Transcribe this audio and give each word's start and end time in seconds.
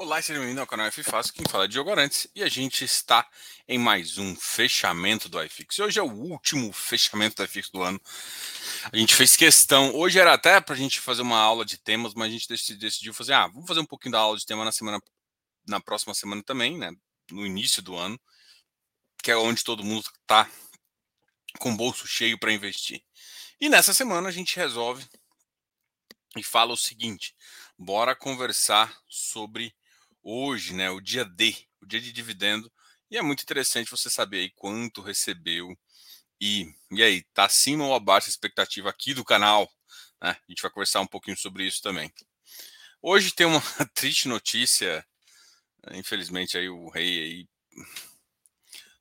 Olá, 0.00 0.22
seja 0.22 0.38
bem-vindo 0.38 0.60
ao 0.60 0.66
canal 0.66 0.86
F 0.86 1.02
Fácil, 1.02 1.34
quem 1.34 1.44
fala 1.50 1.64
é 1.64 1.66
Diogo 1.66 1.90
Arantes, 1.90 2.28
e 2.32 2.44
a 2.44 2.48
gente 2.48 2.84
está 2.84 3.28
em 3.66 3.76
mais 3.76 4.16
um 4.16 4.36
fechamento 4.36 5.28
do 5.28 5.42
iFix. 5.42 5.76
Hoje 5.80 5.98
é 5.98 6.02
o 6.02 6.08
último 6.08 6.72
fechamento 6.72 7.34
do 7.34 7.44
iFix 7.44 7.68
do 7.68 7.82
ano. 7.82 8.00
A 8.92 8.96
gente 8.96 9.12
fez 9.12 9.34
questão, 9.34 9.92
hoje 9.92 10.20
era 10.20 10.32
até 10.32 10.60
para 10.60 10.76
a 10.76 10.78
gente 10.78 11.00
fazer 11.00 11.22
uma 11.22 11.40
aula 11.40 11.64
de 11.64 11.78
temas, 11.78 12.14
mas 12.14 12.28
a 12.28 12.30
gente 12.30 12.76
decidiu 12.76 13.12
fazer, 13.12 13.32
ah, 13.32 13.48
vamos 13.48 13.66
fazer 13.66 13.80
um 13.80 13.84
pouquinho 13.84 14.12
da 14.12 14.20
aula 14.20 14.38
de 14.38 14.46
tema 14.46 14.64
na 14.64 14.70
semana, 14.70 15.02
na 15.66 15.80
próxima 15.80 16.14
semana 16.14 16.44
também, 16.44 16.78
né, 16.78 16.92
no 17.32 17.44
início 17.44 17.82
do 17.82 17.96
ano, 17.96 18.20
que 19.20 19.32
é 19.32 19.36
onde 19.36 19.64
todo 19.64 19.82
mundo 19.82 20.08
está 20.22 20.48
com 21.58 21.72
o 21.72 21.76
bolso 21.76 22.06
cheio 22.06 22.38
para 22.38 22.52
investir. 22.52 23.02
E 23.60 23.68
nessa 23.68 23.92
semana 23.92 24.28
a 24.28 24.32
gente 24.32 24.54
resolve 24.54 25.04
e 26.36 26.42
fala 26.44 26.72
o 26.72 26.76
seguinte: 26.76 27.34
bora 27.76 28.14
conversar 28.14 28.96
sobre 29.08 29.74
hoje, 30.28 30.74
né, 30.74 30.90
o 30.90 31.00
dia 31.00 31.24
D, 31.24 31.56
o 31.80 31.86
dia 31.86 32.00
de 32.00 32.12
dividendo, 32.12 32.70
e 33.10 33.16
é 33.16 33.22
muito 33.22 33.42
interessante 33.42 33.90
você 33.90 34.10
saber 34.10 34.38
aí 34.40 34.50
quanto 34.50 35.00
recebeu 35.00 35.74
e, 36.40 36.72
e 36.90 37.02
aí, 37.02 37.22
tá 37.34 37.46
acima 37.46 37.84
ou 37.84 37.94
abaixo 37.94 38.28
da 38.28 38.30
expectativa 38.30 38.88
aqui 38.88 39.12
do 39.12 39.24
canal, 39.24 39.68
né? 40.22 40.30
A 40.30 40.44
gente 40.48 40.62
vai 40.62 40.70
conversar 40.70 41.00
um 41.00 41.06
pouquinho 41.06 41.36
sobre 41.36 41.66
isso 41.66 41.82
também. 41.82 42.12
Hoje 43.02 43.32
tem 43.32 43.46
uma 43.46 43.60
triste 43.94 44.28
notícia, 44.28 45.04
infelizmente 45.92 46.56
aí 46.56 46.68
o 46.68 46.88
rei 46.90 47.18
aí 47.18 47.48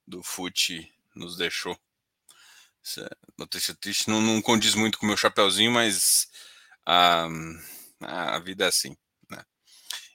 do 0.05 0.23
FUT 0.23 0.91
nos 1.15 1.37
deixou. 1.37 1.77
Essa 2.83 3.09
notícia 3.37 3.75
triste 3.75 4.09
não, 4.09 4.21
não 4.21 4.41
condiz 4.41 4.73
muito 4.73 4.97
com 4.97 5.05
o 5.05 5.09
meu 5.09 5.17
chapéuzinho, 5.17 5.71
mas 5.71 6.27
a, 6.85 7.27
a 7.99 8.39
vida 8.39 8.65
é 8.65 8.67
assim, 8.67 8.95
né? 9.29 9.43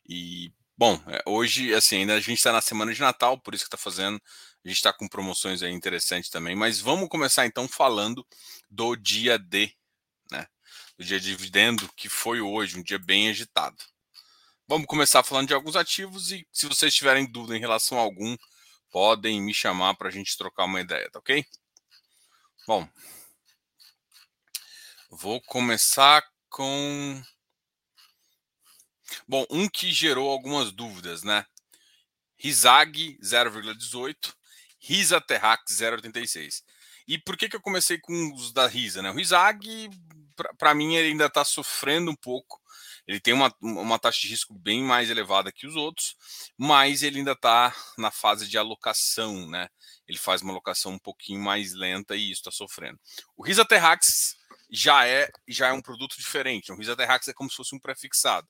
E 0.08 0.52
Bom, 0.82 1.00
é, 1.06 1.22
hoje, 1.26 1.72
assim, 1.72 1.98
ainda 1.98 2.14
a 2.14 2.20
gente 2.20 2.38
está 2.38 2.50
na 2.50 2.60
semana 2.60 2.92
de 2.92 3.00
Natal, 3.00 3.38
por 3.38 3.54
isso 3.54 3.62
que 3.62 3.68
está 3.68 3.76
fazendo. 3.76 4.20
A 4.64 4.68
gente 4.68 4.78
está 4.78 4.92
com 4.92 5.06
promoções 5.06 5.62
aí 5.62 5.70
interessantes 5.70 6.28
também. 6.28 6.56
Mas 6.56 6.80
vamos 6.80 7.08
começar 7.08 7.46
então 7.46 7.68
falando 7.68 8.26
do 8.68 8.96
dia 8.96 9.38
D, 9.38 9.72
né? 10.28 10.44
Do 10.98 11.04
dia 11.04 11.20
de 11.20 11.26
dividendo, 11.26 11.88
que 11.94 12.08
foi 12.08 12.40
hoje, 12.40 12.76
um 12.76 12.82
dia 12.82 12.98
bem 12.98 13.30
agitado. 13.30 13.76
Vamos 14.66 14.88
começar 14.88 15.22
falando 15.22 15.46
de 15.46 15.54
alguns 15.54 15.76
ativos 15.76 16.32
e 16.32 16.44
se 16.52 16.66
vocês 16.66 16.92
tiverem 16.92 17.30
dúvida 17.30 17.56
em 17.56 17.60
relação 17.60 17.96
a 17.96 18.02
algum, 18.02 18.36
podem 18.90 19.40
me 19.40 19.54
chamar 19.54 19.94
para 19.94 20.08
a 20.08 20.12
gente 20.12 20.36
trocar 20.36 20.64
uma 20.64 20.80
ideia, 20.80 21.08
tá 21.12 21.20
ok? 21.20 21.46
Bom, 22.66 22.88
vou 25.08 25.40
começar 25.42 26.24
com 26.50 27.22
Bom, 29.26 29.46
um 29.50 29.68
que 29.68 29.92
gerou 29.92 30.30
algumas 30.30 30.72
dúvidas, 30.72 31.22
né? 31.22 31.44
Rizag 32.36 33.18
0,18, 33.22 34.34
Risa 34.78 35.20
Terrax 35.20 35.62
0,86. 35.72 36.62
E 37.06 37.18
por 37.18 37.36
que, 37.36 37.48
que 37.48 37.56
eu 37.56 37.60
comecei 37.60 37.98
com 37.98 38.32
os 38.34 38.52
da 38.52 38.66
Risa, 38.66 39.02
né? 39.02 39.10
O 39.10 39.14
Rizag, 39.14 39.90
para 40.58 40.74
mim, 40.74 40.94
ele 40.94 41.08
ainda 41.08 41.26
está 41.26 41.44
sofrendo 41.44 42.10
um 42.10 42.16
pouco. 42.16 42.60
Ele 43.06 43.20
tem 43.20 43.34
uma, 43.34 43.52
uma 43.60 43.98
taxa 43.98 44.20
de 44.20 44.28
risco 44.28 44.54
bem 44.54 44.82
mais 44.82 45.10
elevada 45.10 45.52
que 45.52 45.66
os 45.66 45.74
outros, 45.74 46.16
mas 46.56 47.02
ele 47.02 47.18
ainda 47.18 47.32
está 47.32 47.74
na 47.98 48.10
fase 48.10 48.48
de 48.48 48.56
alocação, 48.56 49.48
né? 49.48 49.68
Ele 50.06 50.18
faz 50.18 50.42
uma 50.42 50.52
alocação 50.52 50.92
um 50.92 50.98
pouquinho 50.98 51.40
mais 51.40 51.72
lenta 51.72 52.14
e 52.14 52.30
isso 52.30 52.40
está 52.40 52.50
sofrendo. 52.50 52.98
O 53.36 53.44
Risa 53.44 53.64
Terrax 53.64 54.36
já 54.70 55.06
é 55.06 55.30
já 55.48 55.68
é 55.68 55.72
um 55.72 55.82
produto 55.82 56.16
diferente. 56.16 56.72
O 56.72 56.76
Risa 56.76 56.96
Terrax 56.96 57.28
é 57.28 57.32
como 57.32 57.50
se 57.50 57.56
fosse 57.56 57.74
um 57.74 57.80
prefixado. 57.80 58.48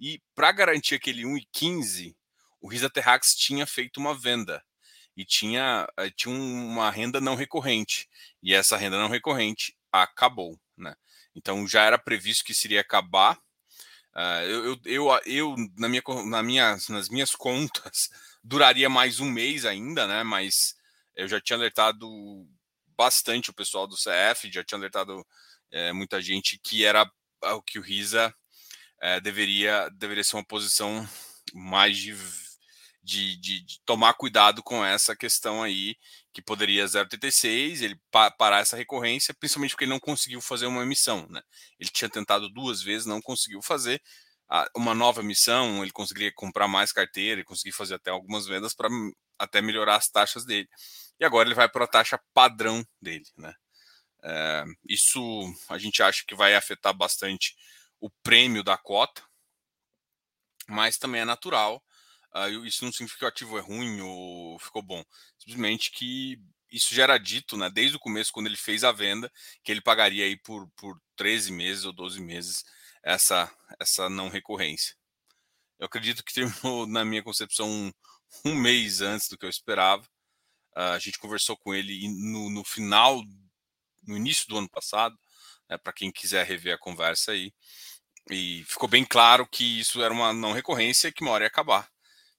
E 0.00 0.22
para 0.34 0.52
garantir 0.52 0.94
aquele 0.94 1.22
1,15, 1.22 2.14
o 2.60 2.68
Risa 2.68 2.88
Terrax 2.88 3.34
tinha 3.34 3.66
feito 3.66 3.98
uma 3.98 4.16
venda 4.16 4.62
e 5.16 5.24
tinha, 5.24 5.86
eh, 5.96 6.10
tinha 6.10 6.34
uma 6.34 6.90
renda 6.90 7.20
não 7.20 7.34
recorrente. 7.34 8.08
E 8.42 8.54
essa 8.54 8.76
renda 8.76 8.96
não 8.96 9.08
recorrente 9.08 9.76
acabou. 9.90 10.58
Né? 10.76 10.94
Então 11.34 11.66
já 11.66 11.82
era 11.82 11.98
previsto 11.98 12.44
que 12.44 12.54
seria 12.54 12.80
acabar. 12.80 13.36
Uh, 14.14 14.42
eu, 14.42 14.80
eu, 14.84 15.20
eu, 15.26 15.56
na 15.76 15.88
minha, 15.88 16.02
na 16.26 16.42
minha, 16.42 16.76
nas 16.88 17.08
minhas 17.08 17.34
contas, 17.34 18.08
duraria 18.42 18.88
mais 18.88 19.20
um 19.20 19.30
mês 19.30 19.64
ainda, 19.64 20.08
né? 20.08 20.24
Mas 20.24 20.74
eu 21.14 21.28
já 21.28 21.40
tinha 21.40 21.56
alertado 21.56 22.08
bastante 22.96 23.50
o 23.50 23.54
pessoal 23.54 23.86
do 23.86 23.94
CF, 23.94 24.50
já 24.50 24.64
tinha 24.64 24.78
alertado 24.78 25.24
é, 25.70 25.92
muita 25.92 26.20
gente 26.20 26.58
que 26.58 26.84
era 26.84 27.08
o 27.42 27.62
que 27.62 27.78
o 27.78 27.82
Risa 27.82 28.34
é, 29.00 29.20
deveria, 29.20 29.88
deveria 29.90 30.24
ser 30.24 30.36
uma 30.36 30.44
posição 30.44 31.08
mais 31.54 31.96
de, 31.96 32.14
de, 33.02 33.36
de, 33.36 33.60
de, 33.60 33.80
tomar 33.84 34.14
cuidado 34.14 34.62
com 34.62 34.84
essa 34.84 35.16
questão 35.16 35.62
aí, 35.62 35.96
que 36.32 36.42
poderia 36.42 36.84
0,86, 36.84 37.82
ele 37.82 38.00
pa, 38.10 38.30
parar 38.30 38.60
essa 38.60 38.76
recorrência, 38.76 39.34
principalmente 39.34 39.70
porque 39.70 39.84
ele 39.84 39.92
não 39.92 40.00
conseguiu 40.00 40.40
fazer 40.40 40.66
uma 40.66 40.82
emissão. 40.82 41.26
Né? 41.28 41.40
Ele 41.78 41.90
tinha 41.90 42.08
tentado 42.08 42.48
duas 42.48 42.82
vezes, 42.82 43.06
não 43.06 43.20
conseguiu 43.20 43.62
fazer. 43.62 44.02
Uma 44.74 44.94
nova 44.94 45.20
emissão, 45.20 45.82
ele 45.82 45.92
conseguiria 45.92 46.32
comprar 46.34 46.66
mais 46.66 46.90
carteira, 46.90 47.40
ele 47.40 47.44
conseguiria 47.44 47.76
fazer 47.76 47.96
até 47.96 48.10
algumas 48.10 48.46
vendas 48.46 48.72
para 48.74 48.88
até 49.38 49.60
melhorar 49.60 49.96
as 49.96 50.08
taxas 50.08 50.44
dele. 50.44 50.68
E 51.20 51.24
agora 51.24 51.46
ele 51.48 51.54
vai 51.54 51.68
para 51.68 51.84
a 51.84 51.88
taxa 51.88 52.18
padrão 52.32 52.84
dele. 53.00 53.26
Né? 53.36 53.52
É, 54.22 54.64
isso 54.88 55.20
a 55.68 55.76
gente 55.76 56.02
acha 56.02 56.24
que 56.26 56.34
vai 56.34 56.54
afetar 56.54 56.94
bastante 56.94 57.54
o 58.00 58.10
prêmio 58.22 58.62
da 58.62 58.76
cota, 58.76 59.22
mas 60.68 60.98
também 60.98 61.22
é 61.22 61.24
natural. 61.24 61.82
Uh, 62.34 62.64
isso 62.66 62.84
não 62.84 62.92
significa 62.92 63.18
que 63.18 63.24
o 63.24 63.28
ativo 63.28 63.58
é 63.58 63.60
ruim 63.60 64.00
ou 64.00 64.58
ficou 64.58 64.82
bom. 64.82 65.02
Simplesmente 65.38 65.90
que 65.90 66.38
isso 66.70 66.94
já 66.94 67.04
era 67.04 67.18
dito 67.18 67.56
né, 67.56 67.70
desde 67.70 67.96
o 67.96 68.00
começo, 68.00 68.32
quando 68.32 68.46
ele 68.46 68.56
fez 68.56 68.84
a 68.84 68.92
venda, 68.92 69.32
que 69.64 69.72
ele 69.72 69.80
pagaria 69.80 70.24
aí 70.24 70.36
por, 70.36 70.68
por 70.76 71.00
13 71.16 71.50
meses 71.52 71.84
ou 71.84 71.92
12 71.92 72.20
meses 72.20 72.64
essa, 73.02 73.50
essa 73.80 74.08
não 74.08 74.28
recorrência. 74.28 74.94
Eu 75.78 75.86
acredito 75.86 76.22
que 76.22 76.32
terminou, 76.34 76.86
na 76.86 77.04
minha 77.04 77.22
concepção, 77.22 77.68
um, 77.68 77.92
um 78.44 78.54
mês 78.54 79.00
antes 79.00 79.28
do 79.28 79.38
que 79.38 79.46
eu 79.46 79.50
esperava. 79.50 80.02
Uh, 80.76 80.94
a 80.94 80.98
gente 80.98 81.18
conversou 81.18 81.56
com 81.56 81.74
ele 81.74 82.06
no, 82.08 82.50
no 82.50 82.64
final, 82.64 83.22
no 84.06 84.16
início 84.16 84.46
do 84.48 84.58
ano 84.58 84.68
passado, 84.68 85.18
né, 85.68 85.78
para 85.78 85.92
quem 85.92 86.12
quiser 86.12 86.44
rever 86.46 86.74
a 86.74 86.78
conversa 86.78 87.32
aí. 87.32 87.52
E 88.30 88.62
ficou 88.64 88.88
bem 88.88 89.04
claro 89.04 89.46
que 89.46 89.80
isso 89.80 90.02
era 90.02 90.12
uma 90.12 90.32
não 90.32 90.52
recorrência 90.52 91.10
que 91.10 91.22
uma 91.22 91.30
hora 91.30 91.44
ia 91.44 91.48
acabar. 91.48 91.90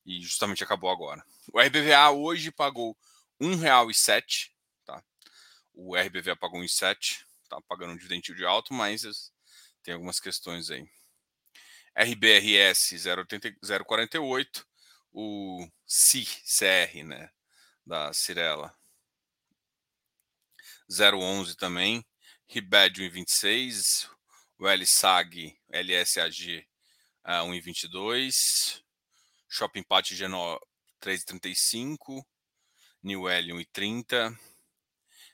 E 0.05 0.21
justamente 0.21 0.63
acabou 0.63 0.89
agora. 0.89 1.23
O 1.51 1.59
RBVA 1.59 2.11
hoje 2.11 2.51
pagou 2.51 2.95
R$ 3.39 3.47
1,07. 3.47 4.51
Tá? 4.85 5.03
O 5.73 5.95
RBVA 5.95 6.35
pagou 6.35 6.59
R$ 6.59 6.67
1,07. 6.67 7.23
Tá 7.49 7.59
pagando 7.61 7.93
um 7.93 7.97
dividendo 7.97 8.35
de 8.35 8.45
alto, 8.45 8.73
mas 8.73 9.31
tem 9.81 9.95
algumas 9.95 10.19
questões 10.19 10.69
aí. 10.69 10.87
RBRS 11.95 12.95
048. 13.85 14.67
O 15.11 15.67
CICR, 15.87 17.03
né? 17.03 17.31
Da 17.83 18.13
Cirela. 18.13 18.75
011 20.87 21.55
também. 21.55 22.05
Ribed 22.47 23.01
1,26 23.01 24.18
o 24.59 24.67
LSAG, 24.67 25.57
LSAG 25.71 26.65
uh, 27.25 27.45
1,22, 27.45 28.81
Shopping 29.47 29.83
Pátio 29.83 30.17
Genó 30.17 30.59
3,35, 31.01 32.21
New 33.01 33.29
L 33.29 33.45
1,30, 33.53 34.37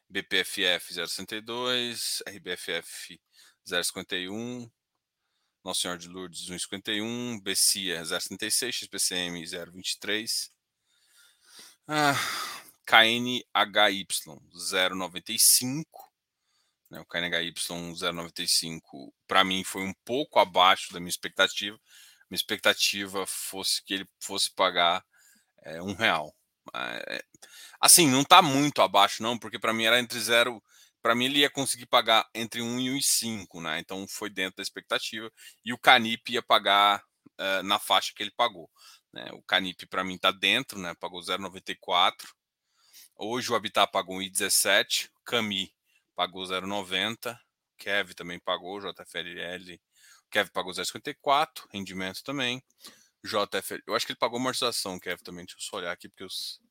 BPFF 0.08 0.94
0,62, 0.94 2.22
RBFF 2.28 3.20
0,51, 3.66 4.70
Nossa 5.64 5.82
Senhora 5.82 5.98
de 5.98 6.08
Lourdes 6.08 6.48
1,51, 6.48 7.42
BCIA 7.42 8.04
0,76, 8.04 8.84
XPCM 8.84 9.44
0,23, 9.44 10.52
ah, 11.88 12.16
KNHY 12.86 14.06
0,95, 14.54 16.05
né? 16.90 17.00
O 17.00 17.06
KNHY 17.06 17.54
095, 18.14 19.14
para 19.28 19.44
mim, 19.44 19.64
foi 19.64 19.84
um 19.84 19.94
pouco 20.06 20.40
abaixo 20.40 20.94
da 20.94 21.00
minha 21.00 21.10
expectativa. 21.10 21.78
Minha 22.30 22.38
expectativa 22.38 23.26
fosse 23.28 23.84
que 23.84 23.94
ele 23.94 24.10
fosse 24.20 24.52
pagar 24.54 25.04
é, 25.64 25.82
um 25.82 25.94
real. 25.94 26.34
É, 26.74 27.24
assim, 27.80 28.08
não 28.10 28.22
está 28.22 28.42
muito 28.42 28.82
abaixo, 28.82 29.22
não, 29.22 29.38
porque 29.38 29.60
para 29.60 29.74
mim 29.74 29.86
era 29.86 30.00
entre 30.00 30.20
zero. 30.20 30.62
Para 31.02 31.14
mim, 31.14 31.26
ele 31.26 31.40
ia 31.40 31.50
conseguir 31.50 31.86
pagar 31.86 32.28
entre 32.34 32.62
1 32.62 32.80
e 32.80 32.90
1,5, 32.90 33.62
né? 33.62 33.80
Então 33.80 34.08
foi 34.08 34.30
dentro 34.30 34.58
da 34.58 34.64
expectativa. 34.64 35.32
E 35.64 35.72
o 35.72 35.78
Canip 35.78 36.32
ia 36.32 36.42
pagar 36.42 37.04
uh, 37.40 37.64
na 37.64 37.78
faixa 37.78 38.12
que 38.16 38.24
ele 38.24 38.32
pagou. 38.32 38.70
Né? 39.14 39.30
O 39.34 39.42
Canip, 39.44 39.86
para 39.88 40.04
mim, 40.04 40.16
está 40.16 40.32
dentro, 40.32 40.80
né? 40.80 40.96
Pagou 41.00 41.22
0,94. 41.22 42.14
Hoje 43.16 43.52
o 43.52 43.56
Habitat 43.56 43.92
pagou 43.92 44.18
1,17. 44.18 45.10
Cami 45.24 45.72
pagou 46.16 46.44
0,90. 46.44 47.38
Kev 47.78 48.14
também 48.14 48.40
pagou, 48.40 48.80
JFLL. 48.80 49.80
Kev 50.32 50.50
pagou 50.52 50.72
0,54, 50.72 51.68
rendimento 51.72 52.24
também. 52.24 52.64
JF, 53.24 53.82
eu 53.88 53.96
acho 53.96 54.06
que 54.06 54.12
ele 54.12 54.20
pagou 54.20 54.40
amortização, 54.40 55.00
Kev, 55.00 55.22
também. 55.22 55.46
Deixa 55.46 55.58
eu 55.58 55.62
só 55.62 55.78
olhar 55.78 55.92
aqui, 55.92 56.08
porque 56.08 56.24
os, 56.24 56.62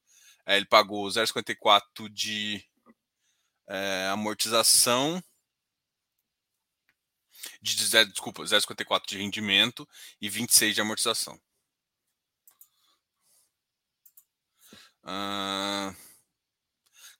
é, 0.46 0.56
ele 0.56 0.66
pagou 0.66 1.06
0,54 1.08 2.08
de 2.08 2.64
é, 3.68 4.08
amortização. 4.12 5.22
De, 7.60 7.74
desculpa, 8.06 8.42
0,54 8.42 9.06
de 9.06 9.18
rendimento 9.18 9.88
e 10.20 10.28
26 10.28 10.74
de 10.74 10.80
amortização. 10.80 11.38
Uh, 15.02 15.94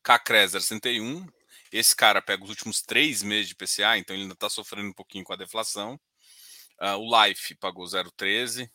Cacré 0.03 0.47
0,61. 0.47 1.27
Esse 1.75 1.97
cara 1.97 2.23
pega 2.23 2.45
os 2.45 2.51
últimos 2.51 2.81
três 2.81 3.21
meses 3.21 3.49
de 3.49 3.57
PCA, 3.57 3.99
então 3.99 4.15
ele 4.15 4.23
ainda 4.23 4.35
está 4.35 4.49
sofrendo 4.49 4.91
um 4.91 4.93
pouquinho 4.93 5.25
com 5.25 5.33
a 5.33 5.37
deflação. 5.37 5.99
Uh, 6.81 6.97
o 6.99 7.27
Life 7.27 7.53
pagou 7.57 7.85
0,13. 7.85 8.71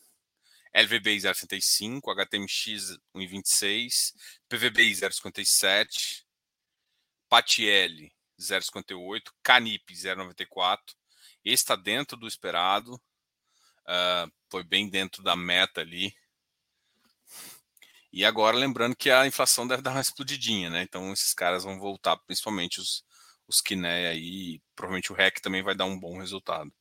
LVBI 0.75 1.18
0,65, 1.19 2.12
HTMX 2.12 3.00
1,26, 3.16 4.13
PVBI 4.50 4.92
0,57, 4.92 6.25
PATL 7.30 8.12
0,58, 8.38 9.22
Canip 9.42 9.94
0,94. 9.94 10.80
Esse 11.46 11.63
está 11.63 11.78
dentro 11.78 12.18
do 12.18 12.28
esperado, 12.28 12.96
uh, 12.96 14.30
foi 14.51 14.63
bem 14.66 14.90
dentro 14.90 15.24
da 15.24 15.38
meta 15.38 15.80
ali. 15.80 16.13
E 18.12 18.26
agora 18.26 18.58
lembrando 18.58 18.96
que 18.96 19.10
a 19.12 19.28
inflação 19.28 19.68
deve 19.68 19.82
dar 19.82 19.92
uma 19.92 20.02
explodidinha, 20.02 20.70
né? 20.70 20.82
Então 20.84 21.14
esses 21.14 21.34
caras 21.34 21.64
vão 21.64 21.80
voltar, 21.80 22.18
principalmente 22.18 22.80
os, 22.80 23.04
os 23.48 23.62
Kiné 23.62 24.08
aí, 24.08 24.62
provavelmente 24.76 25.12
o 25.12 25.16
REC 25.16 25.40
também 25.42 25.64
vai 25.64 25.76
dar 25.76 25.86
um 25.86 26.00
bom 26.00 26.18
resultado. 26.18 26.72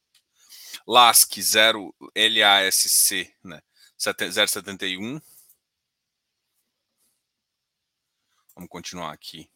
LASC 0.87 1.41
0 1.41 1.95
LASC, 2.17 3.35
né? 3.45 3.61
071. 3.99 5.21
Vamos 8.55 8.71
continuar 8.71 9.13
aqui. 9.13 9.51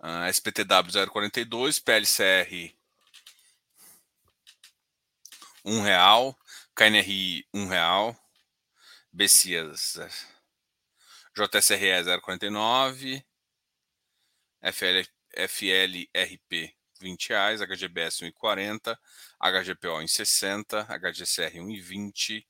Uh, 0.00 0.28
SPTW 0.28 1.08
042, 1.10 1.78
PLCR 1.78 2.74
um 5.64 5.80
real, 5.80 6.36
KNRI 6.74 7.46
um 7.54 7.66
real, 7.66 8.16
BCIAS 9.14 9.98
JSRE 11.36 12.20
049, 12.20 13.24
FL, 14.62 15.02
FLRP 15.36 16.74
20 17.00 17.28
reais, 17.30 17.60
HGBS 17.60 18.22
1,40, 18.22 18.96
HGPO 19.40 20.02
em 20.02 20.08
60, 20.08 20.84
HGCR 20.84 21.58
1,20, 21.58 22.44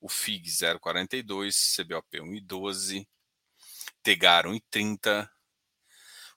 o 0.00 0.08
FIG 0.08 0.48
0,42, 0.48 1.76
CBOP 1.76 2.20
1,12, 2.20 3.06
Tegar 4.02 4.46
1,30, 4.46 5.28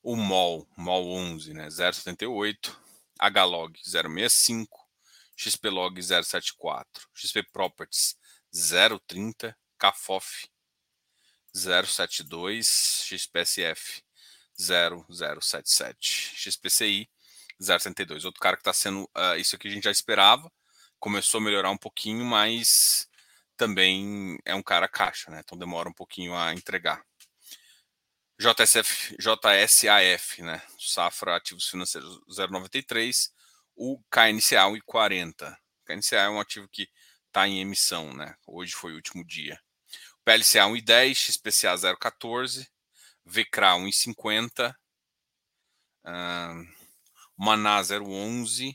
o 0.03 0.15
MOL, 0.15 0.68
MOL 0.75 1.06
11, 1.12 1.53
né, 1.53 1.68
0,78, 1.68 2.75
HLOG 3.21 3.77
0,65, 3.85 4.68
XPlog 5.35 6.00
0,74, 6.01 6.85
XP 7.15 7.44
Properties 7.53 8.15
0,30, 8.53 9.53
CAFOF 9.81 10.48
0,72, 11.57 12.63
XPSF 13.04 14.04
0,077, 14.62 16.33
XPCI 16.36 17.10
0,72. 17.60 18.25
Outro 18.25 18.39
cara 18.39 18.56
que 18.56 18.62
está 18.62 18.74
sendo, 18.74 19.06
uh, 19.06 19.36
isso 19.39 19.56
aqui 19.56 19.68
a 19.68 19.72
gente 19.72 19.86
já 19.86 19.92
esperava, 19.92 20.51
começou 21.00 21.39
a 21.39 21.44
melhorar 21.44 21.72
um 21.72 21.78
pouquinho, 21.78 22.24
mas 22.24 23.10
também 23.57 24.38
é 24.45 24.54
um 24.54 24.62
cara 24.62 24.88
caixa, 24.88 25.31
né? 25.31 25.42
Então 25.44 25.57
demora 25.57 25.89
um 25.89 25.94
pouquinho 25.94 26.36
a 26.36 26.54
entregar. 26.54 27.04
JSF, 28.39 29.18
JSAF, 29.18 30.44
né? 30.44 30.62
Safra 30.78 31.38
Ativos 31.38 31.68
Financeiros 31.68 32.19
0,93, 32.30 33.31
o 33.75 34.00
KNCA 34.12 34.68
1,40. 34.68 35.57
KNCA 35.86 36.18
é 36.18 36.30
um 36.30 36.39
ativo 36.39 36.68
que 36.68 36.88
está 37.28 37.48
em 37.48 37.62
emissão, 37.62 38.13
né? 38.13 38.36
Hoje 38.45 38.74
foi 38.74 38.92
o 38.92 38.95
último 38.95 39.25
dia. 39.25 39.60
PLCA 40.31 40.66
1,10, 40.66 41.13
XPCA 41.13 41.75
0,14, 41.75 42.66
VCRA 43.25 43.75
1,50, 43.75 44.74
uh, 46.06 46.68
Maná 47.36 47.81
0,11, 47.81 48.74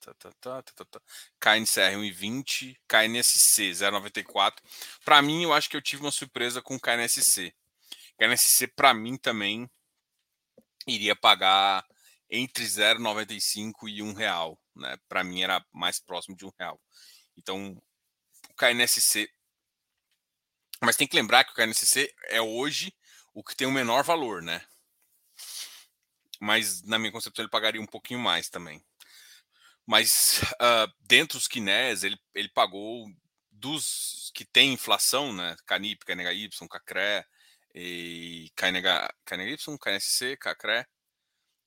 Tá, 0.00 0.12
tá, 0.14 0.32
tá, 0.40 0.62
tá, 0.62 0.84
tá. 0.84 1.00
KNCR 1.38 1.94
1,20, 1.96 2.76
KNSC 2.88 3.70
0,94. 3.70 4.56
Para 5.04 5.22
mim, 5.22 5.44
eu 5.44 5.52
acho 5.52 5.70
que 5.70 5.76
eu 5.76 5.80
tive 5.80 6.02
uma 6.02 6.10
surpresa 6.10 6.60
com 6.60 6.74
o 6.74 6.80
KNSC. 6.80 7.54
KNSC, 8.18 8.66
para 8.66 8.92
mim, 8.92 9.16
também 9.16 9.70
iria 10.88 11.14
pagar 11.14 11.86
entre 12.28 12.64
0,95 12.64 13.88
e 13.88 14.02
1 14.02 14.12
real. 14.12 14.61
Né? 14.74 14.96
Para 15.08 15.24
mim, 15.24 15.42
era 15.42 15.64
mais 15.72 16.00
próximo 16.00 16.36
de 16.36 16.44
1 16.44 16.52
real. 16.58 16.80
Então, 17.36 17.80
o 18.50 18.54
KNSC. 18.54 19.28
Mas 20.80 20.96
tem 20.96 21.06
que 21.06 21.16
lembrar 21.16 21.44
que 21.44 21.52
o 21.52 21.54
KNSC 21.54 22.12
é 22.24 22.40
hoje 22.40 22.92
o 23.34 23.42
que 23.42 23.56
tem 23.56 23.66
o 23.66 23.72
menor 23.72 24.02
valor, 24.02 24.42
né? 24.42 24.64
Mas, 26.40 26.82
na 26.82 26.98
minha 26.98 27.12
concepção, 27.12 27.44
ele 27.44 27.50
pagaria 27.50 27.80
um 27.80 27.86
pouquinho 27.86 28.18
mais 28.18 28.48
também. 28.48 28.84
Mas 29.86 30.40
uh, 30.54 30.92
dentro 31.00 31.38
dos 31.38 31.46
Kinés, 31.46 32.02
ele, 32.02 32.18
ele 32.34 32.48
pagou 32.48 33.06
dos 33.50 34.30
que 34.34 34.44
tem 34.44 34.72
inflação, 34.72 35.32
né? 35.32 35.56
Canip, 35.66 36.04
KNHY, 36.04 36.48
CACRE, 36.68 37.24
e 37.74 38.50
KNH, 38.54 39.14
KNSC, 39.24 40.36
CACRE 40.36 40.86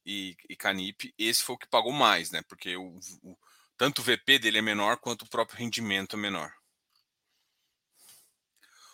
e, 0.06 0.38
e 0.50 0.56
Canip, 0.56 1.14
esse 1.18 1.44
foi 1.44 1.56
o 1.56 1.58
que 1.58 1.68
pagou 1.68 1.92
mais, 1.92 2.32
né? 2.32 2.42
Porque 2.44 2.78
o, 2.78 3.00
o, 3.24 3.38
tanto 3.78 4.02
o 4.02 4.04
VP 4.04 4.40
dele 4.40 4.60
é 4.60 4.62
menor 4.62 4.98
quanto 4.98 5.24
o 5.24 5.30
próprio 5.30 5.58
rendimento 5.58 6.16
é 6.16 6.20
menor. 6.20 6.54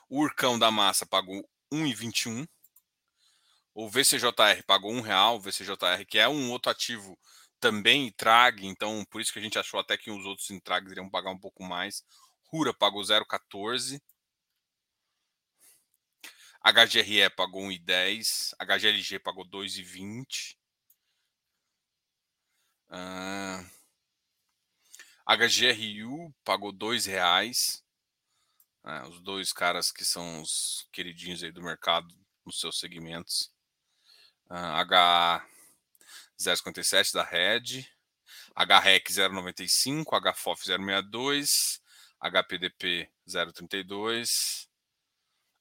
O 0.10 0.20
Urcão 0.22 0.58
da 0.58 0.72
Massa 0.72 1.06
pagou 1.06 1.48
1,21. 1.72 2.48
O 3.74 3.90
VCJR 3.90 4.64
pagou 4.66 4.92
um 4.92 5.02
real, 5.02 5.38
o 5.38 5.40
VCJR, 5.40 6.06
que 6.08 6.18
é 6.18 6.28
um 6.28 6.52
outro 6.52 6.72
ativo 6.72 7.18
também 7.60 8.12
Trag, 8.12 8.66
então 8.66 9.06
por 9.06 9.22
isso 9.22 9.32
que 9.32 9.40
a 9.40 9.42
gente 9.42 9.58
achou 9.58 9.80
até 9.80 9.96
que 9.98 10.12
os 10.12 10.26
outros 10.26 10.50
Intrags 10.50 10.92
iriam 10.92 11.10
pagar 11.10 11.32
um 11.32 11.40
pouco 11.40 11.64
mais. 11.64 12.04
Rura 12.46 12.74
pagou 12.74 13.02
0,14. 13.02 14.02
HGRE 16.64 17.30
pagou 17.36 17.64
1,10. 17.64 18.54
HGLG 18.60 19.20
pagou 19.20 19.46
2,20. 19.46 20.58
Uh, 22.92 23.66
HGRU 25.26 26.34
pagou 26.44 26.72
R$ 26.72 27.00
reais. 27.06 27.84
Uh, 28.84 29.08
os 29.10 29.22
dois 29.22 29.54
caras 29.54 29.92
que 29.92 30.04
são 30.04 30.42
os 30.42 30.88
queridinhos 30.92 31.44
aí 31.44 31.52
do 31.52 31.62
mercado 31.62 32.14
nos 32.46 32.60
seus 32.60 32.80
segmentos. 32.80 33.52
Uh, 34.50 34.56
H 34.56 35.48
0,57 36.42 37.14
da 37.14 37.24
Red, 37.24 37.88
HREC 38.56 39.14
0,95, 39.14 40.34
HFOF 40.34 40.66
0,62, 40.66 41.80
HPDP 42.20 43.10
0,32, 43.28 44.68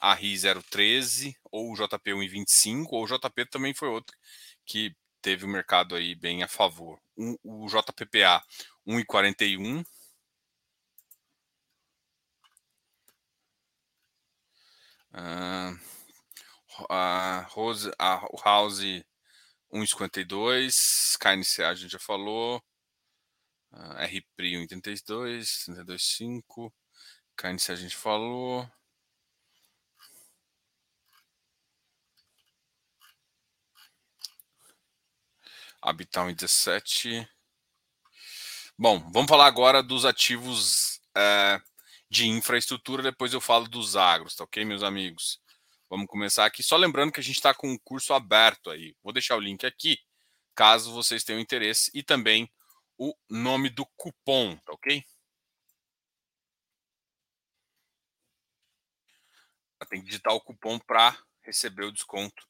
ARRI 0.01 0.35
0,13, 0.35 1.37
ou 1.53 1.75
JP 1.75 2.13
1,25, 2.13 2.87
ou 2.93 3.07
JP 3.07 3.47
também 3.47 3.75
foi 3.75 3.89
outro 3.89 4.17
que 4.65 4.97
teve 5.23 5.45
o 5.45 5.49
mercado 5.49 5.95
aí 5.95 6.15
bem 6.15 6.43
a 6.43 6.49
favor. 6.49 7.01
O, 7.17 7.65
o 7.65 7.67
JPPA 7.69 8.43
1,41. 8.87 9.85
Uh, 15.13 15.79
House 18.45 18.85
1,52, 19.73 21.17
KNCA 21.19 21.69
a 21.69 21.75
gente 21.75 21.91
já 21.93 21.99
falou, 21.99 22.63
uh, 23.73 24.05
RPRI 24.05 24.55
1,32, 24.67 25.69
32,5, 25.69 26.73
KNCA 27.37 27.73
a 27.73 27.77
gente 27.77 27.97
falou. 27.97 28.69
Habitat 35.83 36.27
1,17. 36.27 37.27
Bom, 38.79 39.11
vamos 39.13 39.29
falar 39.29 39.47
agora 39.47 39.83
dos 39.83 40.05
ativos 40.05 41.01
é, 41.17 41.61
de 42.11 42.29
infraestrutura, 42.29 43.03
depois 43.03 43.33
eu 43.33 43.41
falo 43.41 43.69
dos 43.69 43.97
agros, 43.97 44.35
tá 44.35 44.45
ok, 44.45 44.65
meus 44.65 44.83
amigos? 44.83 45.41
Vamos 45.89 46.07
começar 46.07 46.45
aqui. 46.47 46.63
Só 46.63 46.77
lembrando 46.77 47.13
que 47.13 47.21
a 47.21 47.23
gente 47.23 47.37
está 47.37 47.53
com 47.55 47.69
um 47.69 47.79
curso 47.79 48.15
aberto 48.15 48.71
aí. 48.71 48.95
Vou 49.03 49.13
deixar 49.13 49.37
o 49.37 49.41
link 49.41 49.65
aqui. 49.67 49.99
caso 50.55 50.93
vocês 50.93 51.25
tenham 51.25 51.41
interesse, 51.41 51.91
e 51.95 52.03
também 52.03 52.51
o 52.99 53.15
nome 53.31 53.71
do 53.71 53.87
cupom, 53.97 54.57
tá 54.59 54.73
ok? 54.73 55.03
Tem 59.89 60.01
que 60.01 60.07
digitar 60.07 60.35
o 60.35 60.41
cupom 60.41 60.79
para 60.79 61.19
receber 61.43 61.85
o 61.85 61.93
desconto 61.93 62.47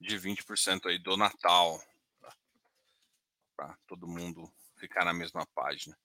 de 0.00 0.18
20% 0.18 0.86
aí 0.86 0.98
do 0.98 1.16
Natal. 1.16 1.80
Para 3.62 3.78
todo 3.86 4.08
mundo 4.08 4.52
ficar 4.76 5.04
na 5.04 5.12
mesma 5.12 5.46
página. 5.54 5.96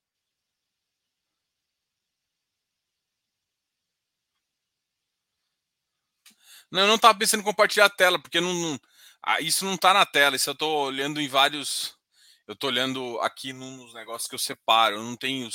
Não, 6.70 6.82
eu 6.82 6.86
não 6.86 6.94
estava 6.94 7.18
pensando 7.18 7.40
em 7.40 7.44
compartilhar 7.44 7.86
a 7.86 7.90
tela, 7.90 8.16
porque 8.20 8.40
não, 8.40 8.54
não 8.54 8.80
ah, 9.20 9.40
isso 9.40 9.64
não 9.64 9.74
está 9.74 9.92
na 9.92 10.06
tela. 10.06 10.36
Isso 10.36 10.50
eu 10.50 10.52
estou 10.52 10.86
olhando 10.86 11.20
em 11.20 11.26
vários. 11.26 11.98
Eu 12.46 12.54
estou 12.54 12.70
olhando 12.70 13.18
aqui 13.22 13.52
nos 13.52 13.92
negócios 13.92 14.28
que 14.28 14.36
eu 14.36 14.38
separo. 14.38 14.94
Eu 14.94 15.02
não 15.02 15.16
tenho. 15.16 15.48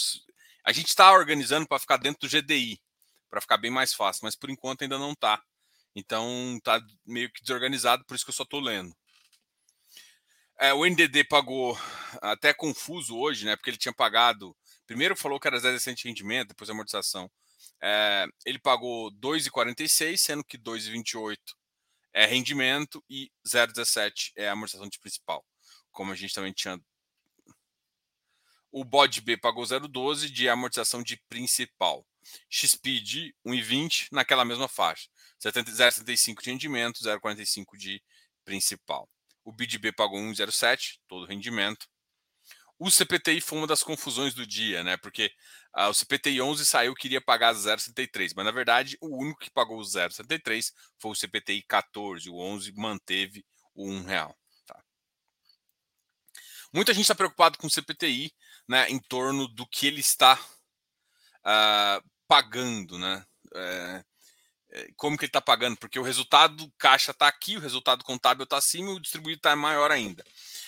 A 0.65 0.73
gente 0.73 0.89
está 0.89 1.13
organizando 1.13 1.65
para 1.65 1.79
ficar 1.79 1.95
dentro 1.95 2.27
do 2.27 2.29
GDI, 2.29 2.81
para 3.29 3.39
ficar 3.39 3.57
bem 3.57 3.71
mais 3.71 3.93
fácil, 3.93 4.25
mas 4.25 4.35
por 4.35 4.49
enquanto 4.49 4.81
ainda 4.81 4.99
não 4.99 5.13
está. 5.13 5.41
Então 5.95 6.57
está 6.57 6.81
meio 7.05 7.31
que 7.31 7.41
desorganizado, 7.41 8.03
por 8.03 8.15
isso 8.15 8.25
que 8.25 8.31
eu 8.31 8.35
só 8.35 8.43
estou 8.43 8.59
lendo. 8.59 8.93
É, 10.59 10.73
o 10.73 10.85
NDD 10.85 11.23
pagou 11.25 11.77
até 12.21 12.53
confuso 12.53 13.17
hoje, 13.17 13.45
né? 13.45 13.55
Porque 13.55 13.69
ele 13.69 13.77
tinha 13.77 13.93
pagado. 13.93 14.55
Primeiro 14.85 15.15
falou 15.15 15.39
que 15.39 15.47
era 15.47 15.57
0,60 15.59 15.95
de 15.95 16.07
rendimento, 16.07 16.49
depois 16.49 16.69
amortização. 16.69 17.29
É, 17.81 18.25
ele 18.45 18.59
pagou 18.59 19.11
2,46, 19.13 20.17
sendo 20.17 20.43
que 20.43 20.57
2,28 20.57 21.37
é 22.13 22.25
rendimento 22.25 23.03
e 23.09 23.31
0,17 23.47 24.31
é 24.35 24.49
amortização 24.49 24.87
de 24.87 24.99
principal. 24.99 25.43
Como 25.91 26.11
a 26.11 26.15
gente 26.15 26.33
também 26.33 26.53
tinha. 26.53 26.79
O 28.71 28.83
BOD 28.83 29.21
B 29.21 29.37
pagou 29.37 29.63
0,12 29.63 30.29
de 30.29 30.49
amortização 30.49 31.03
de 31.03 31.17
principal. 31.29 32.05
XP 32.49 32.99
de 33.01 33.35
1,20 33.45 34.07
naquela 34.11 34.45
mesma 34.45 34.67
faixa. 34.67 35.09
0,75 35.43 36.41
de 36.41 36.49
rendimento, 36.51 37.03
0,45 37.03 37.77
de 37.77 38.01
principal. 38.45 39.09
O 39.43 39.51
BidB 39.51 39.91
pagou 39.91 40.19
1,07, 40.19 40.99
todo 41.07 41.25
rendimento. 41.25 41.87
O 42.79 42.89
CPTI 42.89 43.39
foi 43.39 43.59
uma 43.59 43.67
das 43.67 43.83
confusões 43.83 44.33
do 44.33 44.45
dia, 44.45 44.83
né? 44.83 44.97
Porque 44.97 45.31
ah, 45.73 45.89
o 45.89 45.93
CPTI 45.93 46.41
11 46.41 46.65
saiu 46.65 46.93
queria 46.93 47.21
pagar 47.21 47.53
0,73, 47.53 48.33
mas 48.35 48.45
na 48.45 48.51
verdade 48.51 48.97
o 48.99 49.17
único 49.17 49.39
que 49.39 49.51
pagou 49.51 49.79
0,73 49.79 50.71
foi 50.99 51.11
o 51.11 51.15
CPTI 51.15 51.63
14. 51.63 52.29
O 52.29 52.37
11 52.37 52.73
manteve 52.75 53.45
o 53.73 53.89
1 53.89 54.03
real. 54.03 54.37
Tá? 54.65 54.83
Muita 56.73 56.93
gente 56.93 57.03
está 57.03 57.15
preocupado 57.15 57.57
com 57.57 57.67
o 57.67 57.71
CPTI, 57.71 58.33
né? 58.67 58.89
Em 58.89 58.99
torno 58.99 59.47
do 59.47 59.67
que 59.67 59.87
ele 59.87 59.99
está 59.99 60.39
uh, 61.45 62.09
pagando, 62.27 62.97
né? 62.97 63.25
É, 63.55 64.03
como 64.95 65.17
que 65.17 65.25
ele 65.25 65.29
está 65.29 65.41
pagando? 65.41 65.77
Porque 65.77 65.99
o 65.99 66.03
resultado 66.03 66.71
caixa 66.77 67.11
está 67.11 67.27
aqui, 67.27 67.57
o 67.57 67.59
resultado 67.59 68.03
contábil 68.03 68.43
está 68.43 68.57
acima 68.57 68.89
e 68.89 68.93
o 68.93 68.99
distribuído 68.99 69.39
está 69.39 69.55
maior 69.55 69.91
ainda. 69.91 70.23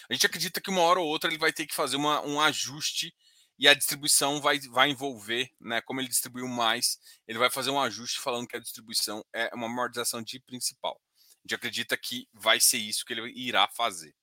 A 0.09 0.13
gente 0.13 0.25
acredita 0.25 0.62
que 0.62 0.69
uma 0.69 0.81
hora 0.81 1.00
ou 1.00 1.07
outra 1.07 1.29
ele 1.29 1.38
vai 1.38 1.51
ter 1.51 1.65
que 1.65 1.74
fazer 1.74 1.95
uma, 1.95 2.21
um 2.21 2.39
ajuste 2.39 3.13
e 3.57 3.67
a 3.67 3.74
distribuição 3.74 4.41
vai, 4.41 4.59
vai 4.59 4.89
envolver, 4.89 5.50
né? 5.59 5.81
Como 5.81 6.00
ele 6.01 6.09
distribuiu 6.09 6.47
mais, 6.47 7.00
ele 7.27 7.39
vai 7.39 7.50
fazer 7.50 7.69
um 7.71 7.79
ajuste 7.79 8.19
falando 8.19 8.47
que 8.47 8.57
a 8.57 8.59
distribuição 8.59 9.25
é 9.33 9.50
uma 9.53 9.67
amortização 9.67 10.21
de 10.21 10.39
principal. 10.39 11.00
A 11.39 11.47
gente 11.47 11.55
acredita 11.55 11.97
que 11.97 12.27
vai 12.33 12.59
ser 12.59 12.77
isso 12.77 13.05
que 13.05 13.13
ele 13.13 13.31
irá 13.35 13.67
fazer. 13.69 14.13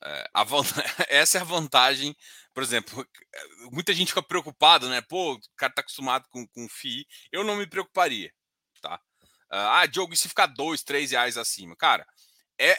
A, 0.00 0.44
essa 1.08 1.38
é 1.38 1.40
a 1.40 1.44
vantagem, 1.44 2.16
por 2.54 2.62
exemplo, 2.62 3.06
muita 3.72 3.92
gente 3.92 4.08
fica 4.08 4.22
preocupada, 4.22 4.88
né? 4.88 5.00
Pô, 5.02 5.34
o 5.34 5.40
cara 5.56 5.72
tá 5.72 5.80
acostumado 5.80 6.26
com, 6.30 6.46
com 6.48 6.68
FII, 6.68 7.06
eu 7.32 7.44
não 7.44 7.56
me 7.56 7.66
preocuparia, 7.66 8.32
tá? 8.80 9.00
Ah, 9.50 9.86
Diogo, 9.86 10.12
e 10.12 10.16
se 10.16 10.28
ficar 10.28 10.46
dois, 10.46 10.82
três 10.82 11.10
reais 11.10 11.38
acima? 11.38 11.74
Cara, 11.76 12.06
é, 12.60 12.76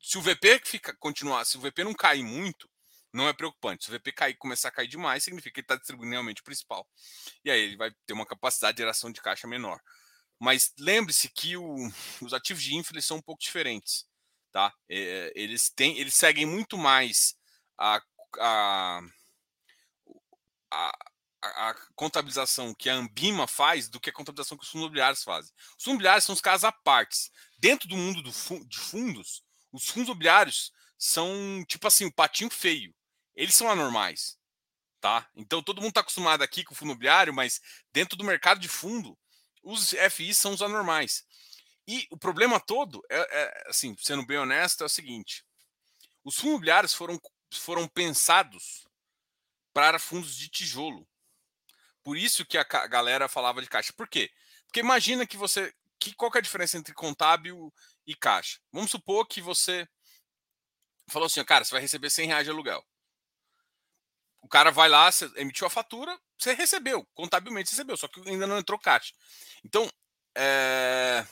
se 0.00 0.16
o 0.18 0.22
VP 0.22 0.62
fica, 0.64 0.96
continuar, 0.98 1.44
se 1.44 1.58
o 1.58 1.60
VP 1.60 1.84
não 1.84 1.92
cair 1.92 2.22
muito, 2.22 2.68
não 3.12 3.28
é 3.28 3.32
preocupante. 3.32 3.84
Se 3.84 3.90
o 3.90 3.98
VP 3.98 4.12
cair, 4.12 4.34
começar 4.36 4.68
a 4.68 4.72
cair 4.72 4.86
demais, 4.86 5.24
significa 5.24 5.54
que 5.54 5.60
ele 5.60 5.64
está 5.64 5.76
distribuindo 5.76 6.12
realmente 6.12 6.42
o 6.42 6.44
principal. 6.44 6.86
E 7.44 7.50
aí 7.50 7.60
ele 7.60 7.76
vai 7.76 7.90
ter 8.06 8.12
uma 8.12 8.26
capacidade 8.26 8.76
de 8.76 8.82
geração 8.82 9.10
de 9.10 9.20
caixa 9.20 9.48
menor. 9.48 9.80
Mas 10.38 10.72
lembre-se 10.78 11.28
que 11.30 11.56
o, 11.56 11.74
os 12.22 12.32
ativos 12.32 12.62
de 12.62 12.76
infra 12.76 13.00
são 13.00 13.16
um 13.16 13.22
pouco 13.22 13.40
diferentes. 13.40 14.06
Tá? 14.56 14.72
É, 14.88 15.34
eles, 15.36 15.68
têm, 15.68 15.98
eles 15.98 16.14
seguem 16.14 16.46
muito 16.46 16.78
mais 16.78 17.36
a, 17.76 18.00
a, 18.38 19.02
a, 20.72 20.98
a, 21.42 21.74
contabilização 21.94 22.72
que 22.72 22.88
a 22.88 22.94
Ambima 22.94 23.46
faz 23.46 23.86
do 23.90 24.00
que 24.00 24.08
a 24.08 24.12
contabilização 24.14 24.56
que 24.56 24.64
os 24.64 24.70
fundos 24.70 24.86
imobiliários 24.86 25.22
fazem. 25.22 25.52
Os 25.76 25.84
fundos 25.84 25.86
imobiliários 25.88 26.24
são 26.24 26.34
os 26.34 26.40
casos 26.40 26.64
à 26.64 26.72
parte. 26.72 27.30
Dentro 27.58 27.86
do 27.86 27.98
mundo 27.98 28.22
do, 28.22 28.30
de 28.66 28.78
fundos, 28.78 29.44
os 29.70 29.88
fundos 29.88 30.08
imobiliários 30.08 30.72
são 30.96 31.62
tipo 31.68 31.86
assim, 31.86 32.06
o 32.06 32.14
patinho 32.14 32.48
feio. 32.48 32.94
Eles 33.34 33.54
são 33.54 33.70
anormais. 33.70 34.38
Tá? 35.02 35.28
Então 35.36 35.62
todo 35.62 35.82
mundo 35.82 35.90
está 35.90 36.00
acostumado 36.00 36.40
aqui 36.40 36.64
com 36.64 36.72
o 36.72 36.74
fundo 36.74 36.92
imobiliário, 36.92 37.34
mas 37.34 37.60
dentro 37.92 38.16
do 38.16 38.24
mercado 38.24 38.58
de 38.58 38.68
fundo, 38.68 39.18
os 39.62 39.90
FIs 40.10 40.38
são 40.38 40.54
os 40.54 40.62
anormais. 40.62 41.26
E 41.86 42.06
o 42.10 42.16
problema 42.16 42.58
todo, 42.58 43.02
é, 43.10 43.18
é 43.18 43.64
assim, 43.68 43.96
sendo 43.98 44.26
bem 44.26 44.38
honesto, 44.38 44.82
é 44.82 44.86
o 44.86 44.90
seguinte: 44.90 45.44
os 46.24 46.34
fundos 46.34 46.50
imobiliários 46.50 46.94
foram, 46.94 47.20
foram 47.52 47.86
pensados 47.86 48.86
para 49.72 49.98
fundos 49.98 50.36
de 50.36 50.48
tijolo. 50.48 51.06
Por 52.02 52.16
isso 52.16 52.46
que 52.46 52.56
a 52.56 52.64
galera 52.64 53.28
falava 53.28 53.60
de 53.60 53.68
caixa. 53.68 53.92
Por 53.92 54.08
quê? 54.08 54.30
Porque 54.66 54.80
imagina 54.80 55.26
que 55.26 55.36
você. 55.36 55.72
Que, 55.98 56.14
qual 56.14 56.30
que 56.30 56.38
é 56.38 56.40
a 56.40 56.42
diferença 56.42 56.76
entre 56.76 56.94
contábil 56.94 57.72
e 58.06 58.14
caixa. 58.14 58.60
Vamos 58.72 58.90
supor 58.90 59.26
que 59.26 59.40
você 59.40 59.88
falou 61.08 61.26
assim, 61.26 61.44
cara, 61.44 61.64
você 61.64 61.72
vai 61.72 61.80
receber 61.80 62.10
100 62.10 62.28
reais 62.28 62.44
de 62.44 62.50
aluguel. 62.50 62.84
O 64.40 64.48
cara 64.48 64.70
vai 64.70 64.88
lá, 64.88 65.10
emitiu 65.36 65.66
a 65.66 65.70
fatura, 65.70 66.16
você 66.38 66.52
recebeu, 66.52 67.04
contabilmente 67.14 67.70
recebeu, 67.70 67.96
só 67.96 68.06
que 68.06 68.20
ainda 68.28 68.46
não 68.46 68.58
entrou 68.58 68.78
caixa. 68.78 69.12
Então, 69.64 69.90
é... 70.36 71.26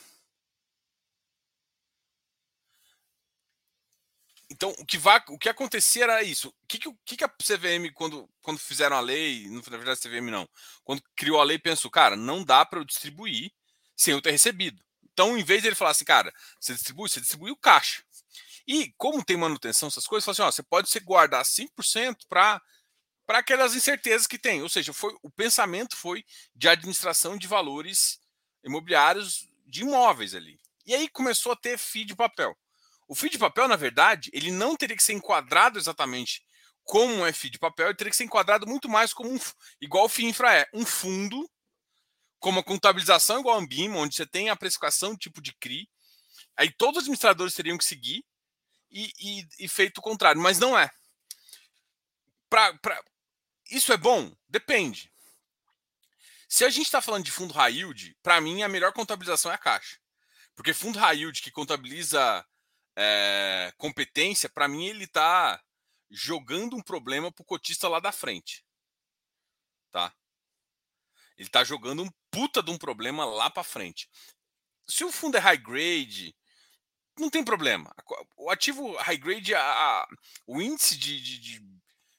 Então, 4.55 4.73
o 4.79 4.85
que, 4.85 4.97
vai, 4.97 5.21
o 5.27 5.37
que 5.37 5.49
acontecia 5.49 6.05
era 6.05 6.23
isso. 6.23 6.47
O 6.47 6.53
que, 6.65 6.79
que, 6.79 7.17
que 7.17 7.23
a 7.25 7.27
CVM, 7.27 7.91
quando, 7.93 8.29
quando 8.41 8.57
fizeram 8.57 8.95
a 8.95 9.01
lei, 9.01 9.49
não 9.49 9.55
na 9.55 9.77
verdade 9.77 9.99
a 9.99 10.09
CVM 10.09 10.31
não, 10.31 10.47
quando 10.81 11.03
criou 11.13 11.41
a 11.41 11.43
lei, 11.43 11.59
pensou, 11.59 11.91
cara, 11.91 12.15
não 12.15 12.41
dá 12.41 12.65
para 12.65 12.79
eu 12.79 12.85
distribuir 12.85 13.51
sem 13.97 14.13
eu 14.13 14.21
ter 14.21 14.31
recebido. 14.31 14.81
Então, 15.11 15.37
em 15.37 15.43
vez 15.43 15.61
de 15.61 15.67
ele 15.67 15.75
falar 15.75 15.91
assim, 15.91 16.05
cara, 16.05 16.33
você 16.57 16.73
distribui, 16.73 17.09
você 17.09 17.19
distribui 17.19 17.51
o 17.51 17.57
caixa. 17.57 18.01
E 18.65 18.93
como 18.97 19.25
tem 19.25 19.35
manutenção, 19.35 19.89
essas 19.89 20.07
coisas, 20.07 20.27
assim, 20.27 20.41
ó, 20.41 20.49
você 20.49 20.63
pode 20.63 20.89
se 20.89 21.01
guardar 21.01 21.43
5% 21.43 22.15
para 22.29 22.61
para 23.25 23.39
aquelas 23.39 23.75
incertezas 23.75 24.27
que 24.27 24.37
tem. 24.37 24.61
Ou 24.61 24.69
seja, 24.69 24.93
foi, 24.93 25.11
o 25.23 25.31
pensamento 25.31 25.97
foi 25.97 26.23
de 26.55 26.69
administração 26.69 27.35
de 27.35 27.47
valores 27.47 28.19
imobiliários 28.63 29.49
de 29.65 29.81
imóveis 29.81 30.35
ali. 30.35 30.59
E 30.85 30.93
aí 30.93 31.09
começou 31.09 31.51
a 31.51 31.55
ter 31.55 31.77
FII 31.79 32.05
de 32.05 32.15
papel. 32.15 32.55
O 33.07 33.15
FII 33.15 33.31
de 33.31 33.37
papel, 33.37 33.67
na 33.67 33.75
verdade, 33.75 34.29
ele 34.33 34.51
não 34.51 34.75
teria 34.75 34.95
que 34.95 35.03
ser 35.03 35.13
enquadrado 35.13 35.77
exatamente 35.77 36.43
como 36.83 37.23
um 37.23 37.33
FII 37.33 37.49
de 37.49 37.59
papel, 37.59 37.87
ele 37.87 37.95
teria 37.95 38.11
que 38.11 38.17
ser 38.17 38.25
enquadrado 38.25 38.67
muito 38.67 38.87
mais 38.87 39.11
como 39.11 39.31
um, 39.31 39.39
igual 39.81 40.05
o 40.05 40.09
FII 40.09 40.27
infra 40.27 40.53
é, 40.53 40.67
um 40.73 40.85
fundo 40.85 41.49
como 42.39 42.59
a 42.59 42.63
contabilização 42.63 43.39
igual 43.39 43.55
a 43.55 43.59
Ambima, 43.59 43.97
onde 43.97 44.15
você 44.15 44.25
tem 44.25 44.49
a 44.49 44.55
precificação 44.55 45.17
tipo 45.17 45.41
de 45.41 45.51
CRI, 45.53 45.89
aí 46.55 46.71
todos 46.71 46.97
os 46.97 47.03
administradores 47.03 47.55
teriam 47.55 47.77
que 47.77 47.83
seguir 47.83 48.23
e, 48.91 49.11
e, 49.19 49.47
e 49.65 49.67
feito 49.67 49.97
o 49.97 50.01
contrário, 50.01 50.39
mas 50.39 50.59
não 50.59 50.77
é. 50.77 50.89
Pra, 52.47 52.77
pra, 52.77 53.03
isso 53.71 53.91
é 53.91 53.97
bom? 53.97 54.31
Depende. 54.47 55.11
Se 56.47 56.63
a 56.63 56.69
gente 56.69 56.85
está 56.85 57.01
falando 57.01 57.25
de 57.25 57.31
fundo 57.31 57.53
high 57.53 57.73
yield, 57.73 58.15
para 58.21 58.39
mim 58.39 58.61
a 58.61 58.69
melhor 58.69 58.93
contabilização 58.93 59.51
é 59.51 59.55
a 59.55 59.57
caixa. 59.57 59.97
Porque 60.55 60.73
fundo 60.73 60.99
high 60.99 61.17
yield 61.17 61.41
que 61.41 61.51
contabiliza 61.51 62.45
é, 62.95 63.73
competência, 63.77 64.49
para 64.49 64.67
mim 64.67 64.85
ele 64.85 65.03
está 65.03 65.61
jogando 66.09 66.75
um 66.75 66.81
problema 66.81 67.31
para 67.31 67.41
o 67.41 67.45
cotista 67.45 67.87
lá 67.87 67.99
da 67.99 68.11
frente. 68.11 68.63
Tá? 69.91 70.13
Ele 71.37 71.47
está 71.47 71.63
jogando 71.63 72.03
um 72.03 72.09
puta 72.31 72.63
de 72.63 72.71
um 72.71 72.77
problema 72.77 73.25
lá 73.25 73.49
para 73.49 73.63
frente. 73.63 74.09
Se 74.87 75.03
o 75.03 75.11
fundo 75.11 75.37
é 75.37 75.39
high 75.39 75.57
grade, 75.57 76.35
não 77.17 77.29
tem 77.29 77.43
problema. 77.43 77.93
O 78.37 78.49
ativo 78.49 78.95
high 78.97 79.17
grade, 79.17 79.53
a, 79.53 79.61
a 79.61 80.07
o 80.45 80.61
índice 80.61 80.97
de, 80.97 81.21
de, 81.21 81.39
de, 81.39 81.61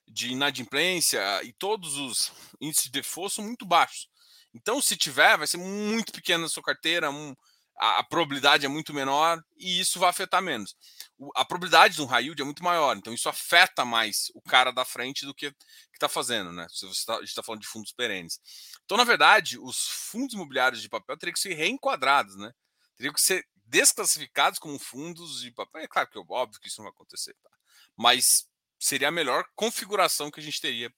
de, 0.08 0.32
inadimplência 0.32 1.20
e 1.44 1.52
todos 1.52 1.96
os 1.96 2.32
índices 2.60 2.84
de 2.84 2.90
default 2.90 3.34
são 3.34 3.44
muito 3.44 3.64
baixos. 3.64 4.08
Então, 4.54 4.80
se 4.80 4.96
tiver, 4.96 5.36
vai 5.36 5.46
ser 5.46 5.58
muito 5.58 6.12
pequeno 6.12 6.42
na 6.42 6.48
sua 6.48 6.62
carteira. 6.62 7.10
Um, 7.10 7.34
a, 7.78 7.98
a, 7.98 8.04
probabilidade 8.04 8.64
é 8.64 8.68
muito 8.68 8.94
menor 8.94 9.42
e 9.56 9.80
isso 9.80 9.98
vai 9.98 10.08
afetar 10.08 10.42
menos. 10.42 10.74
O, 11.18 11.30
a 11.36 11.44
probabilidade 11.44 11.96
de 11.96 12.02
um 12.02 12.06
high 12.06 12.24
yield 12.24 12.40
é 12.40 12.44
muito 12.44 12.64
maior, 12.64 12.96
então 12.96 13.12
isso 13.12 13.28
afeta 13.28 13.84
mais 13.84 14.30
o 14.34 14.40
cara 14.42 14.70
da 14.70 14.84
frente 14.84 15.26
do 15.26 15.34
que 15.34 15.52
está 15.92 16.08
fazendo, 16.08 16.52
né? 16.52 16.66
Se 16.70 16.86
você 16.86 17.04
tá, 17.04 17.20
está 17.22 17.42
falando 17.42 17.60
de 17.60 17.68
fundos 17.68 17.92
perenes. 17.92 18.40
Então, 18.84 18.96
na 18.96 19.04
verdade, 19.04 19.58
os 19.58 19.88
fundos 19.88 20.34
imobiliários 20.34 20.80
de 20.80 20.88
papel 20.88 21.16
teriam 21.18 21.34
que 21.34 21.40
ser 21.40 21.54
reenquadrados, 21.54 22.36
né? 22.36 22.52
Teriam 22.96 23.12
que 23.12 23.20
ser 23.20 23.44
desclassificados 23.66 24.58
como 24.58 24.78
fundos 24.78 25.40
de 25.40 25.50
papel. 25.52 25.82
É 25.82 25.88
claro 25.88 26.08
que 26.08 26.18
é 26.18 26.22
óbvio 26.28 26.60
que 26.60 26.68
isso 26.68 26.78
não 26.80 26.84
vai 26.84 26.92
acontecer, 26.92 27.34
tá? 27.42 27.50
mas 27.96 28.46
seria 28.78 29.08
a 29.08 29.12
melhor 29.12 29.44
configuração 29.54 30.30
que 30.30 30.40
a 30.40 30.42
gente 30.42 30.60
teria 30.60 30.92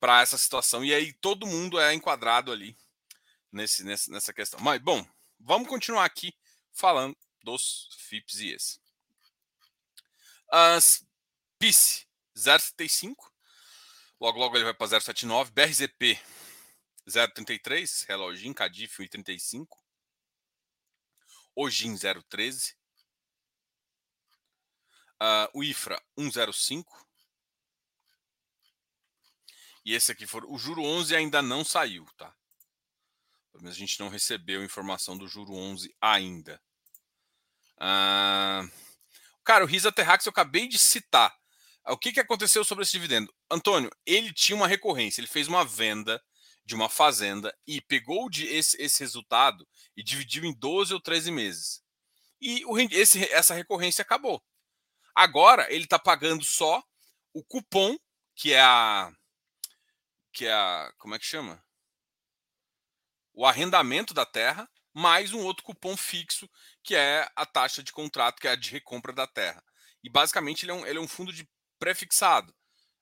para 0.00 0.22
essa 0.22 0.38
situação. 0.38 0.84
E 0.84 0.94
aí 0.94 1.12
todo 1.20 1.46
mundo 1.46 1.78
é 1.78 1.92
enquadrado 1.92 2.50
ali 2.50 2.76
nesse, 3.52 3.84
nessa 3.84 4.32
questão. 4.32 4.58
Mas, 4.60 4.80
bom, 4.80 5.06
vamos 5.40 5.68
continuar 5.68 6.04
aqui 6.04 6.32
falando 6.72 7.16
dos 7.42 7.88
FIPS 7.98 8.34
e 8.40 8.54
ES. 8.54 8.80
As 10.50 11.04
PIS 11.58 12.06
0,75. 12.36 13.14
Logo, 14.20 14.38
logo 14.38 14.56
ele 14.56 14.64
vai 14.64 14.74
para 14.74 14.86
0,79. 14.86 15.50
BRZP 15.50 16.20
0,33. 17.08 18.06
Reloginho, 18.08 18.54
Cadif 18.54 19.02
1,35. 19.02 19.66
Ogin 21.54 21.94
0,13. 21.94 22.74
Uh, 25.22 25.58
o 25.58 25.64
IFRA 25.64 26.02
1,05. 26.18 26.84
E 29.84 29.94
esse 29.94 30.12
aqui 30.12 30.26
for 30.26 30.44
o 30.44 30.58
juro 30.58 30.82
11 30.82 31.16
ainda 31.16 31.42
não 31.42 31.64
saiu, 31.64 32.06
tá? 32.16 32.34
Pelo 33.50 33.64
menos 33.64 33.76
a 33.76 33.80
gente 33.80 33.98
não 34.00 34.08
recebeu 34.08 34.64
informação 34.64 35.16
do 35.16 35.28
juro 35.28 35.52
11 35.54 35.94
ainda. 36.00 36.60
Uh, 37.76 38.70
cara, 39.44 39.64
o 39.64 39.66
Risa 39.66 39.90
Terrax 39.90 40.26
eu 40.26 40.30
acabei 40.30 40.68
de 40.68 40.78
citar. 40.78 41.34
O 41.86 41.96
que, 41.96 42.12
que 42.12 42.20
aconteceu 42.20 42.64
sobre 42.64 42.82
esse 42.82 42.92
dividendo? 42.92 43.34
Antônio, 43.50 43.90
ele 44.06 44.32
tinha 44.32 44.54
uma 44.54 44.68
recorrência, 44.68 45.20
ele 45.20 45.26
fez 45.26 45.48
uma 45.48 45.64
venda 45.64 46.22
de 46.64 46.74
uma 46.74 46.88
fazenda 46.88 47.56
e 47.66 47.80
pegou 47.80 48.28
esse, 48.32 48.80
esse 48.80 49.00
resultado 49.00 49.66
e 49.96 50.02
dividiu 50.02 50.44
em 50.44 50.54
12 50.54 50.94
ou 50.94 51.00
13 51.00 51.32
meses. 51.32 51.82
E 52.40 52.64
o, 52.64 52.78
esse, 52.78 53.24
essa 53.32 53.54
recorrência 53.54 54.02
acabou. 54.02 54.42
Agora 55.14 55.66
ele 55.72 55.84
está 55.84 55.98
pagando 55.98 56.44
só 56.44 56.82
o 57.32 57.42
cupom, 57.44 57.96
que 58.36 58.52
é 58.52 58.60
a. 58.60 59.12
Que 60.32 60.46
é 60.46 60.52
a. 60.52 60.92
Como 60.98 61.14
é 61.14 61.18
que 61.18 61.26
chama? 61.26 61.62
O 63.40 63.46
arrendamento 63.46 64.12
da 64.12 64.26
terra, 64.26 64.68
mais 64.92 65.32
um 65.32 65.40
outro 65.40 65.64
cupom 65.64 65.96
fixo, 65.96 66.46
que 66.82 66.94
é 66.94 67.26
a 67.34 67.46
taxa 67.46 67.82
de 67.82 67.90
contrato, 67.90 68.38
que 68.38 68.46
é 68.46 68.50
a 68.50 68.54
de 68.54 68.70
recompra 68.70 69.14
da 69.14 69.26
terra. 69.26 69.64
E 70.04 70.10
basicamente 70.10 70.66
ele 70.66 70.72
é 70.72 70.74
um, 70.74 70.86
ele 70.86 70.98
é 70.98 71.00
um 71.00 71.08
fundo 71.08 71.32
de 71.32 71.48
prefixado, 71.78 72.54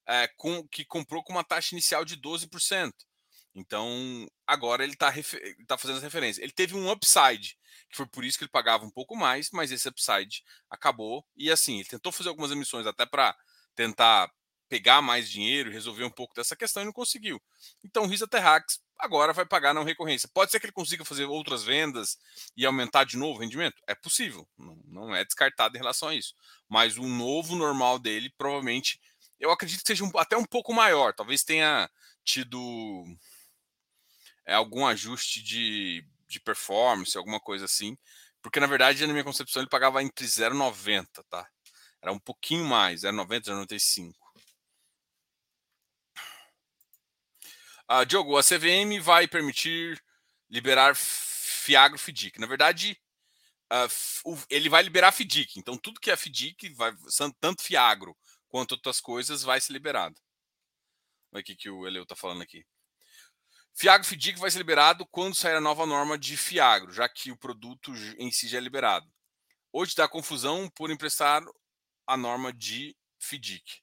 é, 0.06 0.28
com, 0.36 0.64
que 0.68 0.84
comprou 0.84 1.24
com 1.24 1.32
uma 1.32 1.42
taxa 1.42 1.74
inicial 1.74 2.04
de 2.04 2.16
12%. 2.16 2.92
Então, 3.52 4.30
agora 4.46 4.84
ele 4.84 4.92
está 4.92 5.12
tá 5.66 5.76
fazendo 5.76 5.98
referência. 5.98 6.40
Ele 6.40 6.52
teve 6.52 6.76
um 6.76 6.88
upside, 6.88 7.58
que 7.90 7.96
foi 7.96 8.06
por 8.06 8.24
isso 8.24 8.38
que 8.38 8.44
ele 8.44 8.52
pagava 8.52 8.84
um 8.84 8.92
pouco 8.92 9.16
mais, 9.16 9.50
mas 9.50 9.72
esse 9.72 9.88
upside 9.88 10.44
acabou. 10.70 11.26
E 11.36 11.50
assim, 11.50 11.80
ele 11.80 11.88
tentou 11.88 12.12
fazer 12.12 12.28
algumas 12.28 12.52
emissões 12.52 12.86
até 12.86 13.04
para 13.04 13.36
tentar 13.74 14.30
pegar 14.68 15.02
mais 15.02 15.28
dinheiro 15.28 15.72
resolver 15.72 16.04
um 16.04 16.10
pouco 16.10 16.34
dessa 16.34 16.54
questão 16.54 16.84
e 16.84 16.86
não 16.86 16.92
conseguiu. 16.92 17.42
Então, 17.82 18.04
o 18.04 18.06
Risa 18.06 18.28
Terrax 18.28 18.80
agora 18.98 19.32
vai 19.32 19.46
pagar 19.46 19.72
não 19.72 19.84
recorrência. 19.84 20.28
Pode 20.32 20.50
ser 20.50 20.58
que 20.58 20.66
ele 20.66 20.72
consiga 20.72 21.04
fazer 21.04 21.24
outras 21.24 21.62
vendas 21.62 22.18
e 22.56 22.66
aumentar 22.66 23.04
de 23.04 23.16
novo 23.16 23.38
o 23.38 23.40
rendimento? 23.40 23.82
É 23.86 23.94
possível, 23.94 24.46
não, 24.58 24.78
não 24.86 25.14
é 25.14 25.24
descartado 25.24 25.76
em 25.76 25.78
relação 25.78 26.08
a 26.08 26.14
isso. 26.14 26.34
Mas 26.68 26.96
o 26.96 27.04
novo 27.04 27.56
normal 27.56 27.98
dele, 27.98 28.32
provavelmente, 28.36 29.00
eu 29.38 29.50
acredito 29.50 29.82
que 29.82 29.86
seja 29.86 30.04
um, 30.04 30.10
até 30.16 30.36
um 30.36 30.44
pouco 30.44 30.74
maior. 30.74 31.14
Talvez 31.14 31.44
tenha 31.44 31.88
tido 32.24 33.04
é, 34.44 34.54
algum 34.54 34.86
ajuste 34.86 35.42
de, 35.42 36.04
de 36.26 36.40
performance, 36.40 37.16
alguma 37.16 37.38
coisa 37.38 37.64
assim. 37.64 37.96
Porque, 38.42 38.60
na 38.60 38.66
verdade, 38.66 39.06
na 39.06 39.12
minha 39.12 39.24
concepção, 39.24 39.62
ele 39.62 39.70
pagava 39.70 40.02
entre 40.02 40.26
0,90, 40.26 41.06
tá? 41.28 41.48
Era 42.00 42.12
um 42.12 42.18
pouquinho 42.18 42.64
mais, 42.64 43.02
0,90, 43.02 43.42
0,95. 43.66 44.12
Ah, 47.90 48.04
Diogo, 48.04 48.36
a 48.36 48.42
CVM 48.42 49.00
vai 49.00 49.26
permitir 49.26 49.98
liberar 50.50 50.94
Fiagro 50.94 51.98
FIDIC. 51.98 52.38
Na 52.38 52.46
verdade, 52.46 53.00
uh, 53.72 54.38
ele 54.50 54.68
vai 54.68 54.82
liberar 54.82 55.10
FIDIC. 55.10 55.58
Então, 55.58 55.74
tudo 55.74 55.98
que 55.98 56.10
é 56.10 56.16
FIDIC, 56.16 56.68
vai, 56.74 56.94
tanto 57.40 57.62
Fiagro 57.62 58.14
quanto 58.46 58.72
outras 58.72 59.00
coisas, 59.00 59.42
vai 59.42 59.58
ser 59.58 59.72
liberado. 59.72 60.20
Olha 61.32 61.40
o 61.40 61.44
que 61.44 61.70
o 61.70 61.86
Eleu 61.86 62.02
está 62.02 62.14
falando 62.14 62.42
aqui. 62.42 62.62
Fiagro 63.74 64.06
FIDIC 64.06 64.38
vai 64.38 64.50
ser 64.50 64.58
liberado 64.58 65.06
quando 65.06 65.34
sair 65.34 65.54
a 65.54 65.60
nova 65.60 65.86
norma 65.86 66.18
de 66.18 66.36
Fiagro, 66.36 66.92
já 66.92 67.08
que 67.08 67.32
o 67.32 67.38
produto 67.38 67.90
em 68.18 68.30
si 68.30 68.48
já 68.48 68.58
é 68.58 68.60
liberado. 68.60 69.10
Hoje 69.72 69.94
dá 69.96 70.06
confusão 70.06 70.68
por 70.74 70.90
emprestar 70.90 71.42
a 72.06 72.16
norma 72.18 72.52
de 72.52 72.94
FIDIC. 73.18 73.80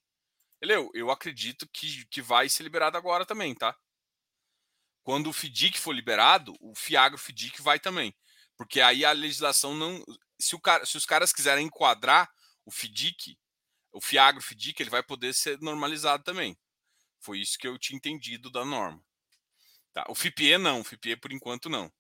Eleu, 0.62 0.92
eu 0.94 1.10
acredito 1.10 1.68
que, 1.74 2.06
que 2.06 2.22
vai 2.22 2.48
ser 2.50 2.62
liberado 2.62 2.98
agora 2.98 3.26
também, 3.26 3.56
tá? 3.56 3.76
Quando 5.06 5.30
o 5.30 5.34
FIDIC 5.34 5.80
for 5.80 5.92
liberado, 5.92 6.58
o 6.60 6.74
Fiagro 6.74 7.20
FIDIC 7.20 7.62
vai 7.62 7.80
também. 7.80 8.12
Porque 8.58 8.82
aí 8.82 9.06
a 9.06 9.12
legislação 9.12 9.76
não. 9.76 10.04
Se, 10.40 10.56
o 10.56 10.60
cara, 10.60 10.84
se 10.84 10.98
os 10.98 11.06
caras 11.06 11.32
quiserem 11.32 11.68
enquadrar 11.68 12.28
o 12.66 12.72
FIDIC, 12.72 13.38
o 13.92 14.02
Fiagro 14.02 14.42
FIDIC, 14.42 14.82
ele 14.82 14.90
vai 14.90 15.04
poder 15.04 15.32
ser 15.36 15.62
normalizado 15.62 16.24
também. 16.24 16.58
Foi 17.20 17.40
isso 17.40 17.56
que 17.60 17.68
eu 17.68 17.78
tinha 17.78 17.96
entendido 17.96 18.50
da 18.50 18.66
norma. 18.66 19.00
Tá? 19.94 20.04
O 20.10 20.16
FIPE 20.16 20.58
não, 20.58 20.82
o 20.82 20.84
FIPE 20.84 21.18
por 21.18 21.32
enquanto 21.32 21.70
não. 21.70 21.94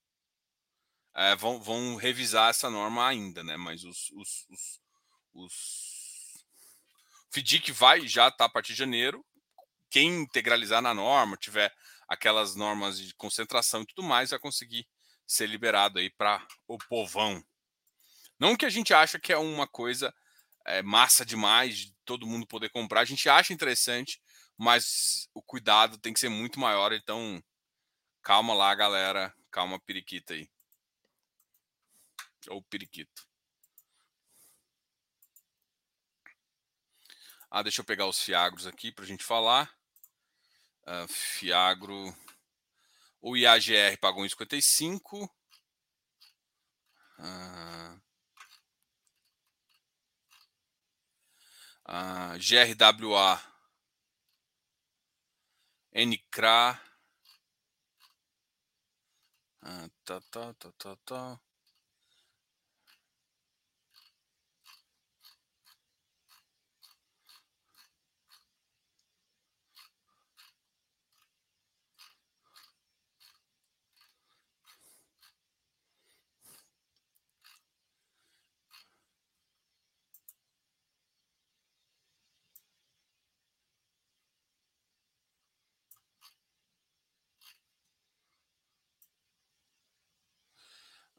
É, 1.14 1.36
vão, 1.36 1.62
vão 1.62 1.98
revisar 1.98 2.50
essa 2.50 2.72
norma 2.72 3.08
ainda, 3.08 3.44
né? 3.44 3.56
Mas 3.56 3.84
os, 3.84 4.10
os, 4.14 4.48
os, 4.50 4.82
os... 5.32 6.44
o 7.30 7.36
FDIC 7.36 7.72
vai 7.72 8.08
já 8.08 8.32
tá 8.32 8.46
a 8.46 8.50
partir 8.50 8.74
de 8.74 8.80
janeiro. 8.80 9.24
Quem 9.92 10.22
integralizar 10.22 10.82
na 10.82 10.94
norma, 10.94 11.38
tiver 11.38 11.72
aquelas 12.08 12.56
normas 12.56 13.00
de 13.00 13.14
concentração 13.16 13.82
e 13.82 13.86
tudo 13.86 14.04
mais, 14.04 14.30
vai 14.30 14.40
conseguir 14.40 14.88
ser 15.28 15.48
liberado 15.48 16.00
aí 16.00 16.10
para 16.10 16.46
o 16.68 16.78
povão. 16.78 17.44
Não 18.40 18.56
que 18.56 18.66
a 18.66 18.70
gente 18.70 18.94
acha 18.94 19.20
que 19.20 19.34
é 19.34 19.38
uma 19.38 19.68
coisa 19.68 20.14
é, 20.66 20.82
massa 20.82 21.26
demais 21.26 21.78
de 21.78 21.96
todo 22.06 22.28
mundo 22.28 22.46
poder 22.46 22.70
comprar, 22.70 23.02
a 23.02 23.06
gente 23.06 23.28
acha 23.30 23.54
interessante, 23.54 24.22
mas 24.58 25.28
o 25.34 25.42
cuidado 25.42 25.98
tem 25.98 26.14
que 26.14 26.20
ser 26.20 26.30
muito 26.30 26.60
maior, 26.60 26.94
então 26.94 27.42
Calma 28.26 28.56
lá, 28.56 28.74
galera. 28.74 29.32
Calma, 29.52 29.80
periquita 29.80 30.34
aí. 30.34 30.50
Ou 32.50 32.60
periquito. 32.64 33.24
Ah, 37.52 37.62
deixa 37.62 37.82
eu 37.82 37.86
pegar 37.86 38.08
os 38.08 38.20
fiagros 38.20 38.66
aqui 38.66 38.92
para 38.92 39.06
a 39.06 39.08
gente 39.08 39.24
falar. 39.24 39.72
Uh, 40.88 41.08
fiagro. 41.08 42.16
O 43.22 43.36
IAGR 43.36 43.98
pagou 44.00 44.24
1,55. 44.24 45.30
Uh, 47.18 48.02
uh, 51.88 52.38
GRWA. 52.38 53.56
NCRA 55.96 56.78
ah, 59.62 59.90
tá, 60.04 60.22
tá, 60.30 60.54
tá, 60.56 60.72
tá, 60.78 60.96
tá. 61.06 61.40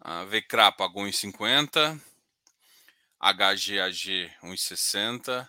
A 0.09 0.25
VCRA 0.25 0.71
pagou 0.71 1.03
1,50, 1.03 2.01
HGAG 3.21 4.31
1,60, 4.41 5.49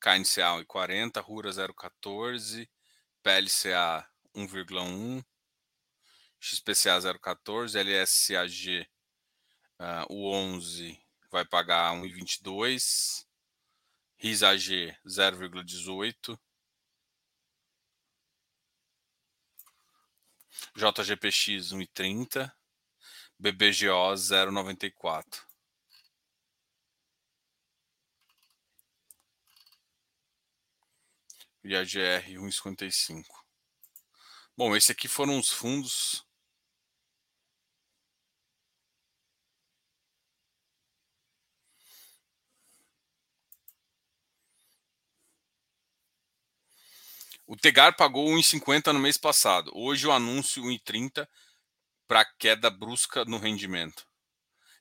KNCA 0.00 0.62
1,40, 0.62 1.20
RURA 1.26 1.50
0,14, 1.50 2.68
PLCA 3.20 4.06
1,1, 4.32 5.24
XPCA 6.40 7.00
0,14, 7.00 7.74
LSCAG 7.82 8.86
Uh, 9.80 10.04
o 10.08 10.34
11 10.34 11.00
vai 11.30 11.44
pagar 11.44 11.94
1,22. 11.94 13.24
RISAG 14.18 14.92
0,18. 15.06 16.36
JGPX 20.74 21.72
1,30. 21.72 22.57
BBGO 23.38 24.14
0,94. 24.14 25.46
E 31.64 31.76
a 31.76 31.82
GR 31.84 32.38
1,55. 32.38 33.24
Bom, 34.56 34.74
esse 34.74 34.90
aqui 34.92 35.06
foram 35.06 35.38
os 35.38 35.50
fundos 35.50 36.26
O 47.48 47.56
Tegar 47.56 47.96
pagou 47.96 48.28
1,50 48.28 48.92
no 48.92 48.98
mês 48.98 49.16
passado. 49.16 49.72
Hoje 49.74 50.06
o 50.06 50.12
anúncio 50.12 50.62
1,30 50.64 51.26
para 52.08 52.24
queda 52.24 52.70
brusca 52.70 53.24
no 53.24 53.38
rendimento. 53.38 54.06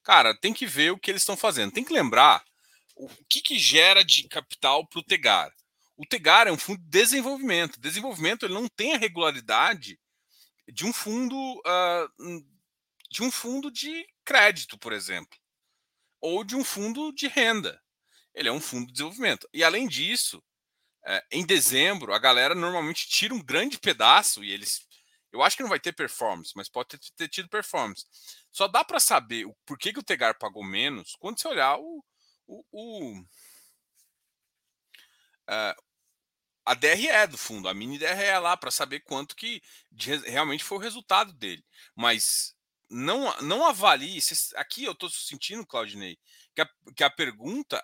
Cara, 0.03 0.33
tem 0.33 0.53
que 0.53 0.65
ver 0.65 0.91
o 0.91 0.97
que 0.97 1.11
eles 1.11 1.21
estão 1.21 1.37
fazendo. 1.37 1.73
Tem 1.73 1.83
que 1.83 1.93
lembrar 1.93 2.43
o 2.95 3.07
que, 3.29 3.41
que 3.41 3.59
gera 3.59 4.03
de 4.03 4.27
capital 4.27 4.87
para 4.87 4.99
o 4.99 5.03
Tegar. 5.03 5.53
O 5.95 6.05
Tegar 6.05 6.47
é 6.47 6.51
um 6.51 6.57
fundo 6.57 6.81
de 6.81 6.89
desenvolvimento. 6.89 7.79
Desenvolvimento 7.79 8.45
ele 8.45 8.53
não 8.53 8.67
tem 8.67 8.95
a 8.95 8.97
regularidade 8.97 9.99
de 10.67 10.85
um 10.85 10.93
fundo 10.93 11.35
uh, 11.35 12.45
de 13.09 13.23
um 13.23 13.31
fundo 13.31 13.71
de 13.71 14.07
crédito, 14.25 14.77
por 14.77 14.93
exemplo, 14.93 15.37
ou 16.19 16.43
de 16.43 16.55
um 16.55 16.63
fundo 16.63 17.11
de 17.13 17.27
renda. 17.27 17.81
Ele 18.33 18.49
é 18.49 18.51
um 18.51 18.61
fundo 18.61 18.87
de 18.87 18.93
desenvolvimento. 18.93 19.47
E 19.53 19.63
além 19.63 19.87
disso, 19.87 20.43
é, 21.05 21.23
em 21.31 21.45
dezembro, 21.45 22.13
a 22.13 22.19
galera 22.19 22.53
normalmente 22.53 23.07
tira 23.07 23.33
um 23.33 23.41
grande 23.41 23.79
pedaço 23.79 24.43
e 24.43 24.51
eles. 24.51 24.85
Eu 25.31 25.41
acho 25.43 25.57
que 25.57 25.63
não 25.63 25.69
vai 25.69 25.79
ter 25.79 25.93
performance, 25.93 26.53
mas 26.55 26.69
pode 26.69 26.89
ter, 26.89 26.99
ter 27.15 27.27
tido 27.27 27.49
performance. 27.49 28.05
Só 28.51 28.67
dá 28.67 28.83
para 28.83 28.99
saber 28.99 29.45
o 29.45 29.55
por 29.65 29.77
que, 29.77 29.93
que 29.93 29.99
o 29.99 30.03
Tegar 30.03 30.37
pagou 30.37 30.63
menos 30.63 31.15
quando 31.19 31.39
você 31.39 31.47
olhar 31.47 31.77
o, 31.77 32.03
o, 32.47 32.63
o 32.71 33.21
uh, 35.49 35.87
a 36.65 36.73
DRE 36.73 37.27
do 37.29 37.37
fundo, 37.37 37.69
a 37.69 37.73
mini 37.73 37.97
DRE 37.97 38.39
lá, 38.41 38.57
para 38.57 38.71
saber 38.71 38.99
quanto 39.01 39.35
que 39.35 39.61
de, 39.91 40.17
realmente 40.17 40.63
foi 40.63 40.77
o 40.77 40.81
resultado 40.81 41.31
dele. 41.33 41.63
Mas 41.95 42.53
não, 42.89 43.33
não 43.41 43.65
avalie. 43.65 44.19
Aqui 44.55 44.83
eu 44.83 44.91
estou 44.91 45.09
sentindo, 45.09 45.65
Claudinei, 45.65 46.17
que 46.53 46.61
a, 46.61 46.69
que 46.95 47.03
a 47.03 47.09
pergunta 47.09 47.81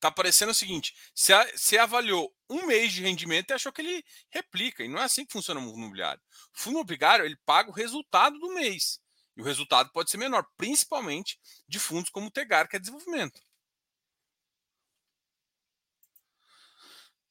está 0.00 0.08
é, 0.08 0.10
parecendo 0.10 0.50
o 0.52 0.54
seguinte: 0.54 0.94
você 1.14 1.78
avaliou 1.78 2.34
um 2.48 2.66
mês 2.66 2.92
de 2.92 3.02
rendimento 3.02 3.50
e 3.50 3.54
achou 3.54 3.72
que 3.72 3.82
ele 3.82 4.04
replica. 4.30 4.82
E 4.82 4.88
não 4.88 4.98
é 4.98 5.04
assim 5.04 5.24
que 5.24 5.32
funciona 5.32 5.60
o 5.60 5.64
fundo 5.64 5.78
imobiliário. 5.78 6.22
O 6.54 6.58
fundo 6.58 6.74
imobiliário 6.76 7.24
ele 7.24 7.36
paga 7.44 7.70
o 7.70 7.74
resultado 7.74 8.38
do 8.38 8.54
mês. 8.54 8.98
E 9.36 9.42
o 9.42 9.44
resultado 9.44 9.90
pode 9.92 10.10
ser 10.10 10.16
menor, 10.18 10.44
principalmente 10.56 11.38
de 11.68 11.78
fundos 11.78 12.10
como 12.10 12.26
o 12.26 12.30
Tegar, 12.30 12.68
que 12.68 12.76
é 12.76 12.80
desenvolvimento. 12.80 13.40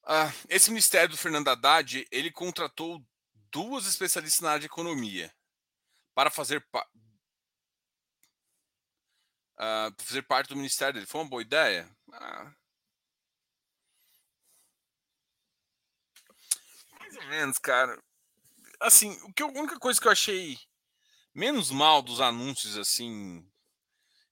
Ah, 0.04 0.32
esse 0.48 0.70
ministério 0.70 1.10
do 1.10 1.16
Fernando 1.16 1.48
Haddad, 1.48 2.06
ele 2.10 2.32
contratou 2.32 3.04
duas 3.50 3.86
especialistas 3.86 4.40
na 4.40 4.50
área 4.50 4.60
de 4.60 4.66
economia 4.66 5.32
para 6.14 6.30
fazer, 6.30 6.64
uh, 9.58 9.94
fazer 9.98 10.22
parte 10.22 10.48
do 10.48 10.56
ministério 10.56 10.94
dele. 10.94 11.06
Foi 11.06 11.20
uma 11.20 11.28
boa 11.28 11.42
ideia? 11.42 11.88
Ah. 12.12 12.52
Ou 17.20 17.26
menos, 17.28 17.58
cara. 17.58 17.98
Assim, 18.80 19.12
o 19.22 19.32
que, 19.32 19.42
a 19.42 19.46
única 19.46 19.78
coisa 19.78 20.00
que 20.00 20.06
eu 20.06 20.12
achei 20.12 20.58
menos 21.34 21.70
mal 21.70 22.02
dos 22.02 22.20
anúncios, 22.20 22.76
assim, 22.76 23.46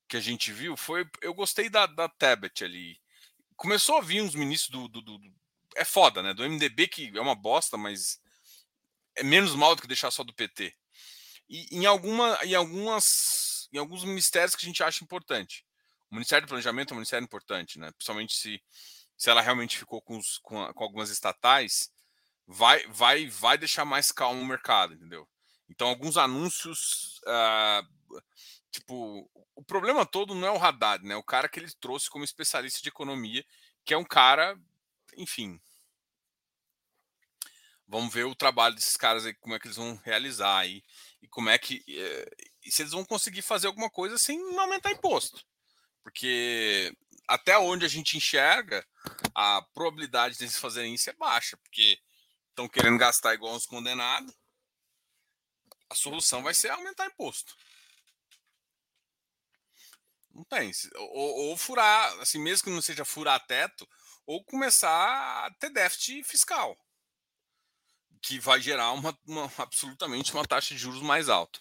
que 0.09 0.17
a 0.17 0.21
gente 0.21 0.53
viu 0.53 0.77
foi. 0.77 1.09
Eu 1.21 1.35
gostei 1.35 1.69
da, 1.69 1.87
da 1.87 2.09
Tablet 2.09 2.65
ali. 2.65 3.01
Começou 3.57 3.99
a 3.99 4.01
vir 4.01 4.23
uns 4.23 4.35
ministros 4.35 4.71
do, 4.71 4.89
do, 4.89 5.03
do, 5.03 5.21
É 5.77 5.85
foda, 5.85 6.23
né? 6.23 6.33
Do 6.33 6.49
MDB, 6.49 6.89
que 6.89 7.13
é 7.17 7.21
uma 7.21 7.35
bosta, 7.35 7.77
mas 7.77 8.21
é 9.17 9.23
menos 9.23 9.55
mal 9.55 9.75
do 9.75 9.83
que 9.83 9.89
deixar 9.89 10.11
só 10.11 10.25
do 10.25 10.35
PT. 10.35 10.75
E 11.49 11.77
em, 11.77 11.87
alguma, 11.87 12.39
em 12.45 12.55
algumas 12.55 13.49
em 13.73 13.79
alguns 13.79 14.05
ministérios 14.05 14.55
que 14.55 14.65
a 14.65 14.69
gente 14.69 14.83
acha 14.83 15.05
importante. 15.05 15.65
O 16.11 16.15
Ministério 16.15 16.47
do 16.47 16.49
Planejamento 16.49 16.91
é 16.91 16.95
um 16.95 16.97
ministério 16.97 17.25
importante, 17.25 17.79
né? 17.79 17.91
Principalmente 17.93 18.35
se, 18.35 18.63
se 19.17 19.31
ela 19.31 19.43
realmente 19.43 19.77
ficou 19.77 20.01
com, 20.01 20.17
os, 20.17 20.39
com, 20.39 20.63
a, 20.63 20.73
com 20.73 20.85
algumas 20.85 21.11
estatais, 21.11 21.91
vai, 22.49 22.85
vai, 22.87 23.27
vai 23.27 23.59
deixar 23.59 23.85
mais 23.85 24.11
calmo 24.11 24.41
o 24.41 24.47
mercado, 24.47 24.95
entendeu? 24.95 25.29
Então, 25.69 25.87
alguns 25.87 26.17
anúncios. 26.17 27.21
Uh, 27.27 28.21
tipo, 28.71 29.31
o 29.55 29.63
problema 29.63 30.07
todo 30.07 30.35
não 30.35 30.49
é 30.49 30.51
o 30.51 30.63
Haddad, 30.63 31.05
né? 31.05 31.15
O 31.15 31.23
cara 31.23 31.49
que 31.49 31.61
ele 31.61 31.71
trouxe 31.79 32.09
como 32.09 32.25
especialista 32.25 32.81
de 32.81 32.89
economia, 32.89 33.45
que 33.85 33.93
é 33.93 33.99
um 33.99 34.05
cara, 34.05 34.59
enfim. 35.17 35.61
Vamos 37.87 38.13
ver 38.13 38.25
o 38.25 38.35
trabalho 38.35 38.75
desses 38.75 38.97
caras 38.97 39.27
aí, 39.27 39.35
como 39.35 39.55
é 39.55 39.59
que 39.59 39.67
eles 39.67 39.77
vão 39.77 39.97
realizar 40.05 40.59
aí 40.59 40.83
e 41.23 41.29
como 41.29 41.49
é 41.49 41.59
que 41.59 41.83
eh, 41.89 42.31
e 42.63 42.71
se 42.71 42.83
eles 42.83 42.93
vão 42.93 43.03
conseguir 43.03 43.41
fazer 43.41 43.67
alguma 43.67 43.89
coisa 43.89 44.19
sem 44.19 44.39
aumentar 44.59 44.91
imposto. 44.91 45.43
Porque 46.03 46.95
até 47.27 47.59
onde 47.59 47.87
a 47.87 47.89
gente 47.89 48.17
enxerga, 48.17 48.87
a 49.35 49.63
probabilidade 49.75 50.39
deles 50.39 50.59
fazerem 50.59 50.95
isso 50.95 51.09
é 51.09 51.15
baixa, 51.15 51.57
porque 51.57 51.99
estão 52.59 52.69
querendo 52.69 52.99
gastar 52.99 53.35
igual 53.35 53.55
uns 53.55 53.67
condenados. 53.67 54.35
A 55.89 55.95
solução 55.95 56.43
vai 56.43 56.53
ser 56.53 56.71
aumentar 56.71 57.07
imposto. 57.07 57.57
Não 60.35 60.43
tem. 60.45 60.73
Ou, 60.97 61.51
ou, 61.51 61.57
furar, 61.57 62.19
assim, 62.21 62.39
mesmo 62.39 62.65
que 62.65 62.71
não 62.71 62.83
seja 62.83 63.05
furar 63.05 63.47
teto, 63.47 63.89
ou 64.27 64.45
começar 64.45 65.47
a 65.47 65.55
ter 65.55 65.71
déficit 65.71 66.25
fiscal 66.25 66.77
que 68.21 68.41
vai 68.41 68.61
gerar 68.61 68.91
uma, 68.93 69.17
uma, 69.25 69.51
absolutamente 69.59 70.33
uma 70.35 70.45
taxa 70.45 70.75
de 70.75 70.81
juros 70.81 71.01
mais 71.01 71.29
alta. 71.29 71.61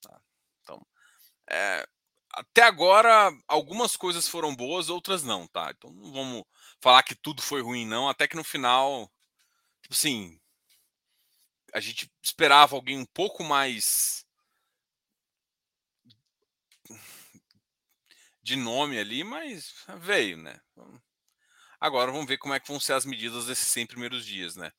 Tá? 0.00 0.20
Então, 0.62 0.86
é, 1.50 1.86
até 2.32 2.62
agora, 2.62 3.30
algumas 3.46 3.94
coisas 3.94 4.26
foram 4.26 4.56
boas, 4.56 4.88
outras 4.88 5.22
não, 5.22 5.46
tá? 5.46 5.70
Então 5.70 5.90
não 5.92 6.12
vamos 6.12 6.44
falar 6.80 7.02
que 7.02 7.14
tudo 7.14 7.42
foi 7.42 7.60
ruim, 7.60 7.86
não, 7.86 8.08
até 8.08 8.26
que 8.26 8.36
no 8.36 8.42
final, 8.42 9.11
tipo 9.92 9.94
assim, 9.94 10.40
a 11.74 11.80
gente 11.80 12.10
esperava 12.22 12.74
alguém 12.74 12.98
um 12.98 13.04
pouco 13.04 13.44
mais 13.44 14.24
de 18.42 18.56
nome 18.56 18.98
ali, 18.98 19.22
mas 19.22 19.74
veio, 20.00 20.36
né? 20.38 20.58
Agora 21.78 22.10
vamos 22.10 22.26
ver 22.26 22.38
como 22.38 22.54
é 22.54 22.60
que 22.60 22.68
vão 22.68 22.80
ser 22.80 22.94
as 22.94 23.04
medidas 23.04 23.46
desses 23.46 23.68
100 23.68 23.86
primeiros 23.86 24.24
dias, 24.24 24.56
né? 24.56 24.72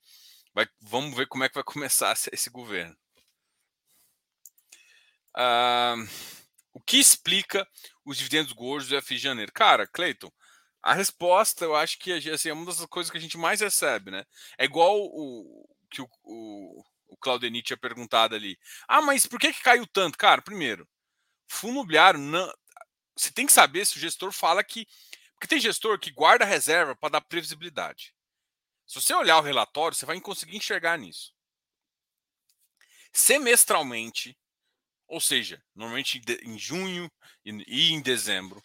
Vai, 0.54 0.68
vamos 0.82 1.16
ver 1.16 1.28
como 1.28 1.44
é 1.44 1.50
que 1.50 1.56
vai 1.56 1.64
começar 1.64 2.14
esse 2.32 2.50
governo. 2.50 2.98
Ah, 5.36 5.96
o 6.74 6.80
que 6.82 6.98
explica 6.98 7.68
os 8.06 8.18
dividendos 8.18 8.52
gordos 8.52 8.88
do 8.88 9.02
FI 9.02 9.16
de 9.16 9.22
janeiro? 9.22 9.52
Cara, 9.52 9.88
Cleiton, 9.88 10.32
a 10.84 10.94
resposta 10.94 11.64
eu 11.64 11.76
acho 11.76 11.98
que 11.98 12.12
assim, 12.30 12.50
é 12.50 12.54
uma 12.54 12.66
das 12.66 12.86
coisas 12.88 13.10
que 13.10 13.18
a 13.18 13.22
gente 13.22 13.38
mais 13.38 13.62
recebe, 13.62 14.12
né? 14.12 14.26
É 14.58 14.66
igual 14.66 15.00
o 15.00 15.66
que 15.90 16.02
o, 16.02 16.10
o, 16.24 16.84
o 17.08 17.18
Claudenit 17.18 17.68
tinha 17.68 17.78
perguntado 17.78 18.36
ali. 18.36 18.60
Ah, 18.88 19.02
mas 19.02 19.26
por 19.26 19.40
que, 19.40 19.54
que 19.54 19.64
caiu 19.64 19.88
tanto? 19.88 20.18
Cara, 20.18 20.42
primeiro, 20.42 20.88
fundo 21.48 21.74
imobiliário, 21.74 22.20
não, 22.20 22.52
você 23.16 23.32
tem 23.32 23.46
que 23.46 23.54
saber 23.54 23.86
se 23.86 23.98
o 23.98 24.02
gestor 24.02 24.32
fala 24.32 24.64
que. 24.64 24.86
Porque 25.34 25.48
tem 25.48 25.60
gestor 25.60 26.00
que 26.00 26.12
guarda 26.12 26.46
reserva 26.46 26.96
para 26.96 27.10
dar 27.10 27.22
previsibilidade. 27.22 28.14
Se 28.86 29.02
você 29.02 29.14
olhar 29.14 29.38
o 29.38 29.42
relatório, 29.42 29.96
você 29.96 30.06
vai 30.06 30.20
conseguir 30.20 30.58
enxergar 30.58 30.98
nisso. 30.98 31.34
Semestralmente, 33.12 34.38
ou 35.08 35.22
seja, 35.22 35.64
normalmente 35.76 36.22
em 36.44 36.58
junho 36.58 37.12
e 37.46 37.92
em 37.92 38.02
dezembro, 38.02 38.64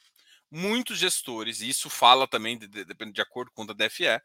muitos 0.51 0.99
gestores, 0.99 1.61
e 1.61 1.69
isso 1.69 1.91
fala 1.91 2.27
também, 2.27 2.59
de, 2.59 2.67
de, 2.67 2.85
de 3.13 3.21
acordo 3.21 3.51
com 3.53 3.63
a 3.63 3.75
DFE, 3.75 4.21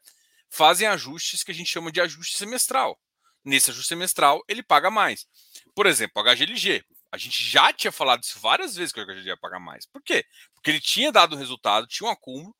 fazem 0.48 0.86
ajustes 0.86 1.42
que 1.42 1.50
a 1.50 1.54
gente 1.54 1.70
chama 1.70 1.90
de 1.90 2.00
ajuste 2.00 2.36
semestral. 2.36 2.98
Nesse 3.44 3.70
ajuste 3.70 3.88
semestral, 3.88 4.42
ele 4.48 4.62
paga 4.62 4.90
mais. 4.90 5.26
Por 5.74 5.86
exemplo, 5.86 6.22
o 6.22 6.24
HGLG. 6.24 6.84
A 7.12 7.18
gente 7.18 7.44
já 7.44 7.72
tinha 7.72 7.92
falado 7.92 8.22
isso 8.22 8.40
várias 8.40 8.74
vezes 8.74 8.92
que 8.92 9.00
o 9.00 9.04
HGLG 9.04 9.28
ia 9.28 9.36
pagar 9.36 9.60
mais. 9.60 9.86
Por 9.86 10.02
quê? 10.02 10.24
Porque 10.54 10.70
ele 10.70 10.80
tinha 10.80 11.12
dado 11.12 11.36
resultado, 11.36 11.86
tinha 11.86 12.08
um 12.08 12.12
acúmulo, 12.12 12.54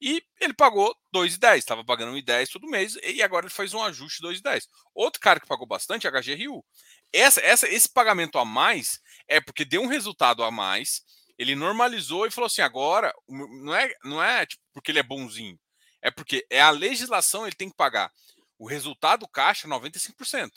e 0.00 0.22
ele 0.40 0.52
pagou 0.52 0.94
2,10, 1.14 1.56
estava 1.56 1.84
pagando 1.84 2.12
1,10 2.16 2.50
todo 2.52 2.68
mês, 2.68 2.98
e 3.02 3.22
agora 3.22 3.46
ele 3.46 3.54
faz 3.54 3.72
um 3.72 3.82
ajuste 3.82 4.20
de 4.20 4.28
2,10. 4.28 4.64
Outro 4.94 5.20
cara 5.20 5.40
que 5.40 5.46
pagou 5.46 5.66
bastante 5.66 6.06
é 6.06 6.10
HGRU. 6.10 6.64
Essa, 7.12 7.40
essa, 7.40 7.68
esse 7.68 7.88
pagamento 7.88 8.38
a 8.38 8.44
mais 8.44 9.00
é 9.26 9.40
porque 9.40 9.64
deu 9.64 9.82
um 9.82 9.86
resultado 9.86 10.44
a 10.44 10.50
mais, 10.50 11.02
Ele 11.38 11.54
normalizou 11.54 12.26
e 12.26 12.30
falou 12.30 12.46
assim: 12.46 12.62
agora, 12.62 13.12
não 13.28 13.74
é, 13.74 13.92
não 14.04 14.22
é 14.22 14.46
tipo, 14.46 14.62
porque 14.72 14.90
ele 14.90 14.98
é 14.98 15.02
bonzinho, 15.02 15.58
é 16.00 16.10
porque 16.10 16.46
é 16.50 16.60
a 16.60 16.70
legislação, 16.70 17.46
ele 17.46 17.56
tem 17.56 17.70
que 17.70 17.76
pagar 17.76 18.10
o 18.58 18.66
resultado 18.66 19.28
caixa 19.28 19.68
95%. 19.68 20.50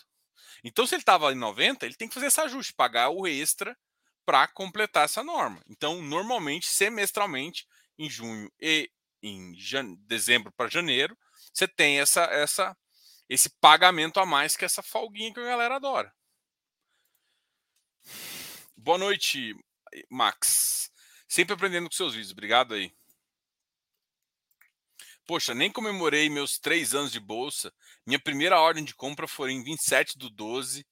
Então, 0.63 0.85
se 0.85 0.95
ele 0.95 1.01
estava 1.01 1.31
em 1.31 1.37
90%, 1.37 1.83
ele 1.83 1.95
tem 1.95 2.07
que 2.07 2.13
fazer 2.13 2.27
esse 2.27 2.41
ajuste, 2.41 2.73
pagar 2.73 3.09
o 3.09 3.27
extra 3.27 3.77
para 4.25 4.47
completar 4.47 5.05
essa 5.05 5.23
norma. 5.23 5.61
Então, 5.67 6.01
normalmente, 6.01 6.67
semestralmente, 6.67 7.67
em 7.97 8.09
junho 8.09 8.51
e 8.59 8.89
em 9.21 9.53
dezembro 10.05 10.51
para 10.53 10.69
janeiro, 10.69 11.17
você 11.53 11.67
tem 11.67 11.99
essa, 11.99 12.23
essa, 12.25 12.77
esse 13.27 13.49
pagamento 13.59 14.19
a 14.19 14.25
mais 14.25 14.55
que 14.55 14.63
essa 14.63 14.81
folguinha 14.81 15.33
que 15.33 15.39
a 15.39 15.43
galera 15.43 15.75
adora. 15.75 16.13
Boa 18.77 18.97
noite, 18.97 19.53
Max. 20.09 20.91
Sempre 21.27 21.53
aprendendo 21.53 21.87
com 21.87 21.95
seus 21.95 22.13
vídeos. 22.13 22.31
Obrigado 22.31 22.73
aí. 22.73 22.93
Poxa, 25.25 25.53
nem 25.53 25.71
comemorei 25.71 26.29
meus 26.29 26.57
três 26.57 26.95
anos 26.95 27.11
de 27.11 27.19
bolsa. 27.19 27.71
Minha 28.05 28.19
primeira 28.19 28.59
ordem 28.59 28.83
de 28.83 28.95
compra 28.95 29.27
foi 29.27 29.51
em 29.51 29.63
27 29.63 30.17
do 30.17 30.29
12, 30.29 30.85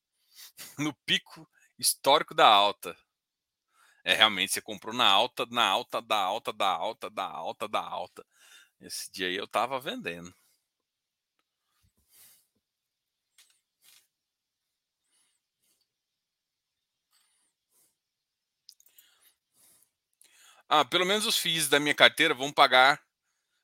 no 0.78 0.94
pico 1.06 1.50
histórico 1.80 2.36
da 2.36 2.48
alta. 2.48 2.96
É, 4.04 4.14
realmente, 4.14 4.54
você 4.54 4.62
comprou 4.62 4.94
na 4.94 5.10
alta, 5.10 5.46
na 5.48 5.66
alta, 5.66 6.02
da 6.02 6.18
alta, 6.18 6.54
da 6.54 6.70
alta, 6.70 7.10
da 7.10 7.26
alta, 7.26 7.68
da 7.68 7.82
alta. 7.82 8.26
Esse 8.80 9.12
dia 9.12 9.28
aí 9.28 9.36
eu 9.36 9.48
tava 9.48 9.80
vendendo. 9.80 10.34
Ah, 20.70 20.84
pelo 20.84 21.06
menos 21.06 21.26
os 21.26 21.38
FIIs 21.38 21.70
da 21.70 21.80
minha 21.80 21.96
carteira 21.96 22.34
vão 22.34 22.52
pagar 22.52 23.02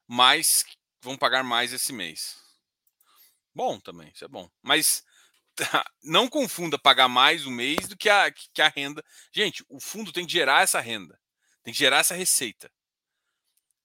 mais, 0.08 0.63
vão 1.02 1.18
pagar 1.18 1.44
mais 1.44 1.74
esse 1.74 1.92
mês. 1.92 2.38
Bom 3.54 3.80
também, 3.80 4.10
isso 4.13 4.26
é 4.26 4.28
bom. 4.28 4.50
Mas 4.62 5.04
não 6.04 6.28
confunda 6.28 6.80
pagar 6.80 7.08
mais 7.08 7.46
o 7.46 7.52
mês 7.52 7.88
do 7.88 7.98
que 7.98 8.10
a, 8.10 8.32
que 8.32 8.62
a 8.62 8.70
renda. 8.70 9.04
Gente, 9.32 9.63
o 9.70 9.80
fundo 9.80 10.12
tem 10.12 10.26
que 10.26 10.32
gerar 10.32 10.63
essa 10.63 10.80
renda, 10.80 11.20
tem 11.62 11.74
que 11.74 11.80
gerar 11.80 11.98
essa 11.98 12.16
receita. 12.16 12.72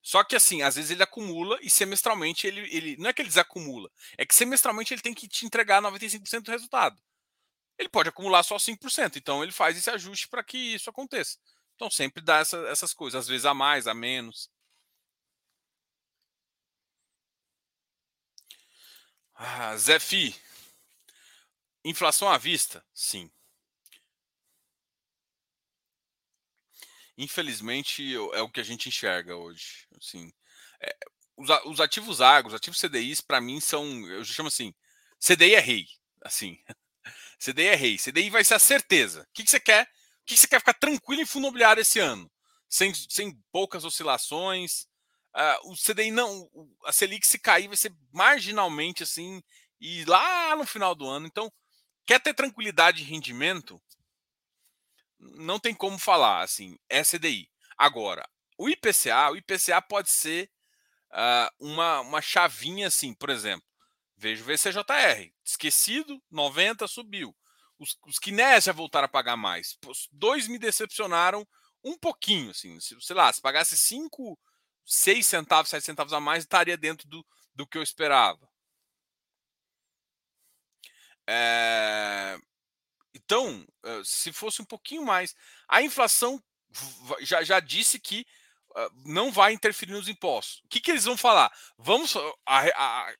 Só 0.00 0.24
que 0.24 0.36
assim, 0.36 0.62
às 0.62 0.76
vezes 0.76 0.90
ele 0.90 1.02
acumula 1.02 1.58
e 1.60 1.68
semestralmente 1.68 2.46
ele, 2.46 2.60
ele 2.74 2.96
não 2.96 3.10
é 3.10 3.12
que 3.12 3.20
ele 3.20 3.28
desacumula, 3.28 3.90
é 4.16 4.24
que 4.24 4.34
semestralmente 4.34 4.94
ele 4.94 5.02
tem 5.02 5.12
que 5.12 5.28
te 5.28 5.44
entregar 5.44 5.82
95% 5.82 6.42
do 6.42 6.50
resultado. 6.50 6.98
Ele 7.76 7.88
pode 7.88 8.08
acumular 8.08 8.42
só 8.42 8.56
5%, 8.56 9.16
então 9.16 9.42
ele 9.42 9.52
faz 9.52 9.76
esse 9.76 9.90
ajuste 9.90 10.26
para 10.28 10.42
que 10.42 10.56
isso 10.56 10.88
aconteça. 10.88 11.38
Então 11.78 11.88
sempre 11.88 12.20
dá 12.20 12.38
essa, 12.38 12.56
essas 12.66 12.92
coisas, 12.92 13.20
às 13.20 13.28
vezes 13.28 13.46
a 13.46 13.54
mais, 13.54 13.86
a 13.86 13.94
menos. 13.94 14.50
Ah, 19.36 19.76
Zé 19.76 20.00
Fi, 20.00 20.34
inflação 21.84 22.28
à 22.28 22.36
vista? 22.36 22.84
Sim. 22.92 23.30
Infelizmente 27.16 28.12
é 28.34 28.42
o 28.42 28.50
que 28.50 28.58
a 28.58 28.64
gente 28.64 28.88
enxerga 28.88 29.36
hoje. 29.36 29.86
Assim, 29.96 30.32
é, 30.80 30.96
os, 31.36 31.48
os, 31.64 31.80
ativos 31.80 32.20
agros, 32.20 32.54
ativos 32.54 32.80
CDIs, 32.80 33.20
para 33.20 33.40
mim 33.40 33.60
são, 33.60 33.84
eu 34.08 34.24
chamo 34.24 34.48
assim, 34.48 34.74
CDI 35.20 35.54
é 35.54 35.60
rei. 35.60 35.86
Assim, 36.22 36.58
CDI 37.38 37.66
é 37.68 37.74
rei. 37.76 37.98
CDI 37.98 38.30
vai 38.30 38.42
ser 38.42 38.54
a 38.54 38.58
certeza. 38.58 39.22
O 39.22 39.26
que, 39.32 39.44
que 39.44 39.50
você 39.50 39.60
quer? 39.60 39.88
Que 40.34 40.40
você 40.40 40.46
quer 40.46 40.58
ficar 40.58 40.74
tranquilo 40.74 41.22
em 41.22 41.26
fundo 41.26 41.44
imobiliário 41.44 41.80
esse 41.80 41.98
ano? 41.98 42.30
Sem, 42.68 42.92
sem 42.94 43.34
poucas 43.50 43.84
oscilações. 43.84 44.82
Uh, 45.34 45.72
o 45.72 45.76
CDI 45.76 46.10
não. 46.10 46.50
A 46.84 46.92
Selic 46.92 47.26
se 47.26 47.38
cair 47.38 47.68
vai 47.68 47.76
ser 47.76 47.94
marginalmente 48.12 49.02
assim. 49.02 49.42
E 49.80 50.04
lá 50.04 50.54
no 50.56 50.66
final 50.66 50.94
do 50.94 51.06
ano. 51.06 51.26
Então, 51.26 51.52
quer 52.06 52.20
ter 52.20 52.34
tranquilidade 52.34 52.98
de 52.98 53.10
rendimento? 53.10 53.80
Não 55.18 55.58
tem 55.58 55.74
como 55.74 55.98
falar 55.98 56.42
assim. 56.42 56.76
É 56.88 57.02
CDI. 57.02 57.50
Agora, 57.76 58.28
o 58.58 58.68
IPCA, 58.68 59.30
o 59.30 59.36
IPCA 59.36 59.80
pode 59.80 60.10
ser 60.10 60.50
uh, 61.12 61.48
uma, 61.58 62.00
uma 62.00 62.20
chavinha 62.20 62.88
assim, 62.88 63.14
por 63.14 63.30
exemplo. 63.30 63.66
Vejo 64.16 64.42
o 64.42 64.46
VCJR. 64.46 65.32
Esquecido, 65.44 66.20
90 66.30 66.88
subiu. 66.88 67.34
Os, 67.78 67.96
os 68.06 68.18
já 68.64 68.72
voltaram 68.72 69.06
a 69.06 69.08
pagar 69.08 69.36
mais. 69.36 69.76
Os 69.86 70.08
dois 70.10 70.48
me 70.48 70.58
decepcionaram 70.58 71.46
um 71.84 71.96
pouquinho, 71.96 72.50
assim. 72.50 72.78
Sei 72.80 73.14
lá, 73.14 73.32
se 73.32 73.40
pagasse 73.40 73.76
5, 73.76 74.38
6 74.84 75.26
centavos, 75.26 75.70
7 75.70 75.84
centavos 75.84 76.12
a 76.12 76.20
mais, 76.20 76.44
estaria 76.44 76.76
dentro 76.76 77.06
do, 77.08 77.24
do 77.54 77.66
que 77.66 77.78
eu 77.78 77.82
esperava. 77.82 78.48
É... 81.28 82.38
Então, 83.14 83.66
eh, 83.84 84.02
se 84.04 84.32
fosse 84.32 84.62
um 84.62 84.64
pouquinho 84.64 85.04
mais. 85.04 85.34
A 85.68 85.82
inflação 85.82 86.42
já, 87.20 87.42
já 87.42 87.60
disse 87.60 87.98
que 87.98 88.26
uh, 88.70 88.90
não 89.04 89.32
vai 89.32 89.52
interferir 89.52 89.92
nos 89.92 90.08
impostos. 90.08 90.62
O 90.64 90.68
que, 90.68 90.80
que 90.80 90.90
eles 90.90 91.04
vão 91.04 91.16
falar? 91.16 91.52
Vamos. 91.76 92.14
A, 92.46 92.60
a, 92.68 93.14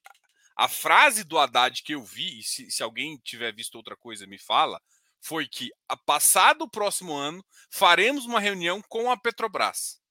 a 0.58 0.66
frase 0.66 1.22
do 1.22 1.38
Haddad 1.38 1.80
que 1.84 1.94
eu 1.94 2.02
vi, 2.02 2.42
se, 2.42 2.68
se 2.68 2.82
alguém 2.82 3.16
tiver 3.18 3.54
visto 3.54 3.76
outra 3.76 3.96
coisa, 3.96 4.26
me 4.26 4.40
fala, 4.40 4.82
foi 5.20 5.46
que, 5.46 5.70
a 5.88 5.96
passado 5.96 6.62
o 6.62 6.70
próximo 6.70 7.14
ano, 7.14 7.46
faremos 7.70 8.26
uma 8.26 8.40
reunião 8.40 8.82
com 8.88 9.08
a 9.08 9.16
Petrobras. 9.16 10.02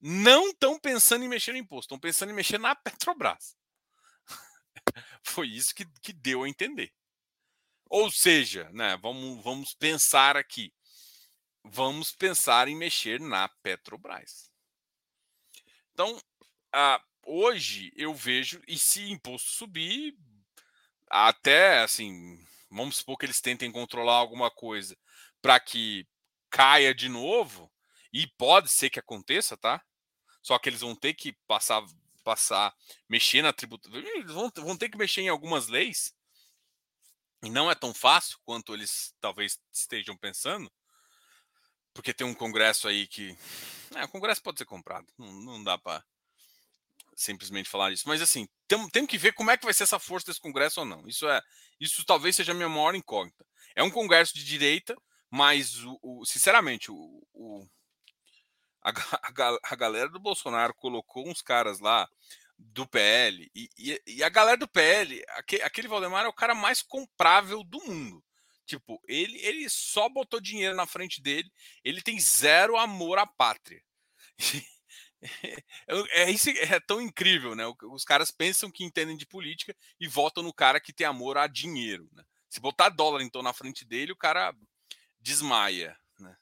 Não 0.00 0.48
estão 0.48 0.80
pensando 0.80 1.26
em 1.26 1.28
mexer 1.28 1.52
no 1.52 1.58
imposto, 1.58 1.88
estão 1.94 1.98
pensando 1.98 2.30
em 2.30 2.34
mexer 2.34 2.58
na 2.58 2.74
Petrobras. 2.74 3.54
foi 5.22 5.48
isso 5.48 5.74
que, 5.74 5.84
que 6.00 6.14
deu 6.14 6.44
a 6.44 6.48
entender. 6.48 6.90
Ou 7.90 8.10
seja, 8.10 8.70
né, 8.72 8.96
vamos, 8.96 9.44
vamos 9.44 9.74
pensar 9.74 10.38
aqui. 10.38 10.72
Vamos 11.62 12.12
pensar 12.12 12.66
em 12.66 12.76
mexer 12.76 13.20
na 13.20 13.46
Petrobras. 13.62 14.50
Então, 15.92 16.18
a, 16.72 17.02
hoje 17.28 17.92
eu 17.94 18.14
vejo, 18.14 18.60
e 18.66 18.78
se 18.78 19.10
imposto 19.10 19.50
subir, 19.50 20.16
até 21.08 21.80
assim, 21.82 22.42
vamos 22.70 22.96
supor 22.96 23.18
que 23.18 23.26
eles 23.26 23.40
tentem 23.40 23.70
controlar 23.70 24.16
alguma 24.16 24.50
coisa 24.50 24.96
para 25.40 25.60
que 25.60 26.06
caia 26.50 26.94
de 26.94 27.08
novo, 27.08 27.70
e 28.12 28.26
pode 28.26 28.70
ser 28.70 28.88
que 28.88 28.98
aconteça, 28.98 29.56
tá? 29.56 29.84
Só 30.42 30.58
que 30.58 30.68
eles 30.68 30.80
vão 30.80 30.94
ter 30.94 31.12
que 31.12 31.34
passar, 31.46 31.84
passar, 32.24 32.74
mexer 33.08 33.42
na 33.42 33.52
tributação, 33.52 33.98
eles 33.98 34.32
vão, 34.32 34.50
vão 34.56 34.76
ter 34.76 34.88
que 34.88 34.96
mexer 34.96 35.20
em 35.20 35.28
algumas 35.28 35.68
leis, 35.68 36.14
e 37.42 37.50
não 37.50 37.70
é 37.70 37.74
tão 37.74 37.94
fácil 37.94 38.38
quanto 38.44 38.74
eles 38.74 39.14
talvez 39.20 39.60
estejam 39.70 40.16
pensando, 40.16 40.72
porque 41.92 42.14
tem 42.14 42.26
um 42.26 42.34
congresso 42.34 42.88
aí 42.88 43.06
que. 43.06 43.36
É, 43.94 44.04
o 44.04 44.08
congresso 44.08 44.42
pode 44.42 44.58
ser 44.58 44.64
comprado, 44.64 45.06
não, 45.16 45.32
não 45.32 45.64
dá 45.64 45.76
para 45.78 46.04
simplesmente 47.18 47.68
falar 47.68 47.92
isso. 47.92 48.04
Mas 48.06 48.22
assim, 48.22 48.48
tem, 48.68 48.88
tem 48.90 49.06
que 49.06 49.18
ver 49.18 49.32
como 49.32 49.50
é 49.50 49.56
que 49.56 49.64
vai 49.64 49.74
ser 49.74 49.82
essa 49.82 49.98
força 49.98 50.26
desse 50.26 50.40
Congresso 50.40 50.80
ou 50.80 50.86
não. 50.86 51.06
Isso 51.06 51.28
é, 51.28 51.42
isso 51.80 52.04
talvez 52.04 52.36
seja 52.36 52.52
a 52.52 52.54
minha 52.54 52.68
maior 52.68 52.94
incógnita. 52.94 53.44
É 53.74 53.82
um 53.82 53.90
Congresso 53.90 54.34
de 54.34 54.44
direita, 54.44 54.96
mas 55.28 55.84
o, 55.84 55.98
o 56.00 56.24
sinceramente, 56.24 56.92
o, 56.92 57.26
o 57.34 57.66
a, 58.82 58.90
a, 58.90 59.58
a, 59.64 59.76
galera 59.76 60.08
do 60.08 60.20
Bolsonaro 60.20 60.72
colocou 60.74 61.28
uns 61.28 61.42
caras 61.42 61.80
lá 61.80 62.08
do 62.56 62.86
PL 62.86 63.50
e, 63.54 63.68
e, 63.76 64.02
e 64.06 64.22
a 64.22 64.28
galera 64.28 64.56
do 64.56 64.68
PL, 64.68 65.22
aquele, 65.30 65.62
aquele 65.62 65.88
Valdemar 65.88 66.24
é 66.24 66.28
o 66.28 66.32
cara 66.32 66.54
mais 66.54 66.82
comprável 66.82 67.64
do 67.64 67.80
mundo. 67.84 68.24
Tipo, 68.64 69.00
ele, 69.08 69.38
ele 69.44 69.68
só 69.68 70.08
botou 70.08 70.40
dinheiro 70.40 70.76
na 70.76 70.86
frente 70.86 71.20
dele, 71.20 71.50
ele 71.82 72.00
tem 72.00 72.20
zero 72.20 72.76
amor 72.76 73.18
à 73.18 73.26
pátria. 73.26 73.82
É, 76.10 76.30
isso 76.30 76.50
é 76.50 76.80
tão 76.80 77.00
incrível, 77.00 77.54
né? 77.54 77.64
Os 77.90 78.04
caras 78.04 78.30
pensam 78.30 78.70
que 78.70 78.84
entendem 78.84 79.16
de 79.16 79.26
política 79.26 79.74
e 80.00 80.06
votam 80.06 80.42
no 80.42 80.52
cara 80.52 80.80
que 80.80 80.92
tem 80.92 81.06
amor 81.06 81.36
a 81.38 81.46
dinheiro. 81.46 82.08
Né? 82.12 82.22
Se 82.48 82.60
botar 82.60 82.88
dólar 82.88 83.22
então 83.22 83.42
na 83.42 83.52
frente 83.52 83.84
dele, 83.84 84.12
o 84.12 84.16
cara 84.16 84.54
desmaia. 85.20 85.98
Né? 86.18 86.36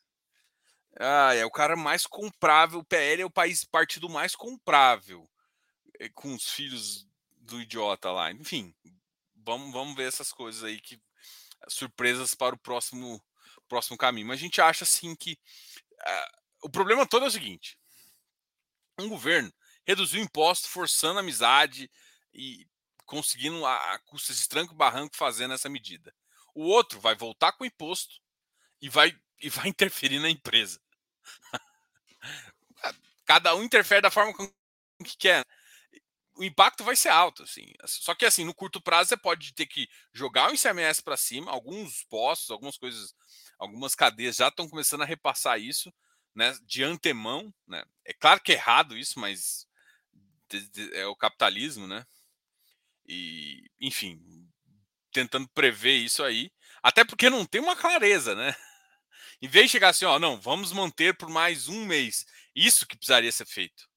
Ah, 0.99 1.35
é 1.35 1.45
o 1.45 1.51
cara 1.51 1.77
mais 1.77 2.07
comprável. 2.07 2.81
O 2.81 2.85
PL 2.85 3.23
é 3.23 3.27
o 3.27 3.31
país 3.31 3.65
partido 3.65 4.09
mais 4.09 4.35
comprável 4.35 5.29
eh, 6.01 6.11
com 6.11 6.35
os 6.35 6.51
filhos 6.51 7.07
do 7.37 7.61
idiota 7.61 8.11
lá. 8.11 8.31
Enfim, 8.33 8.75
vamos, 9.35 9.73
vamos 9.73 9.95
ver 9.95 10.09
essas 10.09 10.33
coisas 10.33 10.65
aí 10.65 10.81
que 10.81 11.01
surpresas 11.69 12.35
para 12.35 12.55
o 12.55 12.59
próximo 12.59 13.23
próximo 13.69 13.97
caminho. 13.97 14.29
Mas 14.29 14.39
a 14.39 14.43
gente 14.43 14.61
acha 14.61 14.85
assim 14.85 15.15
que 15.17 15.33
uh, 15.33 16.37
o 16.63 16.71
problema 16.71 17.07
todo 17.07 17.25
é 17.25 17.29
o 17.29 17.31
seguinte 17.31 17.77
um 18.99 19.09
governo 19.09 19.53
reduziu 19.87 20.21
imposto, 20.21 20.69
forçando 20.69 21.19
a 21.19 21.23
amizade 21.23 21.91
e 22.35 22.67
conseguindo 23.05 23.65
a, 23.65 23.95
a 23.95 23.99
custas 24.01 24.39
de 24.39 24.49
tranco 24.49 24.75
e 24.75 24.77
barranco 24.77 25.17
fazendo 25.17 25.55
essa 25.55 25.69
medida. 25.69 26.13
O 26.55 26.65
outro 26.65 27.01
vai 27.01 27.15
voltar 27.15 27.53
com 27.53 27.65
o 27.65 27.67
imposto 27.67 28.17
e 28.81 28.89
vai, 28.89 29.17
e 29.41 29.49
vai 29.49 29.69
interferir 29.69 30.19
na 30.19 30.29
empresa. 30.29 30.81
Cada 33.25 33.55
um 33.55 33.63
interfere 33.63 34.01
da 34.01 34.11
forma 34.11 34.33
que 35.05 35.17
quer. 35.17 35.45
O 36.35 36.45
impacto 36.45 36.85
vai 36.85 36.95
ser 36.95 37.09
alto, 37.09 37.43
assim. 37.43 37.67
Só 37.87 38.15
que 38.15 38.27
assim, 38.27 38.45
no 38.45 38.55
curto 38.55 38.81
prazo 38.81 39.09
você 39.09 39.17
pode 39.17 39.55
ter 39.55 39.67
que 39.67 39.89
jogar 40.13 40.51
o 40.51 40.55
ICMS 40.55 41.03
para 41.03 41.17
cima, 41.17 41.51
alguns 41.51 42.05
postos, 42.05 42.51
algumas 42.51 42.77
coisas, 42.77 43.15
algumas 43.59 43.95
cadeias 43.95 44.37
já 44.37 44.49
estão 44.49 44.69
começando 44.69 45.03
a 45.03 45.07
repassar 45.07 45.59
isso, 45.59 45.93
né, 46.37 46.55
de 46.65 46.85
antemão, 46.85 47.53
né? 47.67 47.83
É 48.05 48.13
claro 48.13 48.41
que 48.43 48.53
é 48.53 48.57
errado 48.57 48.97
isso, 48.97 49.19
mas 49.19 49.67
é 50.93 51.07
o 51.07 51.17
capitalismo, 51.17 51.87
né? 51.87 52.07
E, 53.09 53.71
enfim, 53.81 54.21
tentando 55.11 55.49
prever 55.49 55.97
isso 55.97 56.23
aí, 56.23 56.53
até 56.83 57.05
porque 57.05 57.31
não 57.31 57.47
tem 57.47 57.61
uma 57.61 57.75
clareza, 57.75 58.35
né? 58.35 58.55
Em 59.41 59.49
vez 59.49 59.67
de 59.67 59.73
chegar 59.73 59.89
assim, 59.89 60.05
ó, 60.05 60.19
não, 60.19 60.39
vamos 60.39 60.73
manter 60.73 61.17
por 61.17 61.29
mais 61.31 61.69
um 61.69 61.87
mês. 61.87 62.27
Isso 62.55 62.87
que 62.87 62.97
precisaria 62.97 63.33
ser 63.33 63.47
feito. 63.47 63.89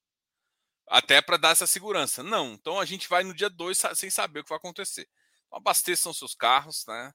Até 0.87 1.21
para 1.21 1.37
dar 1.37 1.51
essa 1.51 1.67
segurança. 1.67 2.23
Não, 2.23 2.53
então 2.53 2.79
a 2.79 2.85
gente 2.85 3.07
vai 3.09 3.23
no 3.23 3.33
dia 3.33 3.49
2 3.49 3.81
sem 3.95 4.09
saber 4.09 4.39
o 4.39 4.43
que 4.43 4.49
vai 4.49 4.57
acontecer. 4.57 5.07
Então, 5.45 5.57
abasteçam 5.59 6.13
seus 6.13 6.33
carros, 6.33 6.85
né? 6.87 7.13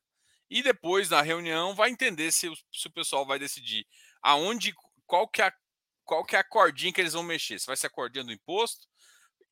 E 0.51 0.63
depois, 0.63 1.11
na 1.11 1.23
reunião, 1.23 1.75
vai 1.75 1.91
entender 1.91 2.31
se 2.31 2.49
se 2.73 2.87
o 2.87 2.93
pessoal 2.93 3.27
vai 3.27 3.39
decidir 3.39 3.87
aonde, 4.25 4.75
qual 5.07 5.29
que, 5.29 5.43
é 5.43 5.47
a, 5.47 5.55
qual 6.05 6.25
que 6.25 6.37
é 6.37 6.39
a 6.39 6.45
cordinha 6.45 6.93
que 6.93 7.01
eles 7.01 7.13
vão 7.13 7.23
mexer. 7.23 7.59
Se 7.59 7.67
vai 7.67 7.77
ser 7.77 7.87
a 7.87 7.91
cordinha 7.91 8.25
do 8.25 8.33
imposto 8.33 8.87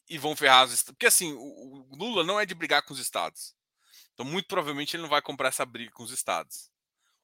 e 0.08 0.18
vão 0.18 0.36
ferrar 0.36 0.66
os 0.66 0.72
estados. 0.72 0.94
Porque 0.94 1.06
assim, 1.06 1.32
o, 1.32 1.86
o 1.90 1.96
Lula 1.96 2.24
não 2.24 2.40
é 2.40 2.46
de 2.46 2.54
brigar 2.54 2.82
com 2.82 2.92
os 2.92 3.00
estados. 3.00 3.54
Então, 4.14 4.26
muito 4.26 4.46
provavelmente, 4.46 4.94
ele 4.94 5.02
não 5.02 5.10
vai 5.10 5.22
comprar 5.22 5.48
essa 5.48 5.64
briga 5.64 5.90
com 5.92 6.02
os 6.02 6.10
estados 6.10 6.72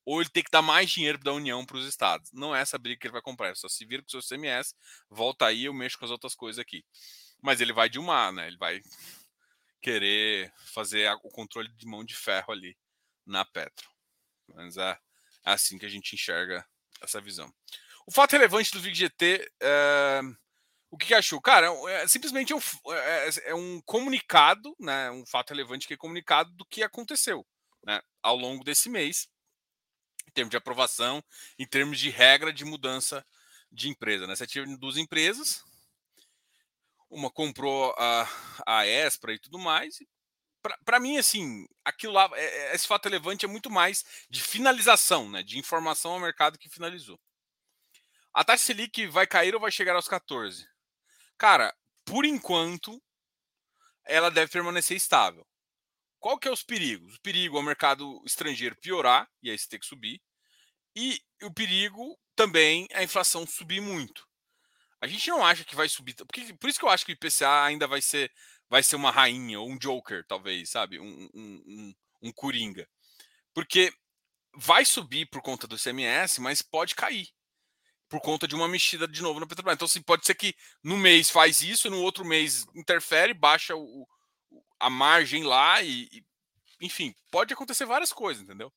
ou 0.09 0.23
ele 0.23 0.31
tem 0.31 0.43
que 0.43 0.51
dar 0.51 0.63
mais 0.63 0.91
dinheiro 0.91 1.19
da 1.19 1.35
União 1.35 1.67
para 1.67 1.77
os 1.77 1.87
estados. 1.87 2.33
Não 2.33 2.57
é 2.57 2.63
essa 2.63 2.79
briga 2.79 2.99
que 2.99 3.07
ele 3.07 3.13
vai 3.13 3.21
comprar, 3.21 3.51
é 3.51 3.55
só 3.55 3.69
se 3.69 3.85
vira 3.85 4.03
com 4.03 4.09
o 4.09 4.11
seu 4.11 4.23
CMS, 4.23 4.75
volta 5.11 5.45
aí, 5.45 5.67
eu 5.67 5.75
mexo 5.75 5.99
com 5.99 6.07
as 6.07 6.11
outras 6.11 6.35
coisas 6.35 6.59
aqui. 6.59 6.83
Mas 7.43 7.61
ele 7.61 7.75
vai 7.75 7.91
de 7.91 7.99
uma, 7.99 8.33
né? 8.33 8.47
Ele 8.47 8.57
vai 8.57 8.81
querer 9.83 10.51
fazer 10.73 11.13
o 11.23 11.29
controle 11.29 11.69
de 11.77 11.87
mão 11.87 12.03
de 12.03 12.17
ferro 12.17 12.51
ali 12.51 12.75
na 13.27 13.45
Petro. 13.45 13.87
Mas 14.55 14.79
é, 14.79 14.99
é 15.45 15.51
assim 15.51 15.77
que 15.77 15.85
a 15.85 15.91
gente 15.91 16.15
enxerga 16.15 16.67
essa 17.03 17.21
visão. 17.21 17.53
O 18.09 18.11
fato 18.11 18.33
relevante 18.33 18.73
do 18.73 18.81
VIGGT, 18.81 19.53
é, 19.61 20.21
o 20.91 20.97
que, 20.97 21.09
que 21.09 21.15
achou? 21.15 21.43
Cara, 21.43 21.67
é, 21.67 22.05
é 22.05 22.09
simplesmente 22.09 22.55
um, 22.55 22.59
é, 22.91 23.29
é, 23.51 23.55
um 23.55 23.83
comunicado, 23.83 24.75
né, 24.81 25.11
um 25.11 25.27
fato 25.27 25.51
relevante 25.51 25.87
que 25.87 25.93
é 25.93 25.97
comunicado 25.99 26.51
do 26.53 26.65
que 26.65 26.83
aconteceu 26.83 27.47
né, 27.85 28.01
ao 28.23 28.35
longo 28.35 28.65
desse 28.65 28.89
mês 28.89 29.29
em 30.27 30.31
termos 30.33 30.51
de 30.51 30.57
aprovação, 30.57 31.23
em 31.59 31.67
termos 31.67 31.99
de 31.99 32.09
regra 32.09 32.51
de 32.51 32.65
mudança 32.65 33.23
de 33.71 33.91
empresa. 33.91 34.27
Né? 34.27 34.35
Você 34.35 34.47
tinha 34.47 34.65
duas 34.79 34.97
empresas, 34.97 35.63
uma 37.11 37.31
comprou 37.31 37.95
a, 37.99 38.27
a 38.67 38.87
Espra 38.87 39.35
e 39.35 39.39
tudo 39.39 39.59
mais. 39.59 39.99
Para 40.83 40.99
mim, 40.99 41.19
assim, 41.19 41.67
aquilo 41.85 42.15
lá, 42.15 42.31
é, 42.33 42.71
é, 42.71 42.75
esse 42.75 42.87
fato 42.87 43.05
relevante 43.05 43.45
é 43.45 43.49
muito 43.49 43.69
mais 43.69 44.03
de 44.31 44.41
finalização, 44.43 45.29
né? 45.29 45.43
de 45.43 45.59
informação 45.59 46.13
ao 46.13 46.21
mercado 46.21 46.59
que 46.59 46.71
finalizou. 46.71 47.21
A 48.39 48.45
taxa 48.45 48.67
Selic 48.67 49.05
vai 49.09 49.27
cair 49.27 49.53
ou 49.53 49.61
vai 49.61 49.73
chegar 49.73 49.97
aos 49.97 50.07
14? 50.07 50.65
Cara, 51.37 51.75
por 52.05 52.25
enquanto, 52.25 53.03
ela 54.05 54.31
deve 54.31 54.53
permanecer 54.53 54.97
estável. 54.97 55.45
Qual 56.21 56.39
que 56.39 56.47
é 56.47 56.51
os 56.53 56.63
perigos? 56.63 57.17
O 57.17 57.21
perigo 57.21 57.57
é 57.57 57.61
o 57.61 57.65
mercado 57.65 58.23
estrangeiro 58.25 58.77
piorar, 58.77 59.29
e 59.43 59.51
aí 59.51 59.59
você 59.59 59.67
tem 59.69 59.81
que 59.81 59.87
subir. 59.87 60.23
E 60.95 61.21
o 61.43 61.53
perigo 61.53 62.17
também 62.37 62.87
é 62.91 63.01
a 63.01 63.03
inflação 63.03 63.45
subir 63.45 63.81
muito. 63.81 64.25
A 65.01 65.09
gente 65.09 65.29
não 65.31 65.45
acha 65.45 65.65
que 65.65 65.75
vai 65.75 65.89
subir. 65.89 66.15
Porque, 66.15 66.55
por 66.55 66.71
isso 66.71 66.79
que 66.79 66.85
eu 66.85 66.91
acho 66.91 67.05
que 67.05 67.11
o 67.11 67.15
IPCA 67.15 67.65
ainda 67.65 67.89
vai 67.89 68.01
ser, 68.01 68.33
vai 68.71 68.85
ser 68.85 68.95
uma 68.95 69.11
rainha, 69.11 69.59
ou 69.59 69.69
um 69.69 69.77
Joker, 69.77 70.25
talvez, 70.29 70.71
sabe? 70.71 71.01
Um, 71.01 71.29
um, 71.35 71.63
um, 71.67 71.95
um 72.23 72.33
Coringa. 72.33 72.89
Porque 73.53 73.93
vai 74.55 74.85
subir 74.85 75.27
por 75.27 75.43
conta 75.43 75.67
do 75.67 75.77
CMS, 75.77 76.39
mas 76.39 76.63
pode 76.63 76.95
cair 76.95 77.37
por 78.09 78.21
conta 78.21 78.49
de 78.49 78.55
uma 78.55 78.69
mexida 78.69 79.07
de 79.07 79.23
novo 79.23 79.39
no 79.39 79.47
Petrobras. 79.47 79.75
Então, 79.75 79.87
assim, 79.87 80.03
pode 80.03 80.25
ser 80.25 80.35
que 80.35 80.55
no 80.83 80.97
mês 80.97 81.31
faz 81.31 81.61
isso, 81.61 81.91
no 81.91 82.01
outro 82.01 82.25
mês 82.25 82.67
interfere, 82.75 83.35
baixa 83.35 83.77
o, 83.77 84.09
a 84.81 84.89
margem 84.89 85.45
lá 85.45 85.83
e, 85.83 86.09
e, 86.13 86.25
enfim, 86.81 87.15
pode 87.31 87.53
acontecer 87.53 87.85
várias 87.85 88.13
coisas, 88.13 88.43
entendeu? 88.43 88.73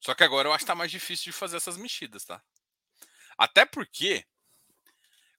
Só 0.00 0.14
que 0.14 0.24
agora 0.24 0.48
eu 0.48 0.52
acho 0.52 0.64
que 0.64 0.66
tá 0.66 0.74
mais 0.74 0.90
difícil 0.90 1.24
de 1.24 1.32
fazer 1.32 1.56
essas 1.56 1.76
mexidas, 1.76 2.24
tá? 2.24 2.42
Até 3.36 3.64
porque 3.64 4.24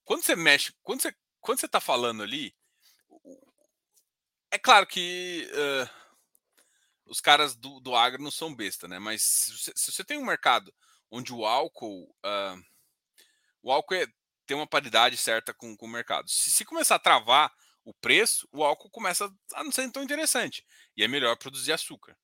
quando 0.04 0.24
você 0.24 0.36
mexe, 0.36 0.74
quando 0.84 1.02
você, 1.02 1.16
quando 1.40 1.60
você 1.60 1.68
tá 1.68 1.80
falando 1.80 2.24
ali, 2.24 2.56
é 4.52 4.58
claro 4.58 4.86
que 4.86 5.50
uh, 5.52 6.01
os 7.12 7.20
caras 7.20 7.58
do, 7.58 7.82
do 7.82 7.94
agro 7.94 8.24
não 8.24 8.32
são 8.32 8.56
besta, 8.56 8.88
né? 8.88 8.98
Mas 8.98 9.22
se 9.22 9.74
se 9.76 9.92
você 9.92 10.02
tem 10.02 10.18
um 10.18 10.26
mercado 10.26 10.74
onde 11.12 11.34
o 11.34 11.46
álcool, 11.46 12.06
uh, 12.26 12.66
o 13.62 13.70
álcool 13.70 13.96
é, 13.96 14.08
tem 14.46 14.56
uma 14.56 14.66
paridade 14.66 15.18
certa 15.18 15.54
com, 15.54 15.76
com 15.76 15.86
o 15.86 15.90
mercado. 15.90 16.30
Se, 16.30 16.50
se, 16.50 16.64
começar 16.64 16.96
a 16.96 17.00
travar 17.00 17.54
o 17.84 17.94
preço, 17.94 18.48
o 18.50 18.64
álcool 18.64 18.90
começa 18.90 19.30
a 19.54 19.62
não 19.62 19.74
ser 19.74 19.92
tão 19.92 20.02
interessante. 20.02 20.66
E 20.96 21.04
é 21.04 21.08
melhor 21.08 21.36
produzir 21.36 21.74
açúcar. 21.74 22.18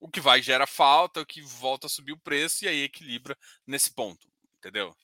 O 0.00 0.08
que 0.08 0.20
vai 0.20 0.40
gera 0.40 0.66
falta, 0.66 1.20
o 1.20 1.26
que 1.26 1.42
volta 1.42 1.88
a 1.88 1.90
subir 1.90 2.12
o 2.12 2.20
preço 2.20 2.64
e 2.64 2.68
aí 2.68 2.82
equilibra 2.84 3.36
nesse 3.66 3.90
ponto. 3.90 4.32
Entendeu? 4.56 4.96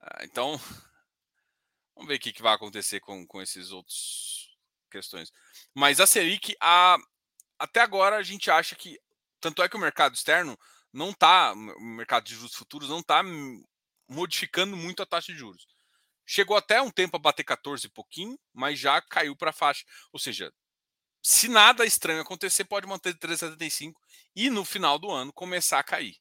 Ah, 0.00 0.24
então, 0.24 0.56
vamos 1.94 2.08
ver 2.08 2.14
o 2.14 2.20
que, 2.20 2.32
que 2.32 2.42
vai 2.42 2.54
acontecer 2.54 3.00
com, 3.00 3.26
com 3.26 3.42
esses 3.42 3.70
outros 3.70 4.56
questões. 4.90 5.30
Mas 5.74 6.00
a 6.00 6.06
Selic, 6.06 6.56
a, 6.58 6.96
até 7.58 7.80
agora 7.80 8.16
a 8.16 8.22
gente 8.22 8.50
acha 8.50 8.74
que. 8.76 8.98
Tanto 9.40 9.62
é 9.62 9.68
que 9.68 9.76
o 9.76 9.80
mercado 9.80 10.14
externo 10.14 10.58
não 10.92 11.10
está, 11.10 11.52
o 11.52 11.80
mercado 11.80 12.24
de 12.24 12.34
juros 12.34 12.54
futuros 12.54 12.88
não 12.88 13.00
está 13.00 13.22
modificando 14.08 14.76
muito 14.76 15.02
a 15.02 15.06
taxa 15.06 15.32
de 15.32 15.38
juros. 15.38 15.66
Chegou 16.26 16.56
até 16.56 16.80
um 16.82 16.90
tempo 16.90 17.16
a 17.16 17.20
bater 17.20 17.44
14 17.44 17.86
e 17.86 17.90
pouquinho, 17.90 18.38
mas 18.52 18.78
já 18.78 19.00
caiu 19.00 19.36
para 19.36 19.50
a 19.50 19.52
faixa. 19.52 19.84
Ou 20.12 20.18
seja, 20.18 20.52
se 21.22 21.48
nada 21.48 21.86
estranho 21.86 22.20
acontecer, 22.20 22.64
pode 22.64 22.86
manter 22.86 23.14
3,75 23.14 23.94
e 24.34 24.50
no 24.50 24.64
final 24.64 24.98
do 24.98 25.10
ano 25.10 25.32
começar 25.32 25.78
a 25.78 25.84
cair. 25.84 26.16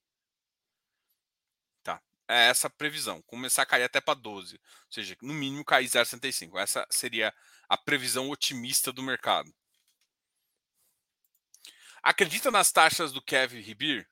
Tá? 1.84 2.02
É 2.28 2.50
essa 2.50 2.68
a 2.68 2.70
previsão. 2.70 3.22
Começar 3.24 3.64
a 3.64 3.66
cair 3.66 3.84
até 3.84 4.00
para 4.00 4.20
12. 4.20 4.56
Ou 4.56 4.62
seja, 4.92 5.18
no 5.22 5.34
mínimo 5.34 5.66
cair 5.66 5.88
0,65. 5.88 6.58
Essa 6.60 6.88
seria 6.90 7.34
a 7.70 7.78
previsão 7.78 8.30
otimista 8.30 8.94
do 8.94 9.04
mercado. 9.04 9.54
Acredita 12.08 12.50
nas 12.50 12.72
taxas 12.72 13.12
do 13.12 13.22
Kevin 13.22 13.60
Ribir? 13.60 14.08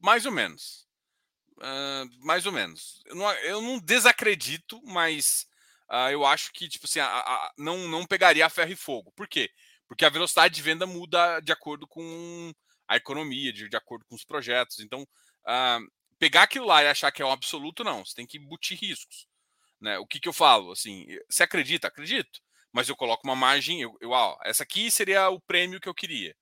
Mais 0.00 0.24
ou 0.24 0.30
menos. 0.30 0.86
Uh, 1.58 2.06
mais 2.24 2.46
ou 2.46 2.52
menos. 2.52 3.02
Eu 3.06 3.16
não, 3.16 3.32
eu 3.32 3.60
não 3.60 3.80
desacredito, 3.80 4.80
mas 4.84 5.48
uh, 5.90 6.10
eu 6.12 6.24
acho 6.24 6.52
que 6.52 6.68
tipo 6.68 6.86
assim, 6.86 7.00
a, 7.00 7.08
a, 7.08 7.52
não, 7.58 7.88
não 7.88 8.06
pegaria 8.06 8.46
a 8.46 8.48
ferro 8.48 8.70
e 8.70 8.76
fogo. 8.76 9.10
Por 9.16 9.26
quê? 9.26 9.50
Porque 9.88 10.04
a 10.04 10.10
velocidade 10.10 10.54
de 10.54 10.62
venda 10.62 10.86
muda 10.86 11.40
de 11.40 11.50
acordo 11.50 11.88
com 11.88 12.52
a 12.86 12.96
economia, 12.96 13.52
de, 13.52 13.68
de 13.68 13.76
acordo 13.76 14.04
com 14.04 14.14
os 14.14 14.24
projetos. 14.24 14.78
Então, 14.78 15.02
uh, 15.02 15.90
pegar 16.20 16.44
aquilo 16.44 16.66
lá 16.66 16.84
e 16.84 16.88
achar 16.88 17.10
que 17.10 17.20
é 17.20 17.26
um 17.26 17.32
absoluto, 17.32 17.82
não. 17.82 18.04
Você 18.04 18.14
tem 18.14 18.28
que 18.28 18.38
embutir 18.38 18.78
riscos. 18.78 19.26
Né? 19.80 19.98
O 19.98 20.06
que, 20.06 20.20
que 20.20 20.28
eu 20.28 20.32
falo? 20.32 20.70
Assim, 20.70 21.04
você 21.28 21.42
acredita? 21.42 21.88
Acredito. 21.88 22.38
Mas 22.72 22.88
eu 22.88 22.96
coloco 22.96 23.26
uma 23.26 23.36
margem. 23.36 23.80
Eu, 23.80 23.96
eu, 24.00 24.10
ó, 24.10 24.38
essa 24.44 24.62
aqui 24.62 24.90
seria 24.90 25.28
o 25.30 25.40
prêmio 25.40 25.80
que 25.80 25.88
eu 25.88 25.94
queria 25.94 26.34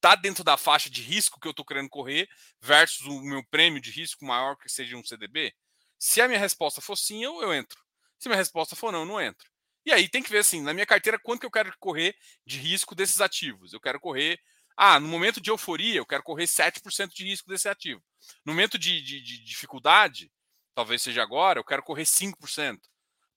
tá 0.00 0.14
dentro 0.14 0.44
da 0.44 0.56
faixa 0.56 0.88
de 0.88 1.02
risco 1.02 1.40
que 1.40 1.46
eu 1.46 1.50
estou 1.50 1.64
querendo 1.64 1.88
correr 1.88 2.28
versus 2.60 3.06
o 3.06 3.20
meu 3.22 3.44
prêmio 3.50 3.80
de 3.80 3.90
risco 3.90 4.24
maior 4.24 4.56
que 4.56 4.68
seja 4.68 4.96
um 4.96 5.04
CDB? 5.04 5.54
Se 5.98 6.20
a 6.20 6.28
minha 6.28 6.40
resposta 6.40 6.80
for 6.80 6.96
sim, 6.96 7.22
eu, 7.24 7.42
eu 7.42 7.52
entro. 7.52 7.78
Se 8.18 8.28
a 8.28 8.30
minha 8.30 8.38
resposta 8.38 8.76
for 8.76 8.92
não, 8.92 9.00
eu 9.00 9.06
não 9.06 9.20
entro. 9.20 9.48
E 9.84 9.92
aí 9.92 10.08
tem 10.08 10.22
que 10.22 10.30
ver 10.30 10.38
assim, 10.38 10.62
na 10.62 10.72
minha 10.72 10.86
carteira, 10.86 11.18
quanto 11.18 11.40
que 11.40 11.46
eu 11.46 11.50
quero 11.50 11.72
correr 11.78 12.14
de 12.46 12.58
risco 12.58 12.94
desses 12.94 13.20
ativos. 13.20 13.72
Eu 13.72 13.80
quero 13.80 14.00
correr. 14.00 14.38
Ah, 14.76 15.00
no 15.00 15.08
momento 15.08 15.40
de 15.40 15.50
euforia, 15.50 15.96
eu 15.96 16.06
quero 16.06 16.22
correr 16.22 16.46
7% 16.46 17.14
de 17.14 17.24
risco 17.24 17.48
desse 17.48 17.68
ativo. 17.68 18.02
No 18.44 18.52
momento 18.52 18.78
de, 18.78 19.02
de, 19.02 19.20
de 19.20 19.44
dificuldade, 19.44 20.30
talvez 20.74 21.02
seja 21.02 21.22
agora, 21.22 21.58
eu 21.58 21.64
quero 21.64 21.82
correr 21.82 22.04
5%. 22.04 22.78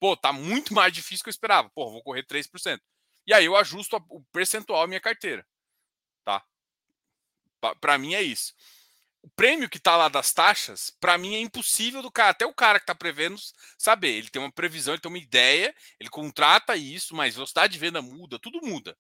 Pô, 0.03 0.17
tá 0.17 0.33
muito 0.33 0.73
mais 0.73 0.91
difícil 0.91 1.23
que 1.23 1.29
eu 1.29 1.31
esperava. 1.31 1.69
Pô, 1.69 1.89
vou 1.89 2.03
correr 2.03 2.25
3%. 2.25 2.81
E 3.25 3.33
aí 3.33 3.45
eu 3.45 3.55
ajusto 3.55 3.95
o 4.09 4.21
percentual 4.33 4.81
da 4.81 4.87
minha 4.87 4.99
carteira 4.99 5.47
tá? 6.25 6.45
Para 7.79 7.97
mim 7.97 8.13
é 8.13 8.21
isso. 8.21 8.53
O 9.21 9.29
prêmio 9.29 9.69
que 9.69 9.77
está 9.77 9.95
lá 9.95 10.09
das 10.09 10.33
taxas, 10.33 10.91
para 10.99 11.17
mim 11.17 11.35
é 11.35 11.39
impossível 11.39 12.01
do 12.01 12.11
cara, 12.11 12.31
até 12.31 12.45
o 12.45 12.53
cara 12.53 12.79
que 12.79 12.83
está 12.83 12.93
prevendo 12.93 13.37
saber. 13.77 14.09
Ele 14.09 14.29
tem 14.29 14.41
uma 14.41 14.51
previsão, 14.51 14.93
ele 14.93 15.01
tem 15.01 15.09
uma 15.09 15.17
ideia, 15.17 15.73
ele 15.97 16.09
contrata 16.09 16.75
isso, 16.75 17.15
mas 17.15 17.35
velocidade 17.35 17.71
de 17.71 17.79
venda 17.79 18.01
muda, 18.01 18.37
tudo 18.37 18.59
muda. 18.61 18.97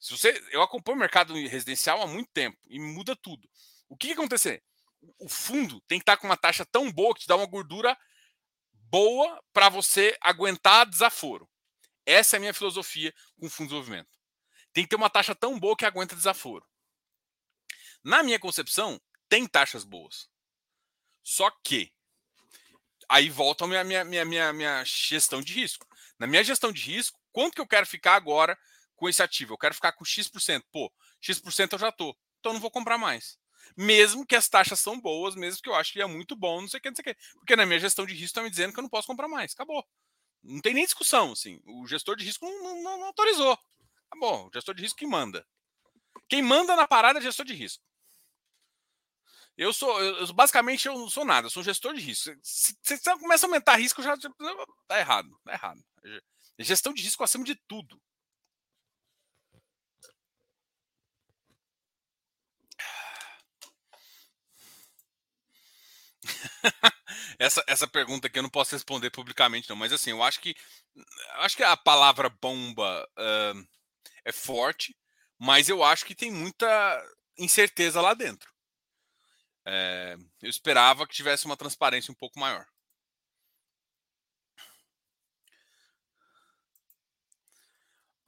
Se 0.00 0.10
você, 0.10 0.42
eu 0.50 0.60
acompanho 0.60 0.96
o 0.96 1.00
mercado 1.00 1.34
residencial 1.34 2.02
há 2.02 2.06
muito 2.08 2.30
tempo 2.32 2.58
e 2.68 2.80
muda 2.80 3.14
tudo. 3.14 3.48
O 3.88 3.96
que, 3.96 4.08
que 4.08 4.14
acontecer? 4.14 4.60
O 5.20 5.28
fundo 5.28 5.80
tem 5.82 6.00
que 6.00 6.02
estar 6.02 6.16
com 6.16 6.26
uma 6.26 6.36
taxa 6.36 6.66
tão 6.66 6.90
boa 6.90 7.14
que 7.14 7.20
te 7.20 7.28
dá 7.28 7.36
uma 7.36 7.46
gordura 7.46 7.96
boa 8.92 9.42
para 9.54 9.70
você 9.70 10.14
aguentar 10.20 10.86
desaforo. 10.86 11.48
Essa 12.04 12.36
é 12.36 12.38
a 12.38 12.40
minha 12.40 12.52
filosofia 12.52 13.12
com 13.40 13.48
fundo 13.48 13.68
de 13.68 13.74
desenvolvimento. 13.74 14.10
Tem 14.70 14.84
que 14.84 14.90
ter 14.90 14.96
uma 14.96 15.08
taxa 15.08 15.34
tão 15.34 15.58
boa 15.58 15.74
que 15.74 15.86
aguenta 15.86 16.14
desaforo. 16.14 16.66
Na 18.04 18.22
minha 18.22 18.38
concepção, 18.38 19.00
tem 19.30 19.46
taxas 19.46 19.82
boas. 19.82 20.28
Só 21.22 21.50
que 21.64 21.90
aí 23.08 23.30
volta 23.30 23.64
a 23.64 23.68
minha, 23.68 23.82
minha, 23.82 24.04
minha, 24.04 24.24
minha, 24.26 24.52
minha 24.52 24.84
gestão 24.84 25.40
de 25.40 25.54
risco. 25.54 25.86
Na 26.18 26.26
minha 26.26 26.44
gestão 26.44 26.70
de 26.70 26.82
risco, 26.82 27.18
quanto 27.32 27.54
que 27.54 27.60
eu 27.62 27.66
quero 27.66 27.86
ficar 27.86 28.14
agora 28.14 28.58
com 28.94 29.08
esse 29.08 29.22
ativo? 29.22 29.54
Eu 29.54 29.58
quero 29.58 29.74
ficar 29.74 29.92
com 29.92 30.04
X%. 30.04 30.62
Pô, 30.70 30.92
X% 31.18 31.72
eu 31.72 31.78
já 31.78 31.90
tô. 31.90 32.14
Então 32.40 32.50
eu 32.50 32.54
não 32.54 32.60
vou 32.60 32.70
comprar 32.70 32.98
mais. 32.98 33.38
Mesmo 33.76 34.26
que 34.26 34.36
as 34.36 34.48
taxas 34.48 34.80
são 34.80 35.00
boas, 35.00 35.34
mesmo 35.34 35.62
que 35.62 35.68
eu 35.68 35.74
acho 35.74 35.92
que 35.92 36.02
é 36.02 36.06
muito 36.06 36.36
bom, 36.36 36.60
não 36.60 36.68
sei 36.68 36.78
o 36.78 36.82
que, 36.82 36.90
não 36.90 36.96
sei 36.96 37.02
o 37.02 37.14
que. 37.14 37.22
Porque 37.34 37.56
na 37.56 37.66
minha 37.66 37.78
gestão 37.78 38.04
de 38.04 38.12
risco 38.12 38.26
está 38.26 38.42
me 38.42 38.50
dizendo 38.50 38.72
que 38.72 38.78
eu 38.78 38.82
não 38.82 38.90
posso 38.90 39.06
comprar 39.06 39.28
mais. 39.28 39.52
Acabou. 39.52 39.86
Não 40.42 40.60
tem 40.60 40.74
nem 40.74 40.84
discussão, 40.84 41.32
assim. 41.32 41.60
O 41.64 41.86
gestor 41.86 42.16
de 42.16 42.24
risco 42.24 42.44
não, 42.44 42.82
não, 42.82 42.98
não 42.98 43.04
autorizou. 43.06 43.58
Acabou. 44.10 44.46
O 44.46 44.50
gestor 44.52 44.74
de 44.74 44.82
risco 44.82 44.98
que 44.98 45.06
manda. 45.06 45.46
Quem 46.28 46.42
manda 46.42 46.74
na 46.76 46.86
parada 46.86 47.18
é 47.18 47.22
gestor 47.22 47.46
de 47.46 47.54
risco. 47.54 47.82
Eu 49.56 49.72
sou, 49.72 50.00
eu, 50.02 50.32
basicamente, 50.32 50.88
eu 50.88 50.94
não 50.94 51.10
sou 51.10 51.24
nada, 51.24 51.46
eu 51.46 51.50
sou 51.50 51.62
gestor 51.62 51.94
de 51.94 52.00
risco. 52.00 52.34
Se 52.42 52.74
você 52.82 52.98
começa 53.18 53.46
a 53.46 53.48
aumentar 53.48 53.76
risco, 53.76 54.02
já 54.02 54.16
tá 54.16 54.98
errado, 54.98 55.38
tá 55.44 55.52
errado. 55.52 55.84
Gestão 56.58 56.92
de 56.92 57.02
risco 57.02 57.22
acima 57.22 57.44
de 57.44 57.54
tudo. 57.54 58.00
essa, 67.38 67.62
essa 67.66 67.86
pergunta 67.86 68.26
aqui 68.26 68.38
eu 68.38 68.42
não 68.42 68.50
posso 68.50 68.74
responder 68.74 69.10
publicamente, 69.10 69.68
não, 69.68 69.76
mas 69.76 69.92
assim, 69.92 70.10
eu 70.10 70.22
acho 70.22 70.40
que 70.40 70.54
acho 71.36 71.56
que 71.56 71.62
a 71.62 71.76
palavra 71.76 72.28
bomba 72.28 73.08
uh, 73.18 73.68
é 74.24 74.32
forte, 74.32 74.96
mas 75.38 75.68
eu 75.68 75.82
acho 75.82 76.04
que 76.04 76.14
tem 76.14 76.30
muita 76.30 76.66
incerteza 77.38 78.00
lá 78.00 78.14
dentro. 78.14 78.50
É, 79.64 80.16
eu 80.42 80.50
esperava 80.50 81.06
que 81.06 81.14
tivesse 81.14 81.46
uma 81.46 81.56
transparência 81.56 82.10
um 82.10 82.16
pouco 82.16 82.38
maior. 82.38 82.66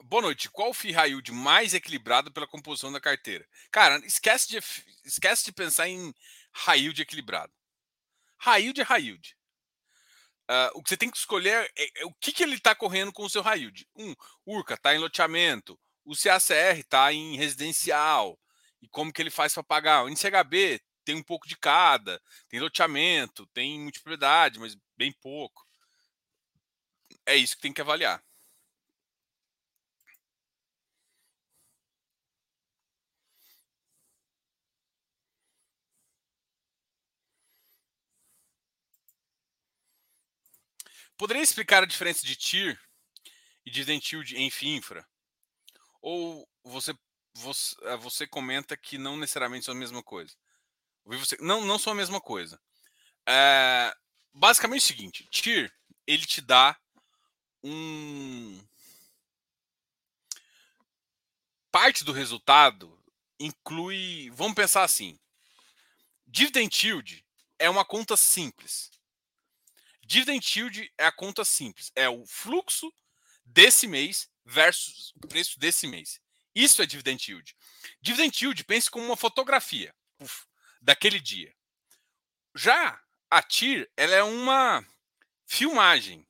Boa 0.03 0.21
noite. 0.21 0.49
Qual 0.49 0.69
o 0.69 0.73
FII 0.73 0.93
yield 1.07 1.31
mais 1.31 1.73
equilibrado 1.73 2.31
pela 2.31 2.47
composição 2.47 2.91
da 2.91 3.01
carteira? 3.01 3.45
Cara, 3.71 3.97
esquece 4.05 4.47
de, 4.49 4.59
esquece 5.03 5.45
de 5.45 5.51
pensar 5.51 5.89
em 5.89 6.13
high 6.53 6.79
yield 6.79 7.01
equilibrado. 7.01 7.51
Yield 8.53 8.81
é 8.81 8.99
yield. 8.99 9.35
Uh, 10.49 10.69
o 10.75 10.83
que 10.83 10.89
você 10.89 10.97
tem 10.97 11.09
que 11.09 11.17
escolher 11.17 11.71
é, 11.75 12.01
é 12.01 12.05
o 12.05 12.13
que, 12.13 12.31
que 12.31 12.43
ele 12.43 12.55
está 12.55 12.75
correndo 12.75 13.11
com 13.11 13.23
o 13.23 13.29
seu 13.29 13.43
yield. 13.43 13.87
Um, 13.95 14.13
URCA 14.45 14.75
está 14.75 14.93
em 14.93 14.99
loteamento, 14.99 15.79
o 16.03 16.15
CACR 16.15 16.79
está 16.79 17.11
em 17.11 17.35
residencial, 17.35 18.39
e 18.81 18.87
como 18.87 19.11
que 19.11 19.21
ele 19.21 19.31
faz 19.31 19.53
para 19.53 19.63
pagar. 19.63 20.03
O 20.03 20.09
NCHB 20.09 20.79
tem 21.03 21.15
um 21.15 21.23
pouco 21.23 21.47
de 21.47 21.57
cada, 21.57 22.21
tem 22.47 22.59
loteamento, 22.59 23.47
tem 23.47 23.79
multipropriedade, 23.79 24.59
mas 24.59 24.77
bem 24.95 25.11
pouco. 25.11 25.65
É 27.25 27.35
isso 27.35 27.55
que 27.55 27.61
tem 27.61 27.73
que 27.73 27.81
avaliar. 27.81 28.23
Poderia 41.17 41.41
explicar 41.41 41.83
a 41.83 41.87
diferença 41.87 42.25
de 42.25 42.35
TIR 42.35 42.79
e 43.65 43.71
dividend 43.71 44.05
yield 44.11 44.35
em 44.35 44.49
FIINFRA? 44.49 45.07
Ou 46.01 46.47
você, 46.63 46.93
você, 47.33 47.75
eh, 47.83 47.97
você 47.97 48.27
comenta 48.27 48.75
que 48.75 48.97
não 48.97 49.17
necessariamente 49.17 49.65
são 49.65 49.73
a 49.73 49.77
mesma 49.77 50.03
coisa? 50.03 50.35
Você, 51.05 51.37
não, 51.39 51.63
não 51.63 51.79
são 51.79 51.93
a 51.93 51.95
mesma 51.95 52.19
coisa. 52.19 52.59
É, 53.27 53.95
basicamente 54.33 54.81
é 54.81 54.83
o 54.83 54.87
seguinte: 54.87 55.27
TIR 55.31 55.73
ele 56.05 56.25
te 56.25 56.41
dá 56.41 56.77
um. 57.63 58.61
Parte 61.71 62.03
do 62.03 62.11
resultado 62.11 63.01
inclui. 63.39 64.29
Vamos 64.31 64.55
pensar 64.55 64.83
assim: 64.83 65.17
dividend 66.27 66.85
yield 66.85 67.25
é 67.57 67.69
uma 67.69 67.85
conta 67.85 68.17
simples. 68.17 68.91
Dividend 70.05 70.59
yield 70.59 70.93
é 70.97 71.05
a 71.05 71.11
conta 71.11 71.43
simples, 71.43 71.91
é 71.95 72.07
o 72.07 72.25
fluxo 72.27 72.93
desse 73.43 73.87
mês 73.87 74.29
versus 74.45 75.11
o 75.15 75.27
preço 75.27 75.59
desse 75.59 75.87
mês. 75.87 76.21
Isso 76.53 76.81
é 76.81 76.85
dividend 76.85 77.31
yield. 77.31 77.55
Dividend 77.99 78.37
yield 78.39 78.63
pense 78.65 78.89
como 78.89 79.05
uma 79.05 79.17
fotografia 79.17 79.93
uf, 80.19 80.45
daquele 80.79 81.19
dia. 81.19 81.53
Já 82.53 83.01
a 83.29 83.41
TIR, 83.41 83.91
ela 83.97 84.15
é 84.15 84.23
uma 84.23 84.85
filmagem 85.45 86.25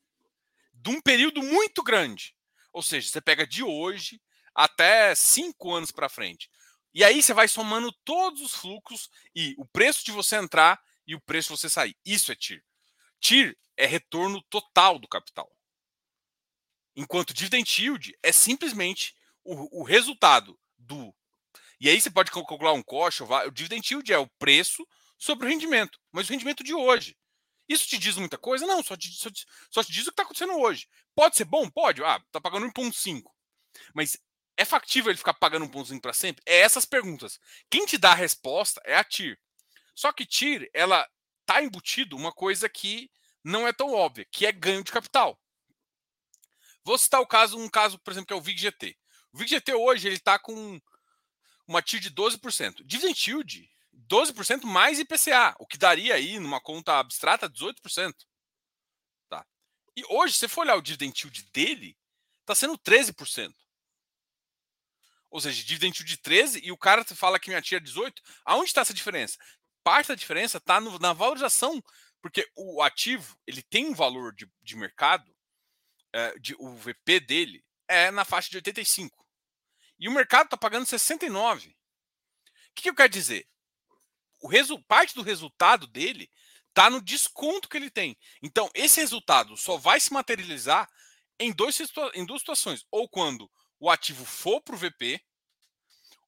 de 0.73 0.89
um 0.89 1.01
período 1.01 1.43
muito 1.43 1.83
grande. 1.83 2.35
Ou 2.71 2.81
seja, 2.81 3.09
você 3.09 3.21
pega 3.21 3.45
de 3.45 3.61
hoje 3.61 4.21
até 4.53 5.13
cinco 5.13 5.73
anos 5.73 5.91
para 5.91 6.09
frente. 6.09 6.49
E 6.93 7.03
aí 7.03 7.21
você 7.21 7.33
vai 7.33 7.47
somando 7.47 7.91
todos 8.05 8.41
os 8.41 8.55
fluxos 8.55 9.09
e 9.35 9.53
o 9.57 9.65
preço 9.65 10.05
de 10.05 10.11
você 10.11 10.37
entrar 10.37 10.81
e 11.05 11.13
o 11.13 11.21
preço 11.21 11.53
de 11.53 11.59
você 11.59 11.69
sair. 11.69 11.95
Isso 12.05 12.31
é 12.31 12.35
TIR. 12.35 12.63
TIR 13.25 13.57
é 13.75 13.87
retorno 13.87 14.39
total 14.51 14.99
do 14.99 15.07
capital. 15.07 15.51
Enquanto 16.95 17.33
dividend 17.33 17.81
yield 17.81 18.15
é 18.21 18.31
simplesmente 18.31 19.15
o, 19.43 19.81
o 19.81 19.83
resultado 19.83 20.59
do. 20.77 21.11
E 21.79 21.89
aí 21.89 21.99
você 21.99 22.11
pode 22.11 22.29
calcular 22.29 22.73
um 22.73 22.83
cost, 22.83 23.23
o 23.23 23.51
dividend 23.51 23.91
yield 23.91 24.13
é 24.13 24.19
o 24.19 24.29
preço 24.37 24.87
sobre 25.17 25.47
o 25.47 25.49
rendimento, 25.49 25.99
mas 26.11 26.29
o 26.29 26.31
rendimento 26.31 26.63
de 26.63 26.75
hoje. 26.75 27.17
Isso 27.67 27.87
te 27.87 27.97
diz 27.97 28.15
muita 28.15 28.37
coisa? 28.37 28.67
Não, 28.67 28.83
só 28.83 28.95
te, 28.95 29.11
só 29.11 29.31
te, 29.31 29.43
só 29.71 29.83
te 29.83 29.91
diz 29.91 30.03
o 30.03 30.05
que 30.05 30.11
está 30.11 30.21
acontecendo 30.21 30.53
hoje. 30.59 30.87
Pode 31.15 31.35
ser 31.35 31.45
bom? 31.45 31.67
Pode. 31.67 32.03
Ah, 32.03 32.23
tá 32.31 32.39
pagando 32.39 32.67
1,5. 32.67 33.23
Mas 33.91 34.19
é 34.55 34.63
factível 34.63 35.09
ele 35.09 35.17
ficar 35.17 35.33
pagando 35.33 35.67
1,5 35.67 35.99
para 35.99 36.13
sempre? 36.13 36.43
É 36.45 36.59
essas 36.59 36.85
perguntas. 36.85 37.39
Quem 37.71 37.87
te 37.87 37.97
dá 37.97 38.11
a 38.11 38.15
resposta 38.15 38.79
é 38.85 38.95
a 38.95 39.03
TIR. 39.03 39.35
Só 39.95 40.11
que 40.11 40.27
TIR, 40.27 40.69
ela 40.71 41.09
tá 41.43 41.63
embutido 41.63 42.15
uma 42.15 42.31
coisa 42.31 42.69
que 42.69 43.09
não 43.45 43.67
é 43.67 43.71
tão 43.71 43.93
óbvia, 43.93 44.25
que 44.25 44.45
é 44.47 44.51
ganho 44.51 44.83
de 44.83 44.91
capital. 44.91 45.39
Vou 46.83 46.97
citar 46.97 47.21
o 47.21 47.27
caso, 47.27 47.57
um 47.57 47.69
caso, 47.69 47.99
por 47.99 48.11
exemplo, 48.11 48.27
que 48.27 48.33
é 48.33 48.35
o 48.35 48.41
VIGGT. 48.41 48.97
O 49.31 49.37
VIGGT 49.37 49.73
hoje 49.73 50.07
ele 50.07 50.15
está 50.15 50.39
com 50.39 50.81
uma 51.67 51.81
TIR 51.81 51.99
de 51.99 52.09
12%. 52.09 52.83
Dividend 52.83 53.29
yield, 53.29 53.71
12% 54.09 54.63
mais 54.63 54.99
IPCA, 54.99 55.55
o 55.59 55.67
que 55.67 55.77
daria 55.77 56.15
aí, 56.15 56.39
numa 56.39 56.59
conta 56.59 56.97
abstrata, 56.97 57.47
18%. 57.47 58.13
Tá? 59.29 59.45
E 59.95 60.03
hoje, 60.09 60.33
se 60.33 60.39
você 60.39 60.47
for 60.47 60.61
olhar 60.61 60.75
o 60.75 60.81
dividend 60.81 61.15
yield 61.15 61.43
dele, 61.53 61.95
está 62.41 62.55
sendo 62.55 62.77
13%. 62.79 63.53
Ou 65.29 65.39
seja, 65.39 65.63
dividend 65.63 65.99
yield 65.99 66.09
de 66.09 66.17
13 66.17 66.61
e 66.63 66.71
o 66.71 66.77
cara 66.77 67.03
fala 67.03 67.39
que 67.39 67.49
minha 67.49 67.61
TIR 67.61 67.77
é 67.77 67.79
18. 67.79 68.21
Aonde 68.43 68.69
está 68.69 68.81
essa 68.81 68.93
diferença? 68.93 69.37
Parte 69.83 70.07
da 70.07 70.15
diferença 70.15 70.57
está 70.57 70.81
na 70.81 71.13
valorização 71.13 71.83
porque 72.25 72.51
o 72.55 72.81
ativo 72.81 73.37
ele 73.45 73.61
tem 73.61 73.85
um 73.85 73.93
valor 73.93 74.33
de, 74.33 74.51
de 74.63 74.75
mercado, 74.75 75.31
é, 76.11 76.35
de, 76.39 76.55
o 76.57 76.73
VP 76.73 77.19
dele 77.19 77.63
é 77.87 78.09
na 78.09 78.25
faixa 78.25 78.49
de 78.49 78.57
85. 78.57 79.23
E 79.99 80.09
o 80.09 80.11
mercado 80.11 80.45
está 80.45 80.57
pagando 80.57 80.87
69. 80.87 81.69
O 81.69 81.73
que, 82.73 82.81
que 82.81 82.89
eu 82.89 82.95
quero 82.95 83.13
dizer? 83.13 83.47
O 84.41 84.47
resu, 84.47 84.81
parte 84.85 85.13
do 85.13 85.21
resultado 85.21 85.85
dele 85.85 86.27
está 86.69 86.89
no 86.89 86.99
desconto 86.99 87.69
que 87.69 87.77
ele 87.77 87.91
tem. 87.91 88.17
Então, 88.41 88.71
esse 88.73 88.99
resultado 88.99 89.55
só 89.55 89.77
vai 89.77 89.99
se 89.99 90.11
materializar 90.11 90.89
em, 91.39 91.53
dois, 91.53 91.79
em 92.15 92.25
duas 92.25 92.41
situações. 92.41 92.87
Ou 92.89 93.07
quando 93.07 93.47
o 93.79 93.87
ativo 93.87 94.25
for 94.25 94.59
para 94.61 94.73
o 94.73 94.79
VP, 94.79 95.23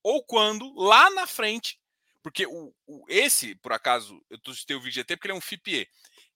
ou 0.04 0.24
quando 0.24 0.72
lá 0.76 1.10
na 1.10 1.26
frente 1.26 1.80
porque 2.22 2.46
o, 2.46 2.74
o, 2.86 3.06
esse, 3.08 3.56
por 3.56 3.72
acaso, 3.72 4.22
eu 4.30 4.54
citei 4.54 4.76
o 4.76 4.82
VGT 4.82 5.16
porque 5.16 5.28
ele 5.28 5.34
é 5.34 5.38
um 5.38 5.42
FIPE. 5.42 5.88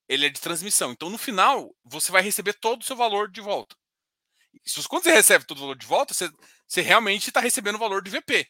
Ele 0.08 0.26
é 0.26 0.30
de 0.30 0.42
transmissão. 0.42 0.92
Então, 0.92 1.10
no 1.10 1.18
final, 1.18 1.76
você 1.84 2.12
vai 2.12 2.22
receber 2.22 2.54
todo 2.54 2.82
o 2.82 2.86
seu 2.86 2.96
valor 2.96 3.30
de 3.30 3.42
volta. 3.42 3.76
Se, 4.66 4.86
quando 4.88 5.04
você 5.04 5.12
recebe 5.12 5.46
todo 5.46 5.58
o 5.58 5.62
valor 5.62 5.78
de 5.78 5.86
volta, 5.86 6.14
você, 6.14 6.30
você 6.68 6.82
realmente 6.82 7.30
está 7.30 7.40
recebendo 7.40 7.76
o 7.76 7.80
valor 7.80 8.04
de 8.04 8.12
VP. 8.12 8.48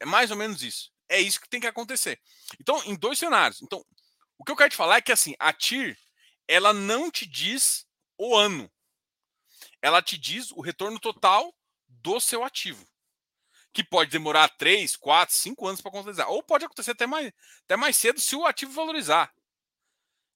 É 0.00 0.04
mais 0.06 0.30
ou 0.30 0.36
menos 0.36 0.62
isso. 0.62 0.90
É 1.08 1.20
isso 1.20 1.40
que 1.40 1.48
tem 1.48 1.60
que 1.60 1.66
acontecer. 1.66 2.20
Então, 2.60 2.82
em 2.84 2.94
dois 2.94 3.18
cenários. 3.18 3.60
Então, 3.62 3.84
o 4.38 4.44
que 4.44 4.52
eu 4.52 4.56
quero 4.56 4.70
te 4.70 4.76
falar 4.76 4.96
é 4.96 5.02
que 5.02 5.12
assim, 5.12 5.34
a 5.38 5.52
TIR, 5.52 5.98
ela 6.48 6.72
não 6.72 7.10
te 7.10 7.26
diz 7.26 7.86
o 8.16 8.36
ano. 8.36 8.70
Ela 9.82 10.02
te 10.02 10.16
diz 10.16 10.50
o 10.52 10.60
retorno 10.60 10.98
total 10.98 11.54
do 11.88 12.20
seu 12.20 12.44
ativo. 12.44 12.86
Que 13.72 13.84
pode 13.84 14.10
demorar 14.10 14.48
3, 14.48 14.96
4, 14.96 15.34
5 15.34 15.66
anos 15.66 15.80
para 15.80 15.90
concretizar. 15.90 16.28
Ou 16.28 16.42
pode 16.42 16.64
acontecer 16.64 16.90
até 16.92 17.06
mais, 17.06 17.32
até 17.64 17.76
mais 17.76 17.96
cedo 17.96 18.20
se 18.20 18.34
o 18.34 18.46
ativo 18.46 18.72
valorizar. 18.72 19.32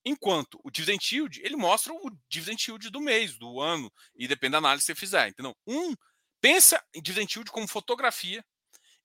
Enquanto 0.05 0.61
o 0.63 0.71
dividend 0.71 1.15
yield, 1.15 1.41
ele 1.43 1.57
mostra 1.57 1.93
o 1.93 2.11
dividend 2.29 2.63
yield 2.69 2.91
do 2.91 3.01
mês, 3.01 3.39
do 3.39 3.61
ano, 3.61 3.91
e 4.15 4.29
depende 4.29 4.53
da 4.53 4.59
análise 4.59 4.83
que 4.83 4.87
você 4.87 4.95
fizer. 4.95 5.29
Entendeu? 5.29 5.57
Um, 5.67 5.95
pensa 6.41 6.83
em 6.95 7.01
dividend 7.01 7.33
yield 7.35 7.51
como 7.51 7.67
fotografia 7.67 8.45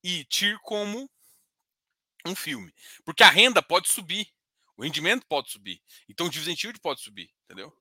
e 0.04 0.26
TIR 0.26 0.60
como 0.60 1.10
um 2.26 2.36
filme. 2.36 2.74
Porque 3.06 3.24
a 3.24 3.30
renda 3.30 3.62
pode 3.62 3.90
subir, 3.90 4.28
o 4.76 4.84
rendimento 4.84 5.26
pode 5.26 5.50
subir. 5.50 5.82
Então 6.08 6.28
o 6.28 6.30
dividend 6.30 6.62
yield 6.66 6.80
pode 6.82 7.02
subir, 7.02 7.32
entendeu? 7.46 7.74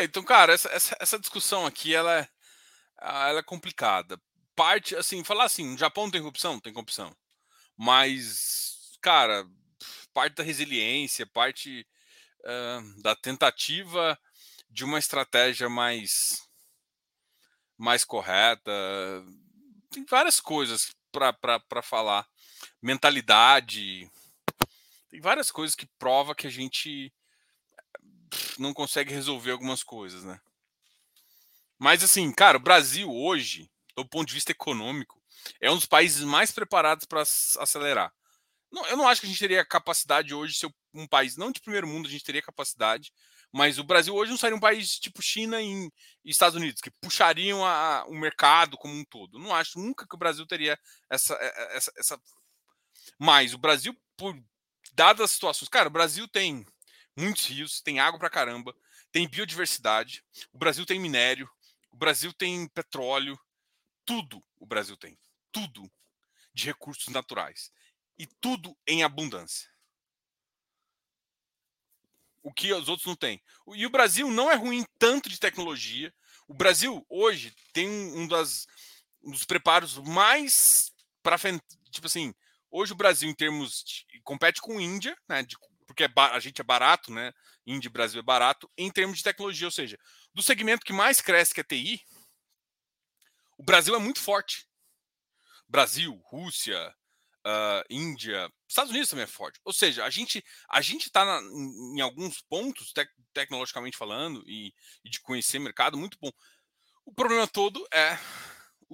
Então, 0.00 0.22
cara, 0.22 0.52
essa, 0.52 0.68
essa, 0.70 0.96
essa, 1.00 1.18
discussão 1.18 1.66
aqui 1.66 1.94
ela 1.94 2.20
é, 2.20 2.28
ela 3.00 3.40
é 3.40 3.42
complicada. 3.42 4.20
Parte, 4.54 4.94
assim, 4.94 5.24
falar 5.24 5.44
assim, 5.44 5.72
no 5.72 5.78
Japão 5.78 6.10
tem 6.10 6.20
corrupção? 6.20 6.60
Tem 6.60 6.72
corrupção. 6.72 7.14
Mas, 7.76 8.96
cara, 9.00 9.44
parte 10.12 10.36
da 10.36 10.42
resiliência, 10.42 11.26
parte 11.26 11.86
uh, 12.40 13.02
da 13.02 13.16
tentativa 13.16 14.18
de 14.70 14.84
uma 14.84 14.98
estratégia 14.98 15.68
mais, 15.68 16.48
mais 17.76 18.04
correta. 18.04 18.72
Tem 19.90 20.04
várias 20.04 20.40
coisas 20.40 20.94
para 21.10 21.82
falar. 21.82 22.26
Mentalidade. 22.80 24.10
Tem 25.10 25.20
várias 25.20 25.50
coisas 25.50 25.74
que 25.74 25.86
prova 25.98 26.34
que 26.34 26.46
a 26.46 26.50
gente 26.50 27.12
não 28.58 28.72
consegue 28.72 29.12
resolver 29.12 29.52
algumas 29.52 29.82
coisas, 29.82 30.24
né? 30.24 30.40
Mas 31.78 32.02
assim, 32.02 32.30
cara, 32.32 32.58
o 32.58 32.62
Brasil 32.62 33.10
hoje, 33.10 33.70
do 33.96 34.06
ponto 34.06 34.28
de 34.28 34.34
vista 34.34 34.52
econômico, 34.52 35.20
é 35.60 35.70
um 35.70 35.76
dos 35.76 35.86
países 35.86 36.22
mais 36.22 36.52
preparados 36.52 37.04
para 37.04 37.22
acelerar. 37.22 38.12
Não, 38.70 38.86
eu 38.86 38.96
não 38.96 39.08
acho 39.08 39.20
que 39.20 39.26
a 39.26 39.30
gente 39.30 39.38
teria 39.38 39.64
capacidade 39.64 40.32
hoje 40.32 40.54
de 40.54 40.60
ser 40.60 40.74
um 40.94 41.06
país, 41.06 41.36
não 41.36 41.50
de 41.50 41.60
primeiro 41.60 41.86
mundo, 41.86 42.06
a 42.06 42.10
gente 42.10 42.24
teria 42.24 42.40
capacidade, 42.40 43.12
mas 43.52 43.78
o 43.78 43.84
Brasil 43.84 44.14
hoje 44.14 44.30
não 44.30 44.38
seria 44.38 44.56
um 44.56 44.60
país 44.60 44.98
tipo 44.98 45.20
China 45.20 45.60
e, 45.60 45.90
Estados 46.24 46.56
Unidos, 46.56 46.80
que 46.80 46.90
puxariam 46.90 47.60
o 48.06 48.14
mercado 48.14 48.78
como 48.78 48.94
um 48.94 49.04
todo. 49.04 49.38
Não 49.38 49.54
acho 49.54 49.78
nunca 49.78 50.06
que 50.08 50.14
o 50.14 50.18
Brasil 50.18 50.46
teria 50.46 50.78
essa. 51.10 51.34
essa, 51.72 51.92
essa... 51.98 52.20
Mas 53.18 53.52
o 53.52 53.58
Brasil, 53.58 53.94
por 54.16 54.34
dadas 54.94 55.24
as 55.24 55.30
situações. 55.32 55.68
Cara, 55.68 55.88
o 55.88 55.92
Brasil 55.92 56.26
tem 56.28 56.64
muitos 57.16 57.46
rios, 57.46 57.80
tem 57.80 58.00
água 58.00 58.18
pra 58.18 58.30
caramba, 58.30 58.74
tem 59.10 59.28
biodiversidade, 59.28 60.24
o 60.52 60.58
Brasil 60.58 60.86
tem 60.86 60.98
minério, 60.98 61.48
o 61.90 61.96
Brasil 61.96 62.32
tem 62.32 62.66
petróleo, 62.68 63.38
tudo 64.04 64.42
o 64.58 64.66
Brasil 64.66 64.96
tem, 64.96 65.18
tudo 65.50 65.90
de 66.54 66.66
recursos 66.66 67.08
naturais 67.08 67.70
e 68.18 68.26
tudo 68.40 68.76
em 68.86 69.02
abundância. 69.02 69.70
O 72.42 72.52
que 72.52 72.72
os 72.72 72.88
outros 72.88 73.06
não 73.06 73.14
têm. 73.14 73.40
E 73.74 73.86
o 73.86 73.90
Brasil 73.90 74.28
não 74.28 74.50
é 74.50 74.56
ruim 74.56 74.84
tanto 74.98 75.28
de 75.28 75.38
tecnologia. 75.38 76.12
O 76.48 76.54
Brasil 76.54 77.06
hoje 77.08 77.54
tem 77.72 77.88
um, 77.88 78.26
das, 78.26 78.66
um 79.22 79.30
dos 79.30 79.44
preparos 79.44 79.96
mais 79.98 80.92
para. 81.22 81.38
Tipo 81.90 82.08
assim, 82.08 82.34
hoje 82.68 82.92
o 82.92 82.96
Brasil, 82.96 83.30
em 83.30 83.34
termos. 83.34 83.84
De, 83.84 84.20
compete 84.24 84.60
com 84.60 84.78
a 84.78 84.82
Índia, 84.82 85.16
né, 85.28 85.42
de 85.42 85.56
porque 85.92 86.04
é 86.04 86.10
a 86.16 86.40
gente 86.40 86.60
é 86.60 86.64
barato, 86.64 87.12
né? 87.12 87.32
Índia 87.66 87.90
Brasil 87.90 88.18
é 88.18 88.24
barato, 88.24 88.70
em 88.76 88.90
termos 88.90 89.18
de 89.18 89.24
tecnologia. 89.24 89.66
Ou 89.66 89.70
seja, 89.70 89.98
do 90.34 90.42
segmento 90.42 90.84
que 90.84 90.92
mais 90.92 91.20
cresce, 91.20 91.54
que 91.54 91.60
é 91.60 91.64
TI, 91.64 92.02
o 93.58 93.62
Brasil 93.62 93.94
é 93.94 93.98
muito 93.98 94.18
forte. 94.18 94.66
Brasil, 95.68 96.14
Rússia, 96.24 96.94
uh, 97.46 97.84
Índia, 97.90 98.50
Estados 98.66 98.90
Unidos 98.90 99.10
também 99.10 99.24
é 99.24 99.28
forte. 99.28 99.60
Ou 99.64 99.72
seja, 99.72 100.04
a 100.04 100.10
gente 100.10 100.42
a 100.68 100.80
gente 100.80 101.06
está 101.06 101.24
em, 101.42 101.98
em, 101.98 102.00
alguns 102.00 102.40
pontos, 102.40 102.92
tec 102.92 103.08
tecnologicamente 103.34 103.96
falando, 103.96 104.42
e, 104.46 104.74
e 105.04 105.10
de 105.10 105.20
conhecer 105.20 105.58
mercado, 105.58 105.98
muito 105.98 106.18
bom. 106.20 106.30
O 107.04 107.12
problema 107.12 107.46
todo 107.46 107.86
é 107.92 108.18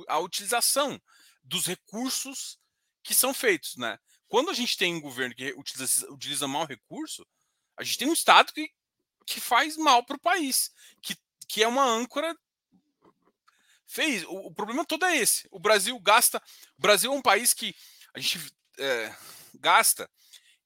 a 0.08 0.18
utilização 0.18 1.00
dos 1.44 1.66
recursos 1.66 2.58
que 3.02 3.14
são 3.14 3.32
feitos, 3.32 3.76
né? 3.76 3.98
Quando 4.28 4.50
a 4.50 4.54
gente 4.54 4.76
tem 4.76 4.94
um 4.94 5.00
governo 5.00 5.34
que 5.34 5.52
utiliza, 5.54 6.10
utiliza 6.12 6.46
mal 6.46 6.66
recurso, 6.66 7.26
a 7.76 7.82
gente 7.82 7.98
tem 7.98 8.08
um 8.08 8.12
Estado 8.12 8.52
que, 8.52 8.70
que 9.26 9.40
faz 9.40 9.76
mal 9.76 10.04
para 10.04 10.16
o 10.16 10.20
país, 10.20 10.70
que, 11.00 11.16
que 11.48 11.62
é 11.62 11.68
uma 11.68 11.84
âncora. 11.84 12.36
Fez. 13.86 14.24
O, 14.24 14.48
o, 14.48 14.54
problema 14.54 14.84
todo 14.84 15.06
é 15.06 15.16
esse. 15.16 15.48
O 15.50 15.58
Brasil 15.58 15.98
gasta. 15.98 16.42
O 16.76 16.82
Brasil 16.82 17.12
é 17.12 17.14
um 17.14 17.22
país 17.22 17.54
que 17.54 17.74
a 18.14 18.20
gente 18.20 18.52
é, 18.78 19.16
gasta. 19.54 20.10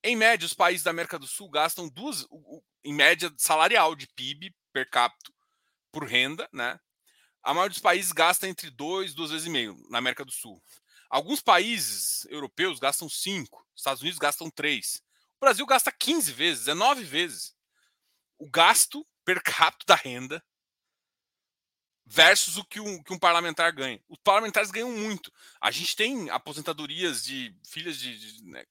Em 0.03 0.17
média, 0.17 0.45
os 0.45 0.55
países 0.55 0.83
da 0.83 0.91
América 0.91 1.19
do 1.19 1.29
Sul 1.29 1.49
gastam 1.49 1.89
duas, 1.89 2.27
em 2.83 2.93
média, 2.93 3.33
salarial 3.37 3.95
de 3.95 4.09
PIB 4.09 4.53
per 4.73 4.91
capita 4.91 5.33
por 5.93 6.05
renda, 6.05 6.49
né? 6.53 6.81
A 7.43 7.53
maioria 7.53 7.71
dos 7.71 7.83
países 7.83 8.13
gasta 8.13 8.49
entre 8.49 8.71
dois, 8.71 9.15
duas 9.15 9.31
vezes 9.31 9.47
e 9.47 9.51
meio 9.51 9.77
na 9.91 9.99
América 9.99 10.25
do 10.25 10.33
Sul. 10.33 10.63
Alguns 11.13 11.43
países 11.43 12.25
europeus 12.31 12.79
gastam 12.79 13.07
5, 13.07 13.69
Estados 13.77 14.01
Unidos 14.01 14.19
gastam 14.19 14.49
3. 14.49 15.03
O 15.37 15.41
Brasil 15.41 15.67
gasta 15.67 15.93
15 15.93 16.33
vezes, 16.33 16.69
é 16.69 16.73
9 16.73 17.05
vezes. 17.05 17.55
O 18.39 18.49
gasto 18.49 19.07
per 19.23 19.43
capita 19.43 19.85
da 19.89 19.95
renda 19.95 20.43
versus 22.07 22.57
o 22.57 22.65
que 22.65 22.81
um, 22.81 23.03
que 23.03 23.13
um 23.13 23.19
parlamentar 23.19 23.75
ganha. 23.75 24.03
Os 24.09 24.19
parlamentares 24.25 24.71
ganham 24.71 24.91
muito. 24.91 25.31
A 25.61 25.71
gente 25.71 25.95
tem 25.95 26.31
aposentadorias 26.31 27.23
de 27.23 27.55
filhas 27.63 27.99
de. 27.99 28.19
de 28.19 28.45
né. 28.45 28.65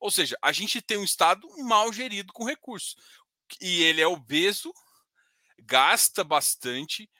Ou 0.00 0.10
seja, 0.10 0.38
a 0.40 0.52
gente 0.52 0.80
tem 0.80 0.96
um 0.96 1.04
Estado 1.04 1.46
mal 1.64 1.92
gerido 1.92 2.32
com 2.32 2.46
recursos. 2.46 2.96
E 3.60 3.82
ele 3.82 4.00
é 4.00 4.06
obeso, 4.06 4.72
gasta 5.58 6.24
bastante, 6.24 7.10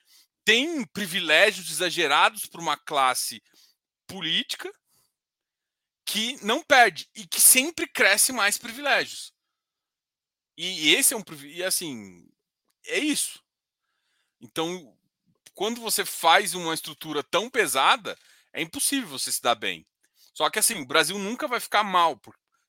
tem 0.43 0.87
privilégios 0.87 1.71
exagerados 1.71 2.47
para 2.47 2.63
uma 2.63 2.79
classe 2.79 3.43
política 4.07 4.73
que 6.05 6.43
não 6.45 6.63
perde 6.63 7.09
e 7.15 7.27
que 7.27 7.41
sempre 7.41 7.87
cresce 7.87 8.33
mais 8.33 8.57
privilégios. 8.57 9.35
E 10.57 10.95
esse 10.95 11.13
é 11.13 11.17
um 11.17 11.23
e 11.45 11.63
assim, 11.63 12.27
é 12.87 12.99
isso. 12.99 13.43
Então, 14.41 14.97
quando 15.55 15.81
você 15.81 16.05
faz 16.05 16.55
uma 16.55 16.73
estrutura 16.73 17.23
tão 17.23 17.51
pesada, 17.51 18.17
é 18.53 18.63
impossível 18.63 19.09
você 19.09 19.31
se 19.31 19.43
dar 19.43 19.55
bem. 19.55 19.87
Só 20.33 20.49
que 20.49 20.59
assim, 20.59 20.81
o 20.81 20.87
Brasil 20.87 21.19
nunca 21.19 21.49
vai 21.49 21.61
ficar 21.61 21.83
mal, 21.83 22.21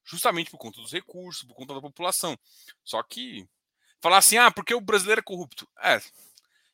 justamente 0.03 0.49
por 0.49 0.57
conta 0.57 0.81
dos 0.81 0.91
recursos, 0.91 1.43
por 1.43 1.53
conta 1.53 1.73
da 1.73 1.81
população. 1.81 2.37
Só 2.83 3.01
que 3.03 3.47
falar 4.01 4.17
assim, 4.17 4.37
ah, 4.37 4.51
porque 4.51 4.73
o 4.73 4.81
brasileiro 4.81 5.19
é 5.19 5.23
corrupto. 5.23 5.67
É, 5.79 6.01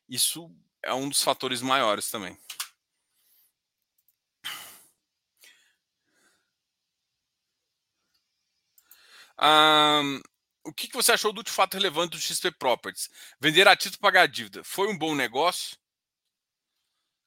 isso 0.08 0.50
é 0.82 0.94
um 0.94 1.08
dos 1.08 1.22
fatores 1.22 1.60
maiores 1.60 2.10
também. 2.10 2.36
Um, 9.44 10.22
o 10.64 10.72
que, 10.72 10.88
que 10.88 10.94
você 10.94 11.12
achou 11.12 11.32
do 11.32 11.48
fato 11.50 11.74
relevante 11.74 12.16
do 12.16 12.20
XP 12.20 12.52
Properties? 12.52 13.10
Vender 13.38 13.68
a 13.68 13.76
título 13.76 14.00
pagar 14.00 14.22
a 14.22 14.26
dívida. 14.26 14.64
Foi 14.64 14.88
um 14.88 14.96
bom 14.96 15.14
negócio? 15.14 15.76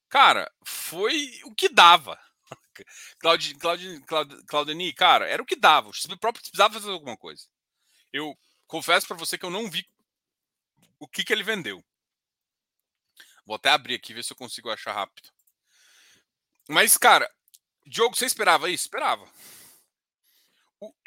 Cara, 0.10 0.52
foi 0.66 1.40
o 1.44 1.54
que 1.54 1.70
dava. 1.70 2.20
Claudini, 3.20 3.60
Claudini, 3.60 4.06
Claudini, 4.48 4.94
cara, 4.94 5.28
era 5.28 5.42
o 5.42 5.46
que 5.46 5.56
dava. 5.56 5.90
O 5.90 5.94
XP 5.94 6.18
Properties 6.18 6.50
precisava 6.50 6.74
fazer 6.74 6.92
alguma 6.92 7.16
coisa. 7.16 7.46
Eu 8.12 8.36
confesso 8.66 9.08
para 9.08 9.18
você 9.18 9.38
que 9.38 9.46
eu 9.46 9.52
não 9.52 9.70
vi 9.70 9.88
o 11.00 11.08
que, 11.08 11.24
que 11.24 11.32
ele 11.32 11.44
vendeu. 11.44 11.84
Vou 13.46 13.56
até 13.56 13.70
abrir 13.70 13.96
aqui 13.96 14.14
ver 14.14 14.24
se 14.24 14.34
eu 14.34 14.38
consigo 14.38 14.72
achar 14.72 14.94
rápido. 14.94 15.30
Mas, 16.68 16.98
cara, 16.98 17.30
Diogo, 17.86 18.16
você 18.16 18.26
esperava 18.26 18.70
isso? 18.70 18.86
Esperava. 18.86 19.26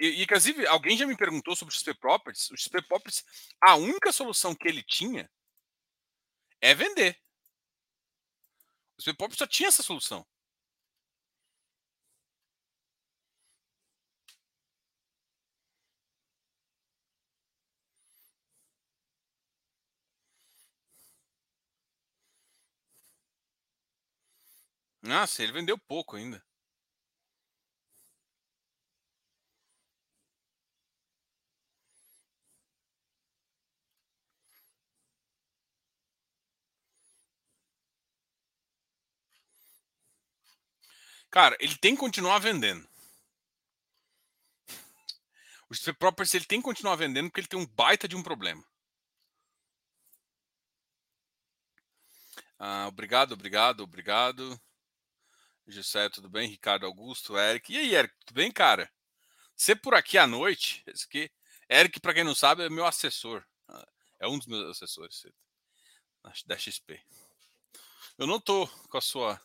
E, 0.01 0.23
inclusive, 0.23 0.67
alguém 0.67 0.97
já 0.97 1.07
me 1.07 1.17
perguntou 1.17 1.55
sobre 1.55 1.73
o 1.73 1.77
XP 1.77 1.95
Properties. 1.95 2.51
O 2.51 2.57
XP 2.57 2.83
Properties, 2.83 3.25
a 3.61 3.77
única 3.77 4.13
solução 4.13 4.55
que 4.55 4.69
ele 4.69 4.83
tinha 4.83 5.31
é 6.61 6.75
vender. 6.75 7.17
O 8.99 9.03
XP 9.03 9.15
Properties 9.17 9.39
só 9.39 9.47
tinha 9.47 9.69
essa 9.69 9.83
solução. 9.83 10.25
Nossa, 25.03 25.43
ele 25.43 25.53
vendeu 25.53 25.77
pouco 25.79 26.17
ainda. 26.17 26.43
Cara, 41.31 41.57
ele 41.61 41.77
tem 41.77 41.95
que 41.95 42.01
continuar 42.01 42.39
vendendo. 42.39 42.89
O 45.69 45.75
XP 45.75 45.93
Properties 45.93 46.35
ele 46.35 46.45
tem 46.45 46.59
que 46.59 46.65
continuar 46.65 46.97
vendendo 46.97 47.29
porque 47.29 47.41
ele 47.41 47.47
tem 47.47 47.59
um 47.59 47.67
baita 47.67 48.09
de 48.09 48.17
um 48.17 48.23
problema. 48.23 48.65
Ah, 52.59 52.89
obrigado, 52.89 53.33
obrigado, 53.33 53.81
obrigado. 53.81 54.61
José, 55.67 56.09
tudo 56.09 56.29
bem? 56.29 56.49
Ricardo 56.49 56.85
Augusto, 56.85 57.39
Eric. 57.39 57.73
E 57.73 57.79
aí, 57.79 57.95
Eric, 57.95 58.13
tudo 58.27 58.35
bem, 58.35 58.51
cara? 58.51 58.93
Você 59.55 59.77
por 59.77 59.95
aqui 59.95 60.19
à 60.19 60.27
noite, 60.27 60.83
esse 60.89 61.05
aqui, 61.05 61.31
Eric, 61.69 62.01
para 62.01 62.15
quem 62.15 62.25
não 62.25 62.35
sabe, 62.35 62.65
é 62.65 62.69
meu 62.69 62.85
assessor. 62.85 63.47
Ah, 63.69 63.89
é 64.19 64.27
um 64.27 64.37
dos 64.37 64.49
meus 64.49 64.69
assessores 64.71 65.25
da 66.45 66.59
XP. 66.59 67.01
Eu 68.19 68.27
não 68.27 68.41
tô 68.41 68.67
com 68.89 68.99
a 68.99 69.01
sua 69.01 69.41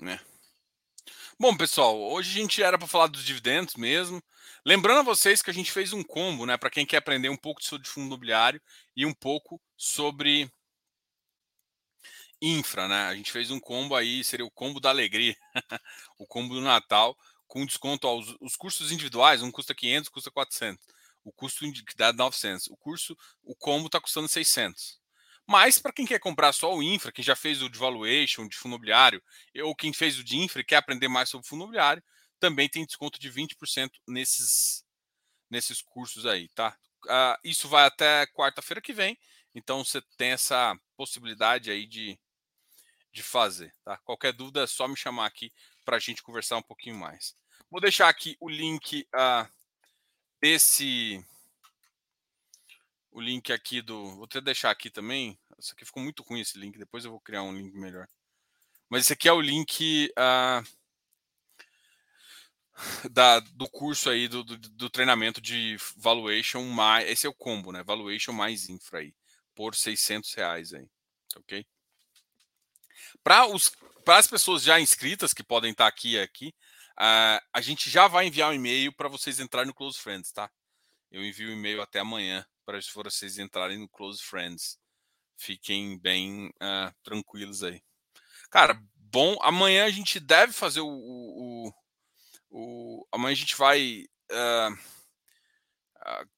Né? 0.00 0.18
Bom, 1.38 1.54
pessoal, 1.56 1.98
hoje 2.00 2.30
a 2.30 2.42
gente 2.42 2.62
era 2.62 2.78
para 2.78 2.88
falar 2.88 3.06
dos 3.06 3.24
dividendos 3.24 3.74
mesmo. 3.74 4.22
Lembrando 4.64 5.00
a 5.00 5.02
vocês 5.02 5.42
que 5.42 5.50
a 5.50 5.54
gente 5.54 5.70
fez 5.70 5.92
um 5.92 6.02
combo, 6.02 6.46
né, 6.46 6.56
para 6.56 6.70
quem 6.70 6.86
quer 6.86 6.98
aprender 6.98 7.28
um 7.28 7.36
pouco 7.36 7.62
sobre 7.62 7.88
fundo 7.88 8.06
imobiliário 8.06 8.60
e 8.96 9.04
um 9.04 9.12
pouco 9.12 9.60
sobre 9.76 10.50
infra, 12.40 12.88
né? 12.88 13.08
A 13.08 13.14
gente 13.14 13.30
fez 13.30 13.50
um 13.50 13.60
combo 13.60 13.94
aí, 13.94 14.24
seria 14.24 14.46
o 14.46 14.50
combo 14.50 14.80
da 14.80 14.88
alegria, 14.88 15.36
o 16.18 16.26
combo 16.26 16.54
do 16.54 16.60
Natal, 16.60 17.16
com 17.46 17.66
desconto 17.66 18.06
aos 18.06 18.34
os 18.40 18.56
cursos 18.56 18.92
individuais, 18.92 19.42
um 19.42 19.50
custa 19.50 19.74
500, 19.74 20.08
custa 20.08 20.30
400. 20.30 20.86
O 21.22 21.32
custo 21.32 21.70
que 21.70 21.96
dá 21.96 22.12
900. 22.12 22.68
O 22.68 22.76
curso, 22.76 23.16
o 23.42 23.54
combo 23.54 23.86
está 23.86 24.00
custando 24.00 24.28
600. 24.28 24.99
Mas 25.50 25.80
para 25.80 25.92
quem 25.92 26.06
quer 26.06 26.20
comprar 26.20 26.52
só 26.52 26.72
o 26.72 26.80
infra, 26.80 27.10
quem 27.10 27.24
já 27.24 27.34
fez 27.34 27.60
o 27.60 27.68
de 27.68 27.76
valuation, 27.76 28.46
de 28.46 28.56
fundo 28.56 28.74
imobiliário, 28.74 29.20
ou 29.64 29.74
quem 29.74 29.92
fez 29.92 30.16
o 30.16 30.22
de 30.22 30.36
infra 30.36 30.60
e 30.60 30.64
quer 30.64 30.76
aprender 30.76 31.08
mais 31.08 31.28
sobre 31.28 31.44
fundo 31.44 31.64
imobiliário, 31.64 32.00
também 32.38 32.68
tem 32.68 32.86
desconto 32.86 33.18
de 33.18 33.28
20% 33.28 33.90
nesses, 34.06 34.84
nesses 35.50 35.82
cursos 35.82 36.24
aí, 36.24 36.48
tá? 36.50 36.78
Uh, 37.04 37.34
isso 37.42 37.68
vai 37.68 37.84
até 37.84 38.28
quarta-feira 38.28 38.80
que 38.80 38.92
vem, 38.92 39.18
então 39.52 39.84
você 39.84 40.00
tem 40.16 40.30
essa 40.30 40.78
possibilidade 40.96 41.68
aí 41.68 41.84
de, 41.84 42.16
de 43.12 43.20
fazer, 43.20 43.74
tá? 43.84 43.98
Qualquer 44.04 44.32
dúvida 44.32 44.62
é 44.62 44.68
só 44.68 44.86
me 44.86 44.96
chamar 44.96 45.26
aqui 45.26 45.52
para 45.84 45.96
a 45.96 46.00
gente 46.00 46.22
conversar 46.22 46.58
um 46.58 46.62
pouquinho 46.62 46.94
mais. 46.94 47.34
Vou 47.68 47.80
deixar 47.80 48.08
aqui 48.08 48.36
o 48.38 48.48
link 48.48 49.04
uh, 49.16 49.52
desse 50.40 51.20
o 53.10 53.20
link 53.20 53.52
aqui 53.52 53.82
do. 53.82 54.16
Vou 54.16 54.24
até 54.24 54.40
deixar 54.40 54.70
aqui 54.70 54.90
também. 54.90 55.38
Isso 55.58 55.72
aqui 55.72 55.84
ficou 55.84 56.02
muito 56.02 56.22
ruim 56.22 56.40
esse 56.40 56.58
link. 56.58 56.78
Depois 56.78 57.04
eu 57.04 57.10
vou 57.10 57.20
criar 57.20 57.42
um 57.42 57.56
link 57.56 57.74
melhor. 57.74 58.08
Mas 58.88 59.04
esse 59.04 59.12
aqui 59.12 59.28
é 59.28 59.32
o 59.32 59.40
link 59.40 60.12
uh, 60.18 60.66
da, 63.10 63.40
do 63.40 63.68
curso 63.68 64.10
aí 64.10 64.28
do, 64.28 64.42
do, 64.42 64.56
do, 64.56 64.90
treinamento 64.90 65.40
de 65.40 65.76
valuation 65.96 66.62
mais. 66.64 67.08
Esse 67.08 67.26
é 67.26 67.30
o 67.30 67.34
combo, 67.34 67.72
né? 67.72 67.82
Valuation 67.82 68.32
mais 68.32 68.68
infra 68.68 69.00
aí. 69.00 69.14
Por 69.54 69.74
600 69.74 70.34
reais 70.34 70.72
aí. 70.72 70.88
Ok? 71.36 71.66
Para 73.22 73.46
as 74.18 74.26
pessoas 74.26 74.62
já 74.62 74.80
inscritas 74.80 75.34
que 75.34 75.42
podem 75.42 75.72
estar 75.72 75.86
aqui 75.86 76.18
aqui, 76.18 76.54
uh, 76.98 77.40
a 77.52 77.60
gente 77.60 77.90
já 77.90 78.08
vai 78.08 78.26
enviar 78.26 78.50
um 78.50 78.54
e-mail 78.54 78.92
para 78.92 79.08
vocês 79.08 79.40
entrarem 79.40 79.68
no 79.68 79.74
Close 79.74 79.98
Friends, 79.98 80.32
tá? 80.32 80.50
Eu 81.10 81.24
envio 81.24 81.48
o 81.48 81.52
e-mail 81.52 81.82
até 81.82 81.98
amanhã 81.98 82.46
para 82.64 82.78
vocês 82.94 83.38
entrarem 83.38 83.78
no 83.78 83.88
Close 83.88 84.22
Friends. 84.22 84.78
Fiquem 85.36 85.98
bem 85.98 86.48
uh, 86.48 86.94
tranquilos 87.02 87.64
aí. 87.64 87.82
Cara, 88.50 88.80
bom. 88.94 89.36
Amanhã 89.42 89.86
a 89.86 89.90
gente 89.90 90.20
deve 90.20 90.52
fazer 90.52 90.80
o. 90.80 90.88
o, 90.88 91.72
o 92.50 93.08
amanhã 93.10 93.32
a 93.32 93.36
gente 93.36 93.56
vai. 93.56 94.04
Uh, 94.30 94.78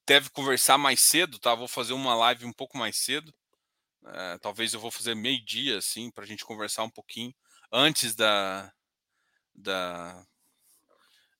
deve 0.06 0.30
conversar 0.30 0.78
mais 0.78 1.00
cedo, 1.00 1.38
tá? 1.38 1.54
Vou 1.54 1.68
fazer 1.68 1.92
uma 1.92 2.14
live 2.14 2.46
um 2.46 2.52
pouco 2.52 2.78
mais 2.78 2.96
cedo. 2.96 3.32
Uh, 4.02 4.38
talvez 4.40 4.72
eu 4.72 4.80
vou 4.80 4.90
fazer 4.90 5.14
meio-dia, 5.14 5.78
assim, 5.78 6.10
para 6.10 6.24
a 6.24 6.26
gente 6.26 6.44
conversar 6.44 6.84
um 6.84 6.90
pouquinho 6.90 7.34
antes 7.70 8.14
da. 8.14 8.72
da 9.54 10.24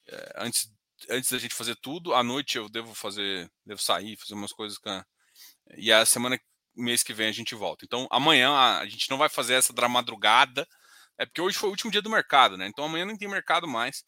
eh, 0.08 0.32
antes 0.36 0.70
antes 1.10 1.30
da 1.30 1.38
gente 1.38 1.54
fazer 1.54 1.76
tudo, 1.76 2.14
à 2.14 2.22
noite 2.22 2.56
eu 2.58 2.68
devo 2.68 2.94
fazer, 2.94 3.50
devo 3.64 3.80
sair, 3.80 4.16
fazer 4.16 4.34
umas 4.34 4.52
coisas 4.52 4.78
a... 4.86 5.04
e 5.76 5.92
a 5.92 6.04
semana 6.04 6.38
mês 6.74 7.02
que 7.02 7.12
vem 7.12 7.28
a 7.28 7.32
gente 7.32 7.54
volta. 7.54 7.84
Então 7.84 8.08
amanhã 8.10 8.52
a 8.54 8.86
gente 8.86 9.10
não 9.10 9.18
vai 9.18 9.28
fazer 9.28 9.54
essa 9.54 9.72
da 9.72 9.88
madrugada, 9.88 10.66
é 11.18 11.26
porque 11.26 11.40
hoje 11.40 11.58
foi 11.58 11.68
o 11.68 11.72
último 11.72 11.90
dia 11.90 12.02
do 12.02 12.10
mercado, 12.10 12.56
né? 12.56 12.66
Então 12.66 12.84
amanhã 12.84 13.04
não 13.04 13.16
tem 13.16 13.28
mercado 13.28 13.68
mais, 13.68 14.04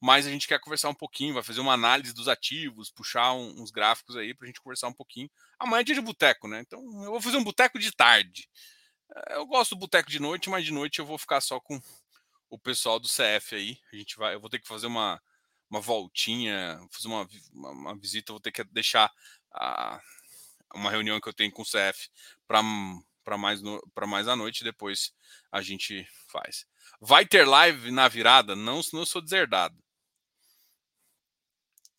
mas 0.00 0.26
a 0.26 0.30
gente 0.30 0.46
quer 0.48 0.60
conversar 0.60 0.88
um 0.88 0.94
pouquinho, 0.94 1.34
vai 1.34 1.42
fazer 1.42 1.60
uma 1.60 1.72
análise 1.72 2.12
dos 2.12 2.28
ativos, 2.28 2.90
puxar 2.90 3.32
um, 3.32 3.62
uns 3.62 3.70
gráficos 3.70 4.16
aí 4.16 4.34
para 4.34 4.46
a 4.46 4.48
gente 4.48 4.60
conversar 4.60 4.88
um 4.88 4.92
pouquinho. 4.92 5.30
Amanhã 5.58 5.80
é 5.80 5.84
dia 5.84 5.94
de 5.94 6.00
boteco, 6.00 6.48
né? 6.48 6.60
Então 6.60 6.80
eu 7.04 7.12
vou 7.12 7.20
fazer 7.20 7.36
um 7.36 7.44
boteco 7.44 7.78
de 7.78 7.92
tarde. 7.92 8.48
Eu 9.30 9.46
gosto 9.46 9.74
do 9.74 9.78
boteco 9.78 10.10
de 10.10 10.20
noite, 10.20 10.50
mas 10.50 10.64
de 10.64 10.72
noite 10.72 10.98
eu 10.98 11.06
vou 11.06 11.16
ficar 11.16 11.40
só 11.40 11.58
com 11.60 11.80
o 12.50 12.58
pessoal 12.58 12.98
do 12.98 13.08
CF 13.08 13.54
aí. 13.54 13.78
A 13.92 13.96
gente 13.96 14.16
vai, 14.16 14.34
eu 14.34 14.40
vou 14.40 14.50
ter 14.50 14.58
que 14.58 14.68
fazer 14.68 14.86
uma 14.86 15.20
uma 15.70 15.80
voltinha, 15.80 16.80
fazer 16.90 17.08
uma, 17.08 17.28
uma, 17.52 17.70
uma 17.70 17.96
visita, 17.96 18.32
vou 18.32 18.40
ter 18.40 18.52
que 18.52 18.64
deixar 18.64 19.12
a, 19.52 20.00
uma 20.74 20.90
reunião 20.90 21.20
que 21.20 21.28
eu 21.28 21.32
tenho 21.32 21.52
com 21.52 21.62
o 21.62 21.64
CF 21.64 22.10
para 22.46 22.62
mais, 23.38 23.60
para 23.94 24.06
mais 24.06 24.28
à 24.28 24.36
noite, 24.36 24.64
depois 24.64 25.12
a 25.52 25.60
gente 25.62 26.08
faz. 26.28 26.66
Vai 27.00 27.26
ter 27.26 27.46
live 27.46 27.90
na 27.90 28.08
virada? 28.08 28.56
Não, 28.56 28.80
não 28.92 29.06
sou 29.06 29.20
deserdado. 29.20 29.76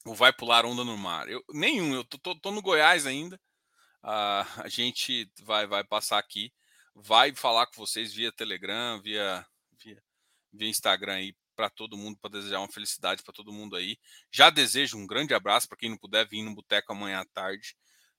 Ou 0.06 0.16
vai 0.16 0.34
pular 0.34 0.66
onda 0.66 0.84
no 0.84 0.98
mar? 0.98 1.30
Eu, 1.30 1.44
nenhum, 1.50 1.94
eu 1.94 2.04
tô, 2.04 2.18
tô, 2.18 2.36
tô 2.36 2.52
no 2.52 2.62
Goiás 2.62 3.06
ainda. 3.06 3.40
Uh, 4.04 4.64
a 4.64 4.68
gente 4.68 5.30
vai, 5.42 5.68
vai 5.68 5.84
passar 5.84 6.18
aqui, 6.18 6.54
vai 6.96 7.36
falar 7.36 7.68
com 7.68 7.86
vocês 7.86 8.14
via 8.14 8.32
Telegram, 8.32 9.02
via, 9.02 9.46
via, 9.84 10.02
via 10.54 10.70
Instagram 10.70 11.14
aí 11.14 11.36
para 11.60 11.70
todo 11.70 11.98
mundo, 11.98 12.18
para 12.22 12.30
desejar 12.30 12.60
uma 12.60 12.72
felicidade 12.72 13.22
para 13.22 13.34
todo 13.34 13.52
mundo 13.52 13.76
aí. 13.76 13.98
Já 14.32 14.50
desejo 14.50 14.98
um 14.98 15.06
grande 15.06 15.34
abraço 15.34 15.68
para 15.68 15.78
quem 15.78 15.90
não 15.90 15.98
puder 15.98 16.26
vir 16.26 16.42
no 16.42 16.56
boteco 16.56 16.94
amanhã 16.94 17.20
à 17.20 17.26
tarde. 17.26 17.76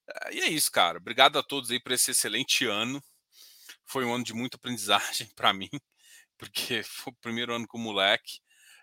Eh, 0.06 0.34
e 0.34 0.40
é 0.40 0.48
isso, 0.50 0.70
cara. 0.70 0.98
Obrigado 0.98 1.38
a 1.38 1.42
todos 1.42 1.70
aí 1.70 1.80
por 1.80 1.92
esse 1.92 2.10
excelente 2.10 2.66
ano. 2.66 3.02
Foi 3.86 4.04
um 4.04 4.12
ano 4.12 4.24
de 4.24 4.34
muita 4.34 4.58
aprendizagem 4.58 5.26
para 5.34 5.54
mim, 5.54 5.70
porque 6.36 6.82
foi 6.82 7.14
o 7.14 7.16
primeiro 7.16 7.54
ano 7.54 7.66
com 7.66 7.78
o 7.78 7.80
moleque. 7.80 8.40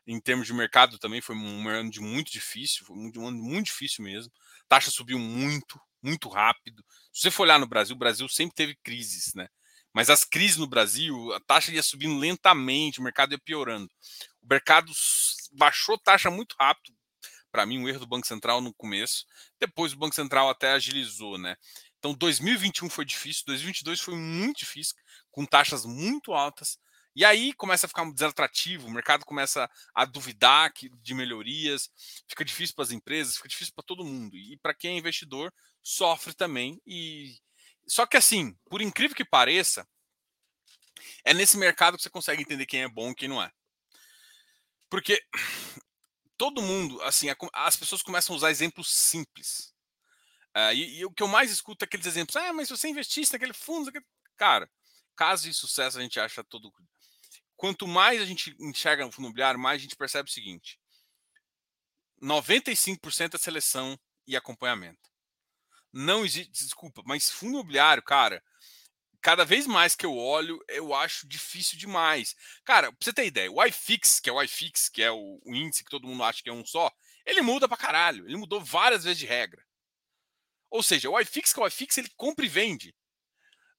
Em 0.07 0.19
termos 0.19 0.47
de 0.47 0.53
mercado 0.53 0.97
também 0.97 1.21
foi 1.21 1.35
um 1.35 1.69
ano 1.69 1.91
de 1.91 1.99
muito 1.99 2.31
difícil, 2.31 2.83
foi 2.83 2.95
um 2.95 3.27
ano 3.27 3.37
muito 3.37 3.67
difícil 3.67 4.03
mesmo. 4.03 4.33
A 4.65 4.69
taxa 4.69 4.89
subiu 4.89 5.19
muito, 5.19 5.79
muito 6.01 6.29
rápido. 6.29 6.83
Se 7.13 7.21
você 7.21 7.29
for 7.29 7.43
olhar 7.43 7.59
no 7.59 7.67
Brasil, 7.67 7.95
o 7.95 7.99
Brasil 7.99 8.27
sempre 8.27 8.55
teve 8.55 8.75
crises, 8.83 9.35
né? 9.35 9.47
Mas 9.97 10.11
as 10.11 10.23
crises 10.23 10.57
no 10.57 10.67
Brasil, 10.67 11.33
a 11.33 11.39
taxa 11.39 11.71
ia 11.71 11.81
subindo 11.81 12.19
lentamente, 12.19 12.99
o 12.99 13.03
mercado 13.03 13.31
ia 13.31 13.39
piorando. 13.39 13.89
O 14.47 14.53
mercado 14.53 14.89
baixou 15.51 15.97
taxa 15.97 16.31
muito 16.31 16.55
rápido. 16.57 16.95
Para 17.51 17.65
mim, 17.65 17.79
um 17.79 17.89
erro 17.89 17.99
do 17.99 18.07
Banco 18.07 18.25
Central 18.25 18.61
no 18.61 18.73
começo. 18.73 19.25
Depois 19.59 19.91
o 19.91 19.97
Banco 19.97 20.15
Central 20.15 20.49
até 20.49 20.71
agilizou, 20.71 21.37
né? 21.37 21.57
Então, 21.99 22.13
2021 22.13 22.89
foi 22.89 23.03
difícil, 23.03 23.43
2022 23.47 23.99
foi 23.99 24.15
muito 24.15 24.59
difícil, 24.59 24.95
com 25.31 25.45
taxas 25.45 25.85
muito 25.85 26.33
altas. 26.33 26.79
E 27.13 27.25
aí 27.25 27.51
começa 27.51 27.87
a 27.87 27.89
ficar 27.89 28.09
desatrativo, 28.09 28.87
o 28.87 28.91
mercado 28.91 29.25
começa 29.25 29.69
a 29.93 30.05
duvidar 30.05 30.71
de 31.01 31.13
melhorias, 31.13 31.89
fica 32.29 32.45
difícil 32.45 32.73
para 32.75 32.85
as 32.85 32.91
empresas, 32.91 33.35
fica 33.35 33.49
difícil 33.49 33.73
para 33.75 33.83
todo 33.83 34.05
mundo. 34.05 34.37
E 34.37 34.57
para 34.61 34.73
quem 34.73 34.95
é 34.95 34.97
investidor, 34.99 35.51
sofre 35.83 36.33
também. 36.33 36.79
E 36.85 37.35
só 37.85 38.05
que 38.05 38.15
assim, 38.15 38.55
por 38.69 38.81
incrível 38.81 39.15
que 39.15 39.25
pareça, 39.25 39.85
é 41.25 41.33
nesse 41.33 41.57
mercado 41.57 41.97
que 41.97 42.03
você 42.03 42.09
consegue 42.09 42.43
entender 42.43 42.65
quem 42.65 42.83
é 42.83 42.87
bom 42.87 43.11
e 43.11 43.15
quem 43.15 43.27
não 43.27 43.41
é. 43.41 43.51
Porque 44.89 45.21
todo 46.37 46.61
mundo, 46.61 47.01
assim, 47.01 47.27
as 47.53 47.75
pessoas 47.75 48.01
começam 48.01 48.33
a 48.33 48.37
usar 48.37 48.51
exemplos 48.51 48.93
simples. 48.93 49.73
Uh, 50.55 50.73
e, 50.73 50.99
e, 50.99 51.05
o 51.05 51.11
que 51.11 51.21
eu 51.21 51.27
mais 51.27 51.51
escuto 51.51 51.83
é 51.83 51.85
aqueles 51.85 52.05
exemplos. 52.05 52.35
Ah, 52.35 52.53
mas 52.53 52.67
se 52.67 52.77
você 52.77 52.87
investisse 52.87 53.33
naquele 53.33 53.53
fundo, 53.53 53.91
cara, 54.35 54.69
caso 55.15 55.43
de 55.43 55.53
sucesso 55.53 55.97
a 55.97 56.01
gente 56.01 56.19
acha 56.19 56.43
todo. 56.43 56.71
Quanto 57.55 57.87
mais 57.87 58.21
a 58.21 58.25
gente 58.25 58.55
enxerga 58.59 59.05
no 59.05 59.11
fundo 59.11 59.25
imobiliário, 59.25 59.59
mais 59.59 59.79
a 59.79 59.83
gente 59.83 59.95
percebe 59.95 60.29
o 60.29 60.33
seguinte: 60.33 60.79
95% 62.21 63.35
é 63.35 63.37
seleção 63.37 63.99
e 64.25 64.35
acompanhamento. 64.35 65.09
Não 65.91 66.25
existe, 66.25 66.51
desculpa, 66.51 67.01
mas 67.05 67.29
fundo 67.29 67.53
imobiliário, 67.53 68.03
cara, 68.03 68.43
cada 69.21 69.45
vez 69.45 69.67
mais 69.67 69.95
que 69.95 70.05
eu 70.05 70.15
olho, 70.15 70.59
eu 70.67 70.93
acho 70.93 71.27
difícil 71.27 71.77
demais. 71.77 72.35
Cara, 72.65 72.91
pra 72.91 72.97
você 73.01 73.13
ter 73.13 73.25
ideia, 73.25 73.51
o 73.51 73.63
iFix, 73.65 74.19
que 74.19 74.29
é 74.29 74.33
o 74.33 74.41
iFix, 74.43 74.89
que 74.89 75.03
é 75.03 75.11
o, 75.11 75.39
o 75.45 75.55
índice 75.55 75.83
que 75.83 75.89
todo 75.91 76.07
mundo 76.07 76.23
acha 76.23 76.41
que 76.43 76.49
é 76.49 76.53
um 76.53 76.65
só, 76.65 76.91
ele 77.25 77.41
muda 77.41 77.67
pra 77.67 77.77
caralho. 77.77 78.25
Ele 78.25 78.37
mudou 78.37 78.61
várias 78.63 79.03
vezes 79.03 79.19
de 79.19 79.25
regra. 79.25 79.63
Ou 80.69 80.83
seja, 80.83 81.09
o 81.09 81.19
iFix, 81.19 81.53
que 81.53 81.59
é 81.59 81.63
o 81.63 81.67
iFix, 81.67 81.97
ele 81.97 82.09
compra 82.15 82.45
e 82.45 82.49
vende. 82.49 82.93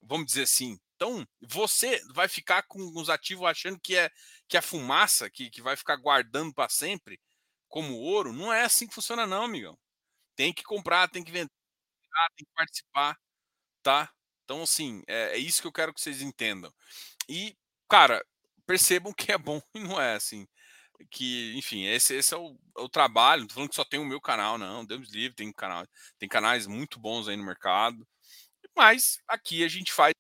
Vamos 0.03 0.27
dizer 0.29 0.43
assim. 0.45 0.79
Então, 0.97 1.27
você 1.41 2.01
vai 2.15 2.29
ficar 2.29 2.63
com 2.65 2.81
os 3.01 3.09
ativos 3.11 3.47
achando 3.47 3.79
que 3.81 3.97
é 3.97 4.11
que 4.49 4.57
é 4.57 4.63
fumaça, 4.63 5.31
que, 5.31 5.51
que 5.51 5.63
vai 5.63 5.77
ficar 5.77 5.97
guardando 5.97 6.55
para 6.55 6.69
sempre, 6.71 7.21
como 7.69 7.95
ouro. 7.97 8.33
Não 8.33 8.53
é 8.53 8.63
assim 8.65 8.87
que 8.89 8.95
funciona, 8.95 9.27
não, 9.27 9.45
amigão. 9.45 9.79
Tem 10.37 10.53
que 10.53 10.65
comprar, 10.65 11.09
tem 11.09 11.25
que 11.25 11.33
vender, 11.33 11.51
tem 12.37 12.47
que 12.47 12.53
participar, 12.55 13.19
tá? 13.83 14.13
Então, 14.49 14.63
assim, 14.63 15.03
é, 15.07 15.35
é 15.35 15.37
isso 15.37 15.61
que 15.61 15.69
eu 15.69 15.73
quero 15.73 15.93
que 15.93 16.01
vocês 16.01 16.23
entendam. 16.23 16.73
E, 17.29 17.55
cara, 17.87 18.25
percebam 18.67 19.13
que 19.13 19.31
é 19.31 19.37
bom 19.37 19.61
e 19.75 19.79
não 19.79 20.01
é 20.01 20.15
assim 20.15 20.49
que, 21.11 21.55
enfim, 21.57 21.85
esse, 21.85 22.15
esse 22.15 22.35
é, 22.35 22.37
o, 22.37 22.59
é 22.77 22.81
o 22.81 22.89
trabalho. 22.89 23.43
Não 23.43 23.49
tô 23.49 23.55
falando 23.55 23.71
que 23.71 23.77
só 23.77 23.85
tem 23.85 24.01
o 24.01 24.07
meu 24.07 24.21
canal, 24.21 24.59
não. 24.59 24.85
Deus 24.85 25.11
livre, 25.11 25.37
tem 25.37 25.53
canal, 25.53 25.87
tem 26.19 26.29
canais 26.29 26.67
muito 26.67 26.99
bons 26.99 27.29
aí 27.29 27.37
no 27.37 27.45
mercado. 27.45 28.07
Mas 28.77 29.19
aqui 29.29 29.65
a 29.65 29.69
gente 29.69 29.93
faz. 29.93 30.15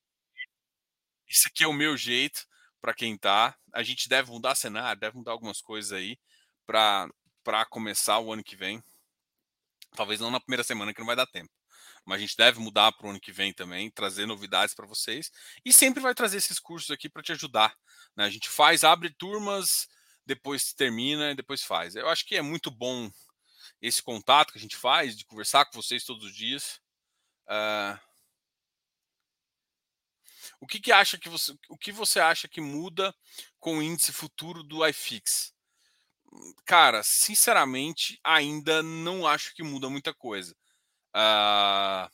Isso 1.26 1.48
aqui 1.48 1.64
é 1.64 1.66
o 1.66 1.72
meu 1.72 1.96
jeito 1.96 2.46
para 2.80 2.94
quem 2.94 3.16
tá. 3.16 3.56
A 3.72 3.82
gente 3.82 4.08
deve 4.08 4.30
mudar 4.30 4.54
cenário, 4.54 5.00
deve 5.00 5.16
mudar 5.16 5.32
algumas 5.32 5.60
coisas 5.60 5.92
aí 5.92 6.18
para 6.66 7.10
começar 7.70 8.18
o 8.18 8.32
ano 8.32 8.44
que 8.44 8.56
vem. 8.56 8.82
Talvez 9.96 10.20
não 10.20 10.30
na 10.30 10.40
primeira 10.40 10.62
semana, 10.62 10.92
que 10.92 11.00
não 11.00 11.06
vai 11.06 11.16
dar 11.16 11.26
tempo. 11.26 11.50
Mas 12.08 12.16
a 12.16 12.20
gente 12.20 12.36
deve 12.38 12.58
mudar 12.58 12.90
para 12.92 13.06
o 13.06 13.10
ano 13.10 13.20
que 13.20 13.30
vem 13.30 13.52
também, 13.52 13.90
trazer 13.90 14.24
novidades 14.24 14.74
para 14.74 14.86
vocês. 14.86 15.30
E 15.62 15.70
sempre 15.70 16.00
vai 16.00 16.14
trazer 16.14 16.38
esses 16.38 16.58
cursos 16.58 16.90
aqui 16.90 17.06
para 17.06 17.22
te 17.22 17.32
ajudar. 17.32 17.76
Né? 18.16 18.24
A 18.24 18.30
gente 18.30 18.48
faz, 18.48 18.82
abre 18.82 19.10
turmas 19.10 19.86
depois 20.24 20.72
termina 20.72 21.32
e 21.32 21.34
depois 21.34 21.62
faz. 21.62 21.94
Eu 21.94 22.08
acho 22.08 22.24
que 22.24 22.34
é 22.34 22.40
muito 22.40 22.70
bom 22.70 23.10
esse 23.82 24.02
contato 24.02 24.52
que 24.52 24.58
a 24.58 24.60
gente 24.60 24.74
faz, 24.74 25.18
de 25.18 25.26
conversar 25.26 25.66
com 25.66 25.82
vocês 25.82 26.02
todos 26.02 26.24
os 26.24 26.34
dias. 26.34 26.80
Uh, 27.46 28.00
o 30.60 30.66
que, 30.66 30.80
que 30.80 30.92
acha 30.92 31.18
que 31.18 31.28
você, 31.28 31.54
o 31.68 31.76
que 31.76 31.92
você 31.92 32.20
acha 32.20 32.48
que 32.48 32.60
muda 32.60 33.14
com 33.60 33.78
o 33.78 33.82
índice 33.82 34.14
futuro 34.14 34.62
do 34.62 34.86
iFix? 34.86 35.52
Cara, 36.64 37.02
sinceramente, 37.02 38.18
ainda 38.24 38.82
não 38.82 39.26
acho 39.26 39.54
que 39.54 39.62
muda 39.62 39.90
muita 39.90 40.14
coisa. 40.14 40.56
Uh, 41.14 42.10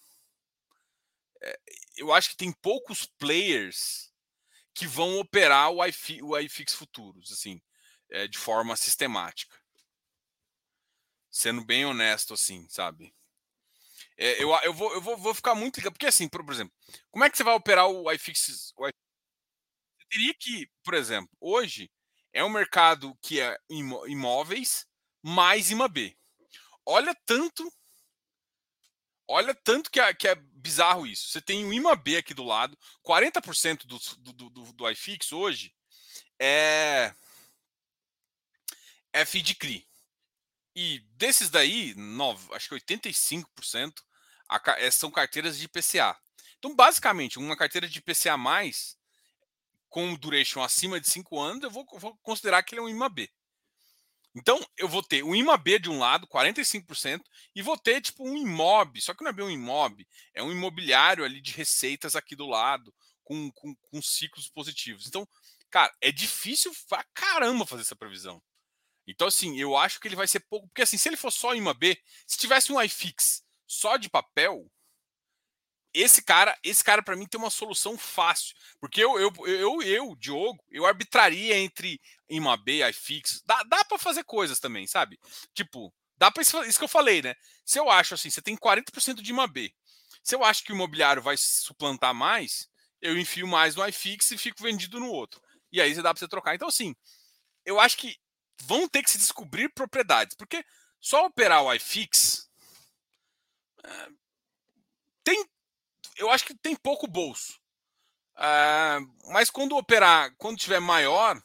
eu 1.96 2.12
acho 2.12 2.30
que 2.30 2.36
tem 2.36 2.52
poucos 2.52 3.06
players 3.06 4.12
que 4.74 4.86
vão 4.86 5.18
operar 5.18 5.70
o, 5.70 5.84
iFi, 5.84 6.22
o 6.22 6.38
iFix 6.38 6.74
futuros, 6.74 7.32
assim 7.32 7.60
é, 8.14 8.28
de 8.28 8.38
forma 8.38 8.76
sistemática. 8.76 9.56
Sendo 11.30 11.64
bem 11.64 11.84
honesto, 11.84 12.34
assim, 12.34 12.66
sabe? 12.68 13.12
É, 14.16 14.40
eu, 14.42 14.50
eu, 14.62 14.72
vou, 14.72 14.92
eu 14.94 15.00
vou, 15.00 15.16
vou 15.16 15.34
ficar 15.34 15.54
muito 15.54 15.76
ligado, 15.76 15.92
porque 15.94 16.06
assim, 16.06 16.28
por 16.28 16.40
exemplo, 16.52 16.72
como 17.10 17.24
é 17.24 17.30
que 17.30 17.36
você 17.36 17.42
vai 17.42 17.54
operar 17.54 17.88
o 17.88 18.10
iFix? 18.12 18.72
O 18.76 18.86
iFix? 18.86 19.00
Você 19.98 20.06
teria 20.08 20.34
que, 20.34 20.70
por 20.84 20.94
exemplo, 20.94 21.30
hoje 21.40 21.90
é 22.32 22.44
um 22.44 22.48
mercado 22.48 23.16
que 23.20 23.40
é 23.40 23.58
imóveis 23.68 24.86
mais 25.20 25.70
IMAB. 25.70 26.16
Olha 26.86 27.14
tanto 27.26 27.68
Olha 29.26 29.54
tanto 29.54 29.90
que 29.90 30.00
é, 30.00 30.12
que 30.12 30.28
é 30.28 30.34
bizarro 30.34 31.06
isso. 31.06 31.28
Você 31.28 31.40
tem 31.40 31.64
o 31.64 31.72
IMAB 31.72 32.16
aqui 32.16 32.34
do 32.34 32.44
lado, 32.44 32.78
40% 33.02 33.86
do, 33.86 33.98
do, 34.32 34.50
do, 34.50 34.72
do 34.72 34.90
iFix 34.90 35.32
hoje 35.32 35.74
é 36.38 37.14
é 39.12 39.24
CRI. 39.24 39.86
E 40.74 40.98
desses 41.12 41.48
daí, 41.48 41.94
nove, 41.94 42.52
acho 42.52 42.68
que 42.68 42.74
85% 42.74 44.02
a, 44.48 44.60
é, 44.78 44.90
são 44.90 45.10
carteiras 45.10 45.56
de 45.56 45.66
IPCA. 45.66 46.18
Então, 46.58 46.74
basicamente, 46.74 47.38
uma 47.38 47.56
carteira 47.56 47.88
de 47.88 47.98
IPCA 47.98 48.36
mais 48.36 48.96
com 49.88 50.16
duration 50.16 50.60
acima 50.60 51.00
de 51.00 51.08
5 51.08 51.40
anos, 51.40 51.62
eu 51.62 51.70
vou, 51.70 51.86
vou, 51.92 52.16
considerar 52.16 52.64
que 52.64 52.74
ele 52.74 52.80
é 52.80 52.84
um 52.84 52.88
IMAB. 52.88 53.30
Então, 54.34 54.60
eu 54.76 54.88
vou 54.88 55.02
ter 55.02 55.22
um 55.22 55.34
IMAB 55.34 55.78
de 55.78 55.88
um 55.88 55.98
lado, 55.98 56.26
45%, 56.26 57.22
e 57.54 57.62
vou 57.62 57.78
ter 57.78 58.00
tipo 58.00 58.28
um 58.28 58.36
IMOB, 58.36 59.00
só 59.00 59.14
que 59.14 59.22
não 59.22 59.30
é 59.30 59.32
bem 59.32 59.44
um 59.44 59.50
IMOB, 59.50 60.06
é 60.34 60.42
um 60.42 60.50
imobiliário 60.50 61.24
ali 61.24 61.40
de 61.40 61.52
receitas 61.52 62.16
aqui 62.16 62.34
do 62.34 62.46
lado, 62.46 62.92
com, 63.22 63.50
com, 63.52 63.74
com 63.74 64.02
ciclos 64.02 64.48
positivos. 64.48 65.06
Então, 65.06 65.26
cara, 65.70 65.92
é 66.00 66.10
difícil 66.10 66.72
pra 66.88 67.04
caramba 67.14 67.64
fazer 67.64 67.82
essa 67.82 67.96
previsão. 67.96 68.42
Então, 69.06 69.28
assim, 69.28 69.58
eu 69.60 69.76
acho 69.76 70.00
que 70.00 70.08
ele 70.08 70.16
vai 70.16 70.26
ser 70.26 70.40
pouco. 70.40 70.66
Porque, 70.68 70.82
assim, 70.82 70.96
se 70.96 71.08
ele 71.08 71.16
for 71.16 71.30
só 71.30 71.54
uma 71.54 71.74
B, 71.74 71.96
se 72.26 72.38
tivesse 72.38 72.72
um 72.72 72.80
iFix 72.82 73.42
só 73.66 73.96
de 73.96 74.08
papel, 74.08 74.70
esse 75.94 76.22
cara, 76.22 76.58
esse 76.64 76.82
cara 76.82 77.02
para 77.02 77.14
mim 77.14 77.26
tem 77.26 77.40
uma 77.40 77.50
solução 77.50 77.96
fácil. 77.96 78.56
Porque 78.80 79.02
eu, 79.02 79.18
eu, 79.18 79.32
eu, 79.46 79.82
eu 79.82 80.16
Diogo, 80.16 80.62
eu 80.70 80.84
arbitraria 80.84 81.56
entre 81.56 82.00
uma 82.28 82.56
B, 82.56 82.86
iFix. 82.90 83.40
Dá, 83.46 83.62
dá 83.62 83.84
para 83.84 83.96
fazer 83.96 84.24
coisas 84.24 84.58
também, 84.58 84.86
sabe? 84.88 85.18
Tipo, 85.54 85.94
dá 86.18 86.32
para 86.32 86.42
isso, 86.42 86.62
isso 86.64 86.78
que 86.78 86.84
eu 86.84 86.88
falei, 86.88 87.22
né? 87.22 87.36
Se 87.64 87.78
eu 87.78 87.88
acho 87.88 88.14
assim, 88.14 88.28
você 88.28 88.42
tem 88.42 88.56
40% 88.56 89.22
de 89.22 89.32
uma 89.32 89.46
B. 89.46 89.72
Se 90.22 90.34
eu 90.34 90.42
acho 90.42 90.64
que 90.64 90.72
o 90.72 90.74
imobiliário 90.74 91.22
vai 91.22 91.36
suplantar 91.36 92.12
mais, 92.12 92.68
eu 93.00 93.16
enfio 93.16 93.46
mais 93.46 93.76
no 93.76 93.86
iFix 93.86 94.32
e 94.32 94.38
fico 94.38 94.62
vendido 94.62 94.98
no 94.98 95.08
outro. 95.08 95.40
E 95.70 95.80
aí 95.80 95.94
dá 95.94 96.12
para 96.12 96.18
você 96.18 96.28
trocar. 96.28 96.54
Então, 96.56 96.68
assim, 96.68 96.94
eu 97.64 97.78
acho 97.78 97.96
que 97.96 98.16
vão 98.62 98.88
ter 98.88 99.02
que 99.02 99.10
se 99.10 99.18
descobrir 99.18 99.68
propriedades, 99.72 100.36
porque 100.36 100.64
só 101.00 101.26
operar 101.26 101.62
o 101.62 101.72
iFix 101.74 102.48
é, 103.84 104.08
tem, 105.22 105.44
eu 106.16 106.30
acho 106.30 106.44
que 106.44 106.54
tem 106.54 106.76
pouco 106.76 107.06
bolso. 107.06 107.58
É, 108.36 108.98
mas 109.30 109.50
quando 109.50 109.76
operar, 109.76 110.34
quando 110.36 110.58
tiver 110.58 110.80
maior, 110.80 111.40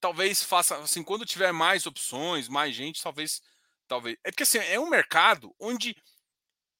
talvez 0.00 0.42
faça 0.42 0.76
assim, 0.78 1.02
quando 1.02 1.26
tiver 1.26 1.52
mais 1.52 1.86
opções, 1.86 2.48
mais 2.48 2.74
gente, 2.74 3.02
talvez, 3.02 3.42
talvez. 3.88 4.16
É 4.24 4.30
porque 4.30 4.44
assim, 4.44 4.58
é 4.58 4.78
um 4.78 4.88
mercado 4.88 5.54
onde 5.58 5.96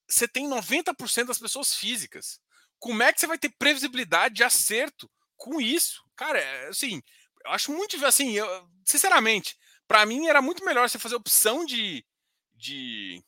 você 0.07 0.27
tem 0.27 0.47
90% 0.47 1.25
das 1.25 1.39
pessoas 1.39 1.75
físicas. 1.75 2.39
Como 2.79 3.03
é 3.03 3.11
que 3.11 3.19
você 3.19 3.27
vai 3.27 3.37
ter 3.37 3.49
previsibilidade 3.57 4.35
de 4.35 4.43
acerto 4.43 5.09
com 5.35 5.59
isso? 5.59 6.03
Cara, 6.15 6.39
é, 6.39 6.67
assim, 6.67 7.01
eu 7.45 7.51
acho 7.51 7.71
muito 7.71 8.03
assim, 8.05 8.33
eu, 8.33 8.69
sinceramente, 8.85 9.57
para 9.87 10.05
mim 10.05 10.27
era 10.27 10.41
muito 10.41 10.63
melhor 10.63 10.89
você 10.89 10.99
fazer 10.99 11.15
opção 11.15 11.65
de, 11.65 12.05
de 12.53 13.23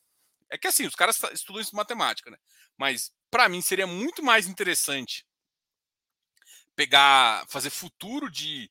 é 0.50 0.58
que 0.58 0.66
assim, 0.66 0.86
os 0.86 0.94
caras 0.94 1.20
estudam 1.32 1.60
isso 1.60 1.74
em 1.74 1.76
matemática, 1.76 2.30
né? 2.30 2.36
Mas 2.76 3.12
para 3.30 3.48
mim 3.48 3.62
seria 3.62 3.86
muito 3.86 4.22
mais 4.22 4.46
interessante 4.46 5.26
pegar, 6.74 7.46
fazer 7.48 7.70
futuro 7.70 8.30
de 8.30 8.70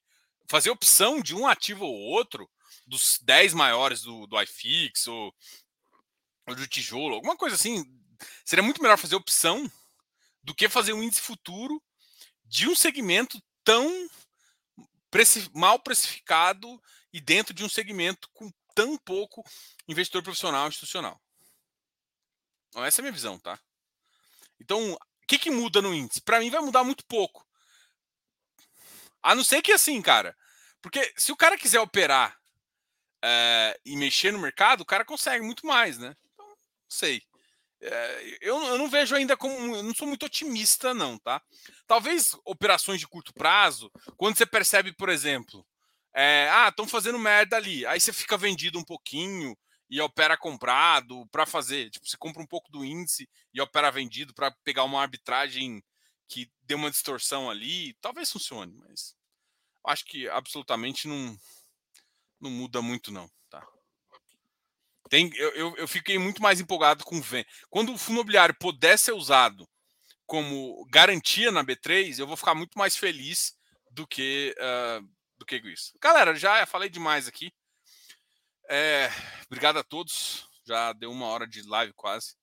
fazer 0.49 0.69
opção 0.69 1.21
de 1.21 1.35
um 1.35 1.47
ativo 1.47 1.85
ou 1.85 1.95
outro 1.95 2.49
dos 2.85 3.19
10 3.21 3.53
maiores 3.53 4.01
do, 4.01 4.25
do 4.25 4.41
iFix 4.41 5.07
ou, 5.07 5.33
ou 6.47 6.55
do 6.55 6.67
tijolo, 6.67 7.15
alguma 7.15 7.37
coisa 7.37 7.55
assim. 7.55 7.85
Seria 8.43 8.63
muito 8.63 8.81
melhor 8.81 8.97
fazer 8.97 9.15
opção 9.15 9.71
do 10.43 10.55
que 10.55 10.67
fazer 10.67 10.93
um 10.93 11.03
índice 11.03 11.21
futuro 11.21 11.81
de 12.45 12.67
um 12.67 12.75
segmento 12.75 13.41
tão 13.63 14.09
mal 15.53 15.79
precificado 15.79 16.81
e 17.13 17.21
dentro 17.21 17.53
de 17.53 17.63
um 17.63 17.69
segmento 17.69 18.29
com 18.33 18.51
tão 18.73 18.97
pouco 18.97 19.43
investidor 19.87 20.23
profissional 20.23 20.67
institucional. 20.67 21.21
Então, 22.69 22.85
essa 22.85 22.99
é 22.99 23.01
a 23.01 23.03
minha 23.03 23.13
visão, 23.13 23.39
tá? 23.39 23.59
Então, 24.59 24.93
o 24.93 24.99
que, 25.27 25.37
que 25.37 25.51
muda 25.51 25.81
no 25.81 25.93
índice? 25.93 26.21
Para 26.21 26.39
mim, 26.39 26.49
vai 26.49 26.61
mudar 26.61 26.83
muito 26.83 27.05
pouco. 27.05 27.45
A 29.21 29.35
não 29.35 29.43
ser 29.43 29.61
que 29.61 29.71
assim, 29.71 30.01
cara. 30.01 30.35
Porque 30.81 31.13
se 31.17 31.31
o 31.31 31.35
cara 31.35 31.57
quiser 31.57 31.79
operar 31.79 32.37
é, 33.23 33.79
e 33.85 33.95
mexer 33.97 34.31
no 34.31 34.39
mercado, 34.39 34.81
o 34.81 34.85
cara 34.85 35.03
consegue 35.03 35.43
muito 35.43 35.65
mais, 35.65 35.97
né? 35.97 36.15
Então, 36.33 36.47
não 36.47 36.55
sei. 36.87 37.21
É, 37.81 38.37
eu, 38.41 38.61
eu, 38.63 38.77
não 38.77 38.89
vejo 38.89 39.15
ainda 39.15 39.37
como. 39.37 39.75
Eu 39.75 39.83
não 39.83 39.93
sou 39.93 40.07
muito 40.07 40.25
otimista, 40.25 40.93
não, 40.93 41.17
tá? 41.17 41.41
Talvez 41.87 42.35
operações 42.45 42.99
de 42.99 43.07
curto 43.07 43.33
prazo, 43.33 43.91
quando 44.17 44.37
você 44.37 44.45
percebe, 44.45 44.93
por 44.93 45.09
exemplo, 45.09 45.65
é, 46.13 46.49
ah, 46.51 46.67
estão 46.69 46.87
fazendo 46.87 47.17
merda 47.17 47.55
ali, 47.55 47.85
aí 47.85 47.99
você 47.99 48.11
fica 48.11 48.37
vendido 48.37 48.77
um 48.79 48.83
pouquinho 48.83 49.57
e 49.89 49.99
opera 49.99 50.37
comprado 50.37 51.27
para 51.31 51.45
fazer. 51.45 51.89
Tipo, 51.89 52.07
você 52.07 52.17
compra 52.17 52.41
um 52.41 52.47
pouco 52.47 52.71
do 52.71 52.85
índice 52.85 53.27
e 53.53 53.59
opera 53.59 53.91
vendido 53.91 54.33
para 54.33 54.51
pegar 54.63 54.83
uma 54.83 55.01
arbitragem 55.01 55.83
que 56.27 56.51
dê 56.61 56.75
uma 56.75 56.91
distorção 56.91 57.49
ali. 57.49 57.93
Talvez 57.95 58.31
funcione, 58.31 58.73
mas 58.75 59.15
acho 59.85 60.05
que 60.05 60.29
absolutamente 60.29 61.07
não, 61.07 61.37
não 62.39 62.51
muda 62.51 62.81
muito, 62.81 63.11
não. 63.11 63.29
Tá? 63.49 63.65
Tem, 65.09 65.31
eu, 65.35 65.49
eu, 65.51 65.75
eu 65.77 65.87
fiquei 65.87 66.19
muito 66.19 66.41
mais 66.41 66.59
empolgado 66.59 67.03
com 67.03 67.17
o 67.17 67.21
VEN. 67.21 67.43
Quando 67.69 67.91
o 67.91 67.97
fundo 67.97 68.17
imobiliário 68.17 68.55
puder 68.59 68.97
ser 68.97 69.13
usado 69.13 69.67
como 70.27 70.85
garantia 70.91 71.51
na 71.51 71.63
B3, 71.63 72.19
eu 72.19 72.27
vou 72.27 72.37
ficar 72.37 72.53
muito 72.53 72.77
mais 72.77 72.95
feliz 72.95 73.57
do 73.89 74.05
que, 74.05 74.55
uh, 74.59 75.01
do 75.39 75.45
que 75.45 75.55
isso. 75.57 75.93
Galera, 75.99 76.35
já 76.35 76.63
falei 76.67 76.89
demais 76.89 77.27
aqui. 77.27 77.51
É, 78.69 79.09
obrigado 79.47 79.79
a 79.79 79.83
todos. 79.83 80.47
Já 80.65 80.93
deu 80.93 81.11
uma 81.11 81.25
hora 81.25 81.47
de 81.47 81.63
live 81.63 81.91
quase. 81.93 82.35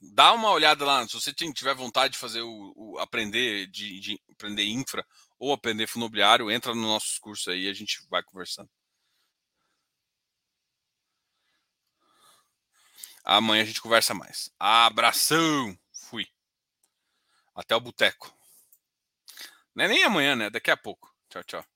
Dá 0.00 0.32
uma 0.32 0.50
olhada 0.50 0.84
lá, 0.84 1.06
se 1.06 1.14
você 1.14 1.32
tiver 1.32 1.74
vontade 1.74 2.14
de 2.14 2.18
fazer 2.18 2.42
o, 2.42 2.72
o 2.76 2.98
aprender 2.98 3.68
de, 3.68 4.00
de, 4.00 4.20
aprender 4.32 4.64
infra 4.64 5.06
ou 5.38 5.52
aprender 5.52 5.86
fundo 5.86 6.02
imobiliário, 6.02 6.50
entra 6.50 6.74
no 6.74 6.82
nosso 6.82 7.20
curso 7.20 7.50
aí 7.50 7.66
e 7.66 7.68
a 7.70 7.72
gente 7.72 8.04
vai 8.10 8.22
conversando. 8.24 8.68
Amanhã 13.24 13.62
a 13.62 13.66
gente 13.66 13.80
conversa 13.80 14.12
mais. 14.12 14.50
Abração! 14.58 15.78
Fui. 15.92 16.26
Até 17.54 17.76
o 17.76 17.80
boteco. 17.80 18.36
Não 19.74 19.84
é 19.84 19.88
nem 19.88 20.02
amanhã, 20.02 20.34
né? 20.34 20.50
Daqui 20.50 20.70
a 20.70 20.76
pouco. 20.76 21.14
Tchau, 21.28 21.44
tchau. 21.44 21.71